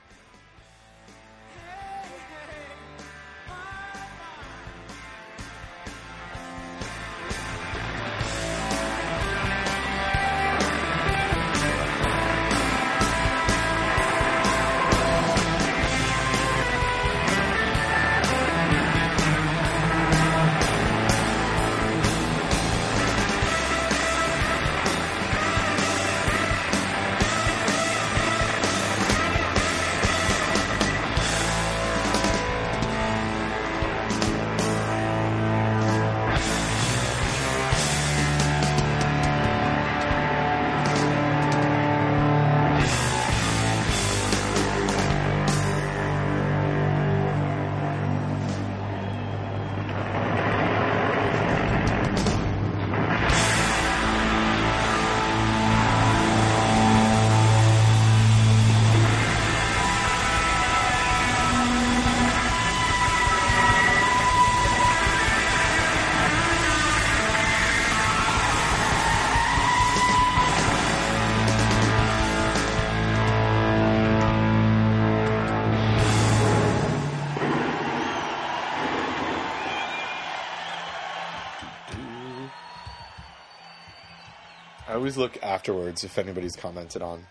[84.99, 87.25] Always look afterwards if anybody's commented on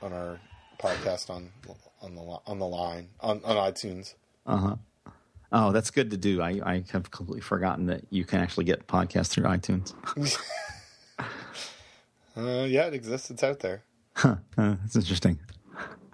[0.00, 0.38] on our
[0.78, 1.50] podcast on
[2.00, 4.14] on the on the line on on iTunes.
[4.46, 4.76] Uh huh.
[5.50, 6.40] Oh, that's good to do.
[6.40, 9.94] I, I have completely forgotten that you can actually get podcasts through iTunes.
[12.36, 13.32] Uh, yeah, it exists.
[13.32, 13.82] It's out there.
[14.22, 15.40] Uh, that's interesting.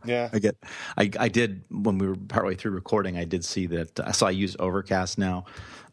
[0.06, 0.30] Yeah.
[0.32, 0.56] I get.
[0.96, 3.18] I, I did when we were partway through recording.
[3.18, 4.00] I did see that.
[4.00, 5.44] Uh, so I use Overcast now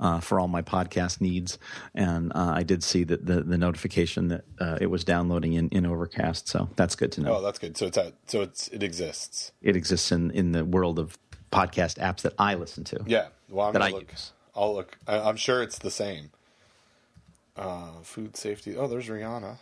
[0.02, 1.58] uh, for all my podcast needs,
[1.96, 5.70] and uh, I did see that the, the notification that uh, it was downloading in,
[5.70, 6.48] in Overcast.
[6.50, 7.38] So that's good to know.
[7.38, 7.78] Oh, that's good.
[7.78, 8.14] So it's out.
[8.28, 9.52] So it's it exists.
[9.62, 11.18] It exists in in the world of
[11.52, 13.04] podcast apps that I listen to.
[13.06, 13.28] Yeah.
[13.50, 14.12] Well, I'm That I look.
[14.12, 14.34] use.
[14.56, 14.98] I'll look.
[15.08, 16.32] I, I'm sure it's the same.
[17.56, 18.76] Uh, food safety.
[18.76, 19.58] Oh, there's Rihanna.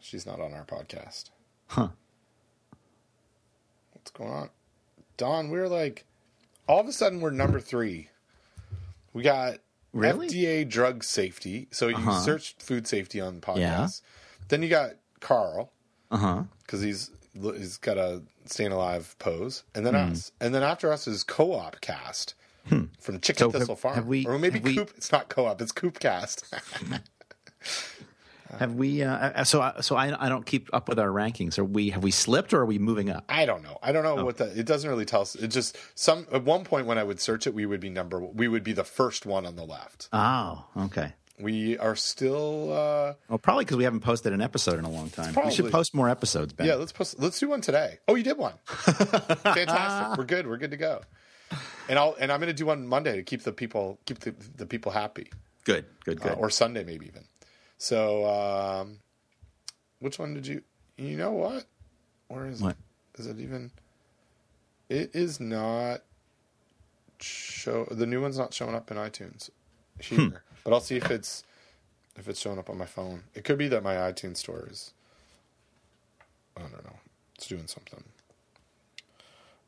[0.00, 1.30] She's not on our podcast.
[1.68, 1.88] Huh.
[3.92, 4.50] What's going on?
[5.16, 6.04] Don, we're like,
[6.68, 8.10] all of a sudden we're number three.
[9.12, 9.58] We got
[9.92, 10.28] Really?
[10.28, 11.68] FDA drug safety.
[11.70, 12.20] So you Uh-huh.
[12.20, 13.56] searched food safety on podcasts.
[13.58, 13.88] Yeah.
[14.48, 15.72] Then you got Carl
[16.10, 16.42] Uh huh.
[16.62, 20.12] because he's he's got a staying alive pose, and then Hmm.
[20.12, 22.34] us, and then after us is co-op cast
[22.66, 24.92] from Chicken So have- Thistle Farm, have we- or maybe have we- Coop.
[24.96, 26.44] It's not co-op; it's Coop Cast.
[28.58, 29.02] Have we?
[29.02, 31.58] Uh, uh, so I- so I I don't keep up with our rankings.
[31.58, 31.90] Are we?
[31.90, 33.24] Have we slipped or are we moving up?
[33.28, 33.78] I don't know.
[33.82, 34.16] I don't Oh.
[34.16, 34.56] know what that.
[34.56, 35.34] It doesn't really tell us.
[35.34, 38.18] It just some at one point when I would search it, we would be number.
[38.20, 40.08] We would be the first one on the left.
[40.12, 41.12] Oh, okay.
[41.40, 42.72] We are still.
[42.72, 45.34] uh Well, probably because we haven't posted an episode in a long time.
[45.44, 46.66] We should post more episodes, Ben.
[46.66, 47.20] Yeah, let's post.
[47.20, 47.98] Let's do one today.
[48.08, 48.54] Oh, you did one.
[48.66, 50.18] Fantastic.
[50.18, 50.46] We're good.
[50.46, 51.02] We're good to go.
[51.88, 54.34] And I'll and I'm going to do one Monday to keep the people keep the,
[54.56, 55.30] the people happy,
[55.64, 56.38] Good, good, uh, good.
[56.38, 57.24] or Sunday maybe even.
[57.78, 58.98] So, um,
[60.00, 60.62] which one did you?
[60.96, 61.64] You know what?
[62.28, 63.70] Where is it even?
[64.88, 66.02] It is not.
[67.20, 69.50] Show the new one's not showing up in iTunes
[70.00, 70.28] here, Hmm.
[70.64, 71.42] but I'll see if it's
[72.16, 73.24] if it's showing up on my phone.
[73.34, 74.92] It could be that my iTunes store is.
[76.56, 76.98] I don't know.
[77.36, 78.04] It's doing something.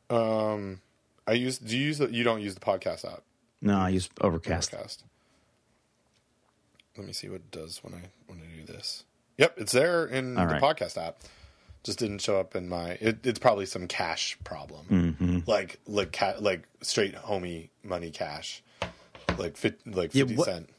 [0.09, 0.81] Um,
[1.27, 1.57] I use.
[1.57, 2.09] Do you use the?
[2.13, 3.23] You don't use the podcast app.
[3.61, 4.71] no, I use Overcast.
[4.71, 5.03] Podcast.
[6.97, 9.03] Let me see what it does when I when I do this.
[9.37, 10.61] Yep, it's there in All the right.
[10.61, 11.17] podcast app.
[11.83, 12.91] Just didn't show up in my.
[13.01, 15.39] It, it's probably some cash problem, Mm-hmm.
[15.49, 18.61] like like ca- like straight homie money cash,
[19.37, 20.69] like fit, like Yeah, fifty what- cent.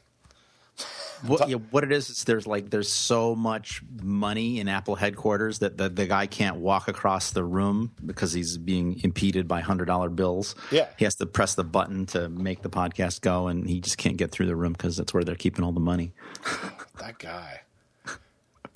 [1.25, 5.59] What, yeah, what it is is there's like there's so much money in Apple headquarters
[5.59, 9.85] that the, the guy can't walk across the room because he's being impeded by hundred
[9.85, 10.55] dollar bills.
[10.69, 10.87] Yeah.
[10.97, 14.17] he has to press the button to make the podcast go, and he just can't
[14.17, 16.13] get through the room because that's where they're keeping all the money.
[16.99, 17.61] That guy.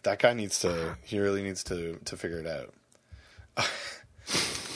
[0.03, 0.97] That guy needs to.
[1.03, 2.73] He really needs to to figure it out.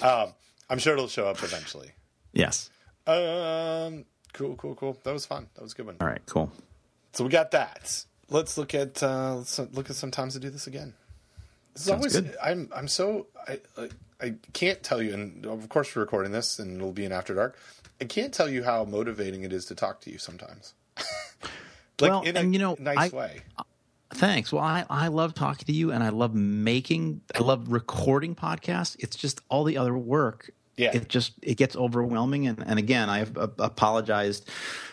[0.27, 0.33] um,
[0.69, 1.91] I'm sure it'll show up eventually.
[2.33, 2.69] Yes.
[3.07, 4.97] Um, cool, cool, cool.
[5.03, 5.47] That was fun.
[5.55, 5.97] That was a good one.
[5.99, 6.21] All right.
[6.27, 6.51] Cool.
[7.13, 8.05] So we got that.
[8.29, 10.93] Let's look at uh, let's look at some times to do this again.
[11.73, 12.35] This is always good.
[12.41, 13.89] I'm I'm so I I-
[14.23, 17.33] I can't tell you, and of course we're recording this, and it'll be in after
[17.33, 17.57] dark.
[17.99, 20.75] I can't tell you how motivating it is to talk to you sometimes.
[20.95, 23.41] like Well, in a and, you know, nice I- way.
[24.13, 24.51] Thanks.
[24.53, 28.95] Well, I, I love talking to you and I love making, I love recording podcasts.
[28.99, 30.51] It's just all the other work.
[30.77, 30.95] Yeah.
[30.95, 32.47] It just, it gets overwhelming.
[32.47, 34.49] And, and again, I have uh, apologized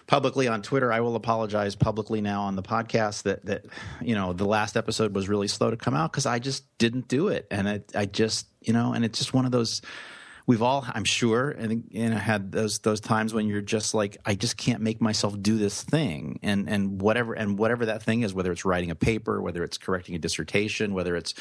[0.07, 0.93] publicly on Twitter.
[0.93, 3.65] I will apologize publicly now on the podcast that, that,
[4.03, 7.09] you know, the last episode was really slow to come out because I just didn't
[7.09, 7.47] do it.
[7.51, 9.81] And I, I just, you know, and it's just one of those,
[10.49, 14.17] we've all i'm sure and you know had those those times when you're just like
[14.25, 18.23] i just can't make myself do this thing and and whatever and whatever that thing
[18.23, 21.35] is whether it's writing a paper whether it's correcting a dissertation whether it's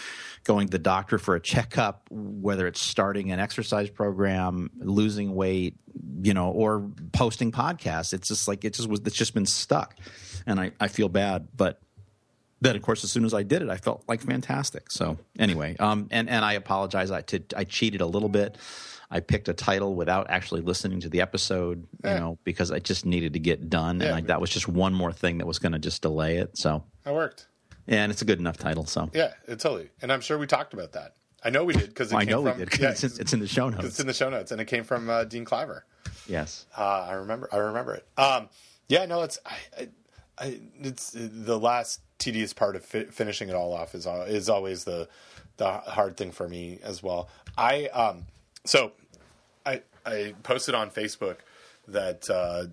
[0.44, 5.78] going to the doctor for a checkup whether it's starting an exercise program losing weight
[6.22, 9.96] you know or posting podcasts it's just like it just was it's just been stuck
[10.46, 11.80] and i i feel bad but
[12.60, 14.90] then of course as soon as I did it, I felt like fantastic.
[14.90, 17.12] So anyway, um, and and I apologize.
[17.12, 18.58] I t- I cheated a little bit.
[19.10, 22.20] I picked a title without actually listening to the episode, you Yeah.
[22.20, 24.08] know, because I just needed to get done, Yeah.
[24.08, 26.58] and I, that was just one more thing that was going to just delay it.
[26.58, 27.48] So, That worked.
[27.88, 28.86] and it's a good enough title.
[28.86, 29.90] So Yeah, it totally.
[30.02, 31.16] And I'm sure we talked about that.
[31.44, 32.72] I know we did because I know from, we did.
[32.72, 33.86] 'cause Yeah, it's, in, it's in the show notes.
[33.86, 35.86] it's in the show notes, and it came from uh, Dean Cliver.
[36.28, 36.66] yes.
[36.78, 37.48] Uh, I remember.
[37.54, 38.06] I remember it.
[38.20, 38.50] Um,
[38.90, 39.88] yeah, no, it's I, I,
[40.40, 44.84] I, it's the last tedious part of fi- finishing it all off is is always
[44.84, 45.08] the
[45.58, 47.30] the hard thing for me as well.
[47.58, 48.26] I um,
[48.68, 48.92] so
[49.66, 51.38] I I posted on Facebook
[51.88, 52.66] that uh,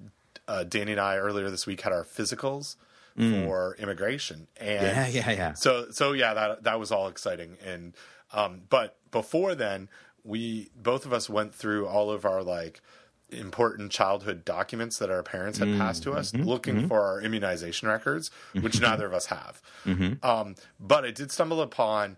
[0.47, 2.77] uh, Danny and I earlier this week had our physicals
[3.17, 4.95] for immigration, and Mm.
[4.97, 5.53] Yeah, yeah, yeah.
[5.55, 7.57] so so yeah, that that was all exciting.
[7.65, 7.95] And
[8.33, 9.89] um, but before then,
[10.25, 12.81] we both of us went through all of our like
[13.31, 18.31] important childhood documents that our parents had passed to us, looking for our immunization records,
[18.61, 19.63] which neither of us have.
[20.23, 22.17] Um, but I did stumble upon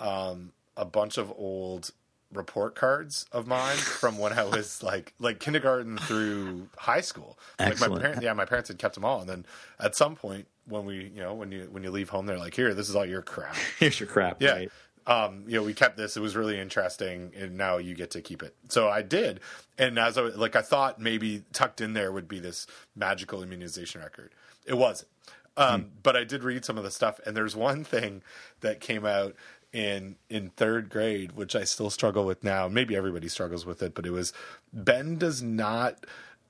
[0.00, 1.90] um, a bunch of old
[2.32, 7.38] report cards of mine from when I was like like kindergarten through high school.
[7.58, 9.46] Like my parents, yeah, my parents had kept them all, and then
[9.80, 12.54] at some point when we, you know, when you when you leave home, they're like,
[12.54, 14.42] "Here, this is all your crap." Here's your crap.
[14.42, 14.52] Yeah.
[14.52, 14.70] Right?
[15.06, 16.18] Um, you know, we kept this.
[16.18, 18.54] It was really interesting, and now you get to keep it.
[18.68, 19.40] So I did,
[19.78, 23.42] and as I was- like, I thought maybe tucked in there would be this magical
[23.42, 24.34] immunization record.
[24.66, 25.08] It wasn't,
[25.56, 28.22] um, but I did read some of the stuff, and there's one thing
[28.60, 29.34] that came out
[29.72, 32.68] in in third grade, which I still struggle with now.
[32.68, 34.32] Maybe everybody struggles with it, but it was
[34.72, 36.04] Ben does not.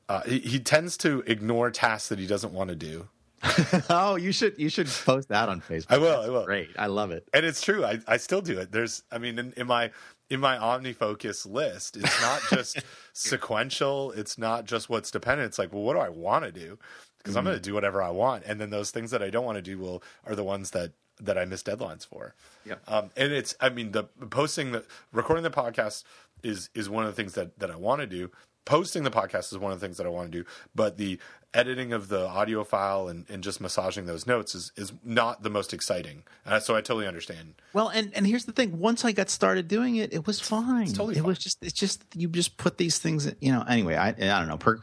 [0.08, 3.08] Uh, he, he tends to ignore tasks that he doesn't want to do.
[3.90, 5.86] oh, you should you should post that on Facebook.
[5.90, 6.44] I will, That's I will.
[6.44, 6.70] Great.
[6.78, 7.28] I love it.
[7.32, 7.84] and it's true.
[7.84, 8.72] I, I still do it.
[8.72, 9.90] There's, I mean, in, in my
[10.30, 12.82] in my OmniFocus list, it's not just
[13.12, 14.12] sequential.
[14.12, 15.46] It's not just what's dependent.
[15.46, 16.78] It's like, well, what do I want to do?
[17.18, 19.44] Because I'm going to do whatever I want, and then those things that I don't
[19.44, 22.34] want to do will are the ones that that I miss deadlines for.
[22.64, 22.76] Yeah.
[22.86, 26.04] Um, and it's, I mean, the posting the recording the podcast
[26.42, 28.30] is is one of the things that that I want to do.
[28.64, 31.18] Posting the podcast is one of the things that I want to do, but the
[31.54, 35.50] editing of the audio file and, and just massaging those notes is, is not the
[35.50, 36.22] most exciting.
[36.44, 37.54] Uh, so I totally understand.
[37.72, 40.88] Well, and and here's the thing: once I got started doing it, it was fine.
[40.88, 41.26] totally it fine.
[41.26, 43.32] was just it's just you just put these things.
[43.40, 43.64] You know.
[43.68, 44.58] Anyway, I I don't know.
[44.58, 44.80] Per,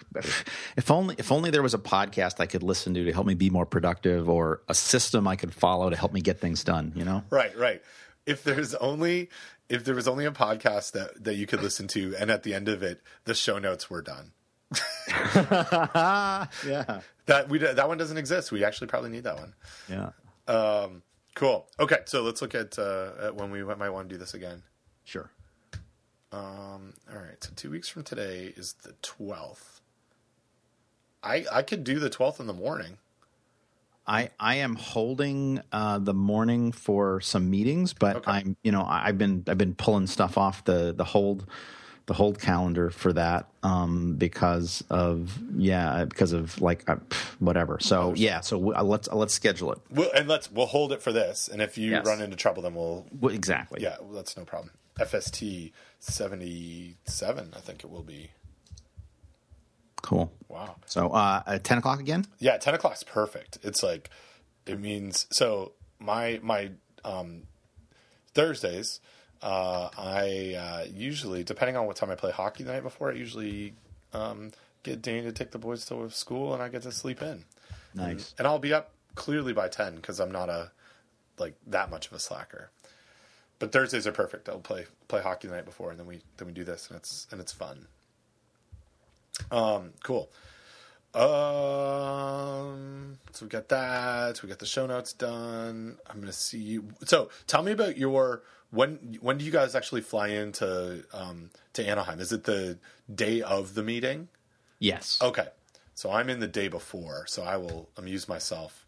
[0.76, 3.36] if only if only there was a podcast I could listen to to help me
[3.36, 6.94] be more productive, or a system I could follow to help me get things done.
[6.96, 7.24] You know.
[7.30, 7.82] Right, right.
[8.26, 9.30] If there's only
[9.70, 12.54] if there was only a podcast that that you could listen to, and at the
[12.54, 14.32] end of it, the show notes were done.
[16.66, 17.02] yeah.
[17.26, 18.52] That we that one doesn't exist.
[18.52, 19.54] We actually probably need that one.
[19.90, 20.10] Yeah.
[20.48, 21.02] Um,
[21.36, 21.68] cool.
[21.80, 24.64] Okay, so let's look at, uh, at when we might want to do this again.
[25.04, 25.30] Sure.
[26.32, 27.42] Um, all right.
[27.42, 29.82] So two weeks from today is the twelfth.
[31.24, 32.98] I I could do the twelfth in the morning.
[34.08, 38.32] I I am holding uh, the morning for some meetings, but Okay.
[38.32, 41.46] I'm you know I've been I've been pulling stuff off the the hold
[42.08, 46.98] the hold calendar for that um, because of yeah because of like uh,
[47.40, 47.80] whatever.
[47.80, 49.80] So yeah, so w- uh, let's uh, let's schedule it.
[49.90, 51.48] We'll, and let's we'll hold it for this.
[51.48, 52.06] And if you Yes.
[52.06, 53.82] run into trouble, then we'll Exactly.
[53.82, 54.72] yeah, that's no problem.
[55.00, 58.30] FST seventy seven, I think it will be.
[60.02, 60.32] Cool.
[60.48, 60.76] Wow.
[60.86, 62.26] So uh, at ten o'clock again.
[62.40, 63.58] Yeah, ten o'clock's perfect.
[63.64, 64.10] It's like
[64.68, 66.72] it means so my my
[67.04, 67.44] um
[68.36, 69.00] Thursdays,
[69.46, 73.14] uh I uh usually depending on what time I play hockey the night before, I
[73.14, 73.76] usually
[74.12, 74.52] um
[74.82, 77.46] get Dane to take the boys to school and I get to sleep in.
[77.94, 78.34] Nice.
[78.38, 80.72] And I'll be up clearly by ten because I'm not a
[81.38, 82.72] like that much of a slacker.
[83.60, 84.50] But Thursdays are perfect.
[84.50, 86.98] I'll play play hockey the night before and then we then we do this and
[86.98, 87.88] it's and it's fun.
[89.52, 90.32] Um cool.
[91.14, 94.44] Um, so we got that.
[94.44, 95.98] We got the show notes done.
[96.10, 96.90] I'm gonna see you.
[97.06, 99.18] So tell me about your when.
[99.22, 102.20] When do you guys actually fly into um, to Anaheim?
[102.20, 102.78] Is it the
[103.14, 104.28] day of the meeting?
[104.80, 105.20] Yes.
[105.22, 105.48] Okay,
[105.94, 108.86] so I'm in the day before, so I will amuse myself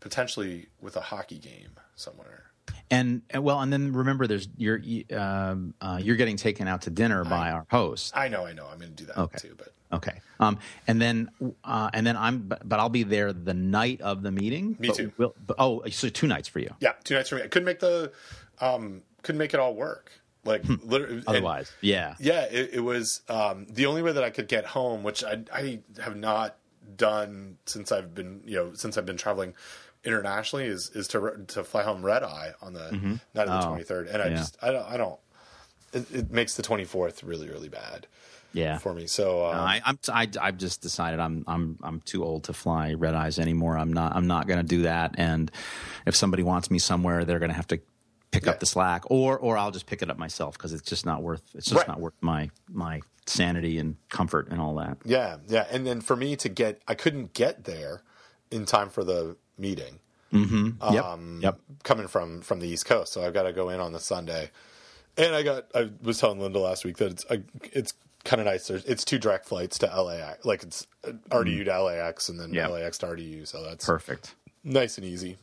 [0.00, 2.44] potentially with a hockey game somewhere.
[2.90, 6.82] And, and well, and then remember, there's you're you- um, uh, you're getting taken out
[6.82, 8.16] to dinner by our host.
[8.16, 8.66] I know, I know.
[8.70, 9.38] I'm gonna do that Okay.
[9.38, 10.20] too, but Okay.
[10.38, 11.30] Um, and then,
[11.64, 14.76] uh, and then I'm, but, but I'll be there the night of the meeting.
[14.78, 15.12] Me but too.
[15.16, 16.68] We'll, but, oh, so two nights for you.
[16.80, 17.42] yeah, two nights for me.
[17.42, 18.12] I couldn't make the
[18.60, 20.12] um, couldn't make it all work.
[20.44, 22.14] Like literally, and- Otherwise, yeah.
[22.18, 25.40] Yeah, it, it was um, the only way that I could get home, which I,
[25.52, 26.56] I have not
[26.96, 29.54] done since I've been you know since I've been traveling
[30.04, 32.90] internationally, is is to to fly home red eye on the
[33.34, 34.36] night of the Oh, twenty third, and I yeah.
[34.36, 35.18] just I don't I don't.
[35.92, 38.06] It, it makes the twenty fourth really really bad
[38.54, 38.78] Yeah.
[38.78, 39.06] for me.
[39.06, 42.52] So um, No, I, I'm, I, I've just decided I'm, I'm, I'm too old to
[42.52, 43.76] fly red eyes anymore.
[43.76, 45.14] I'm not, I'm not going to do that.
[45.18, 45.50] And
[46.06, 47.80] if somebody wants me somewhere, they're going to have to
[48.30, 48.50] pick Yeah.
[48.52, 51.22] up the slack, or, or I'll just pick it up myself because it's just not
[51.22, 51.42] worth.
[51.54, 51.88] It's just Right.
[51.88, 54.98] not worth my, my sanity and comfort and all that.
[55.04, 58.02] yeah, yeah, and then for me to get, I couldn't get there
[58.50, 60.00] in time for the meeting.
[60.32, 60.92] Mm-hmm.
[60.92, 61.04] yep.
[61.04, 61.58] um, yep.
[61.84, 64.50] coming from from the East Coast, so I've got to go in on the Sunday.
[65.16, 67.42] And I got I was telling Linda last week that it's I,
[67.72, 67.94] it's
[68.24, 68.66] kind of nice.
[68.68, 70.86] There's, it's two direct flights to LAX, like it's
[71.30, 72.68] RDU to LAX and then Yeah.
[72.68, 74.34] LAX to RDU, so that's Perfect.
[74.62, 75.38] nice and easy.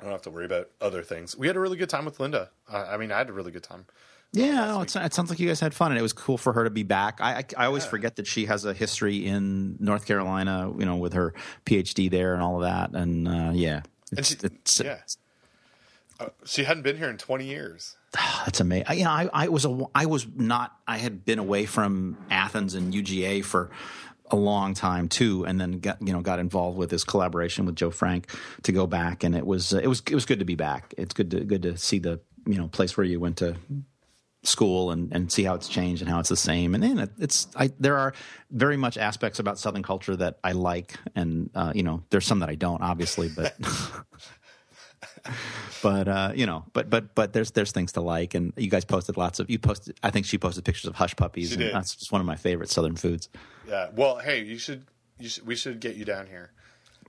[0.00, 1.36] I don't have to worry about other things.
[1.36, 2.50] We had a really good time with Linda.
[2.70, 3.84] Uh, I mean, I had a really good time.
[4.32, 6.52] Yeah, no, it's, it sounds like you guys had fun, and it was cool for
[6.52, 7.20] her to be back.
[7.20, 10.96] I, I, I always forget that she has a history in North Carolina, you know,
[10.96, 11.34] with her
[11.66, 12.98] PhD there and all of that.
[12.98, 14.98] And uh, yeah, And it's, she, it's, yeah,
[16.44, 17.96] she hadn't been here in 20 years.
[18.44, 18.98] That's amazing.
[18.98, 20.76] You know, I, I was a, I was not.
[20.86, 23.70] I had been away from Athens and UGA for
[24.30, 27.76] a long time too, and then got you know got involved with this collaboration with
[27.76, 28.30] Joe Frank
[28.62, 30.94] to go back, and it was it was it was good to be back.
[30.96, 33.56] It's good to good to see the you know place where you went to
[34.42, 36.74] school and, and see how it's changed and how it's the same.
[36.74, 38.14] And then it, it's I, there are
[38.50, 42.40] very much aspects about Southern culture that I like, and uh, you know there's some
[42.40, 43.54] that I don't, obviously, but.
[45.82, 48.84] but uh, you know, but but but there's there's things to like, and you guys
[48.84, 49.98] posted lots of you posted.
[50.02, 52.68] I think she posted pictures of hush puppies, and that's just one of my favorite
[52.70, 53.28] Southern foods.
[53.68, 53.88] Yeah.
[53.94, 54.84] Well, hey, you should,
[55.18, 56.50] you should, we should get you down here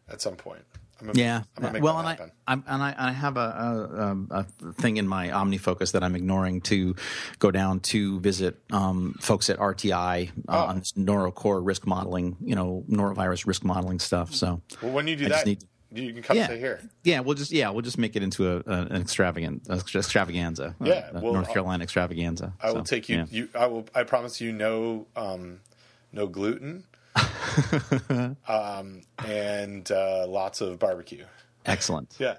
[0.09, 0.61] at some point.
[0.99, 1.41] I'm gonna, Yeah.
[1.57, 2.31] I'm gonna make well, and I, happen.
[2.45, 4.43] I'm, and I, I have a, a, um, a
[4.73, 6.95] thing in my OmniFocus that I'm ignoring to
[7.39, 10.57] go down to visit um, folks at RTI uh, Oh.
[10.67, 14.35] on this NoroCore risk modeling, you know, norovirus risk modeling stuff.
[14.35, 15.63] So well, when you do I just that, need-
[15.93, 16.81] you can come yeah, here.
[17.03, 20.75] yeah, we'll just yeah, we'll just make it into a, a, an extravagant extravaganza.
[20.79, 22.53] uh, Yeah, well, North Carolina extravaganza.
[22.61, 23.25] I will take you, yeah.
[23.29, 23.49] you.
[23.55, 23.85] I will.
[23.93, 25.59] I promise you, no, um,
[26.11, 26.85] no gluten,
[28.47, 31.25] um, and uh, lots of barbecue.
[31.65, 32.15] Excellent.
[32.19, 32.37] Yeah.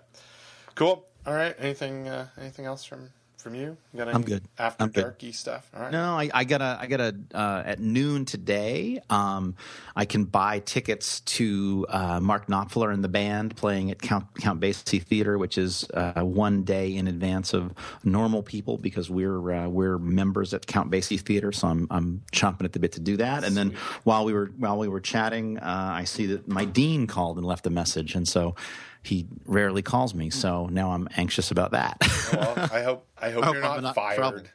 [0.74, 1.06] Cool.
[1.26, 1.54] All right.
[1.58, 2.08] Anything?
[2.08, 3.10] Uh, anything else from
[3.42, 3.76] from you?
[3.92, 4.44] you got any I'm good.
[4.58, 5.00] After I'm good.
[5.02, 5.68] darky stuff.
[5.74, 5.92] All right.
[5.92, 7.16] No, I, I gotta, I gotta.
[7.34, 9.56] Uh, at noon today, um,
[9.96, 14.60] I can buy tickets to uh, Mark Knopfler and the band playing at Count Count
[14.60, 17.72] Basie Theater, which is uh, one day in advance of
[18.04, 21.52] normal people because we're uh, we're members at Count Basie Theater.
[21.52, 23.44] So I'm I'm chomping at the bit to do that.
[23.44, 23.74] And then
[24.04, 27.46] while we were while we were chatting, uh, I see that my dean called and
[27.46, 28.54] left a message, and so.
[29.02, 31.98] He rarely calls me, so now I'm anxious about that.
[32.32, 33.06] Well, I hope.
[33.20, 34.38] I hope hope you're I'm not, not trouble.
[34.38, 34.50] fired.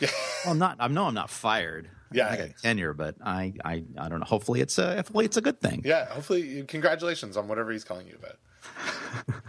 [0.00, 0.76] Well, I'm not.
[0.78, 1.88] I know I'm not fired.
[2.12, 2.28] Yeah.
[2.28, 4.26] I got tenure, but I, I, I don't know.
[4.26, 5.82] Hopefully, it's a hopefully it's a good thing.
[5.84, 6.06] Yeah.
[6.06, 9.34] Hopefully, congratulations on whatever he's calling you about.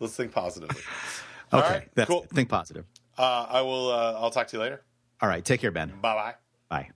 [0.00, 0.82] Let's think positively.
[1.52, 2.06] All Okay, right.
[2.06, 2.26] cool.
[2.34, 2.84] think positive.
[3.16, 3.90] Uh, I will.
[3.90, 4.82] Uh, I'll talk to you later.
[5.20, 5.88] All right, take care, Ben.
[6.00, 6.34] Bye bye.
[6.68, 6.90] Bye.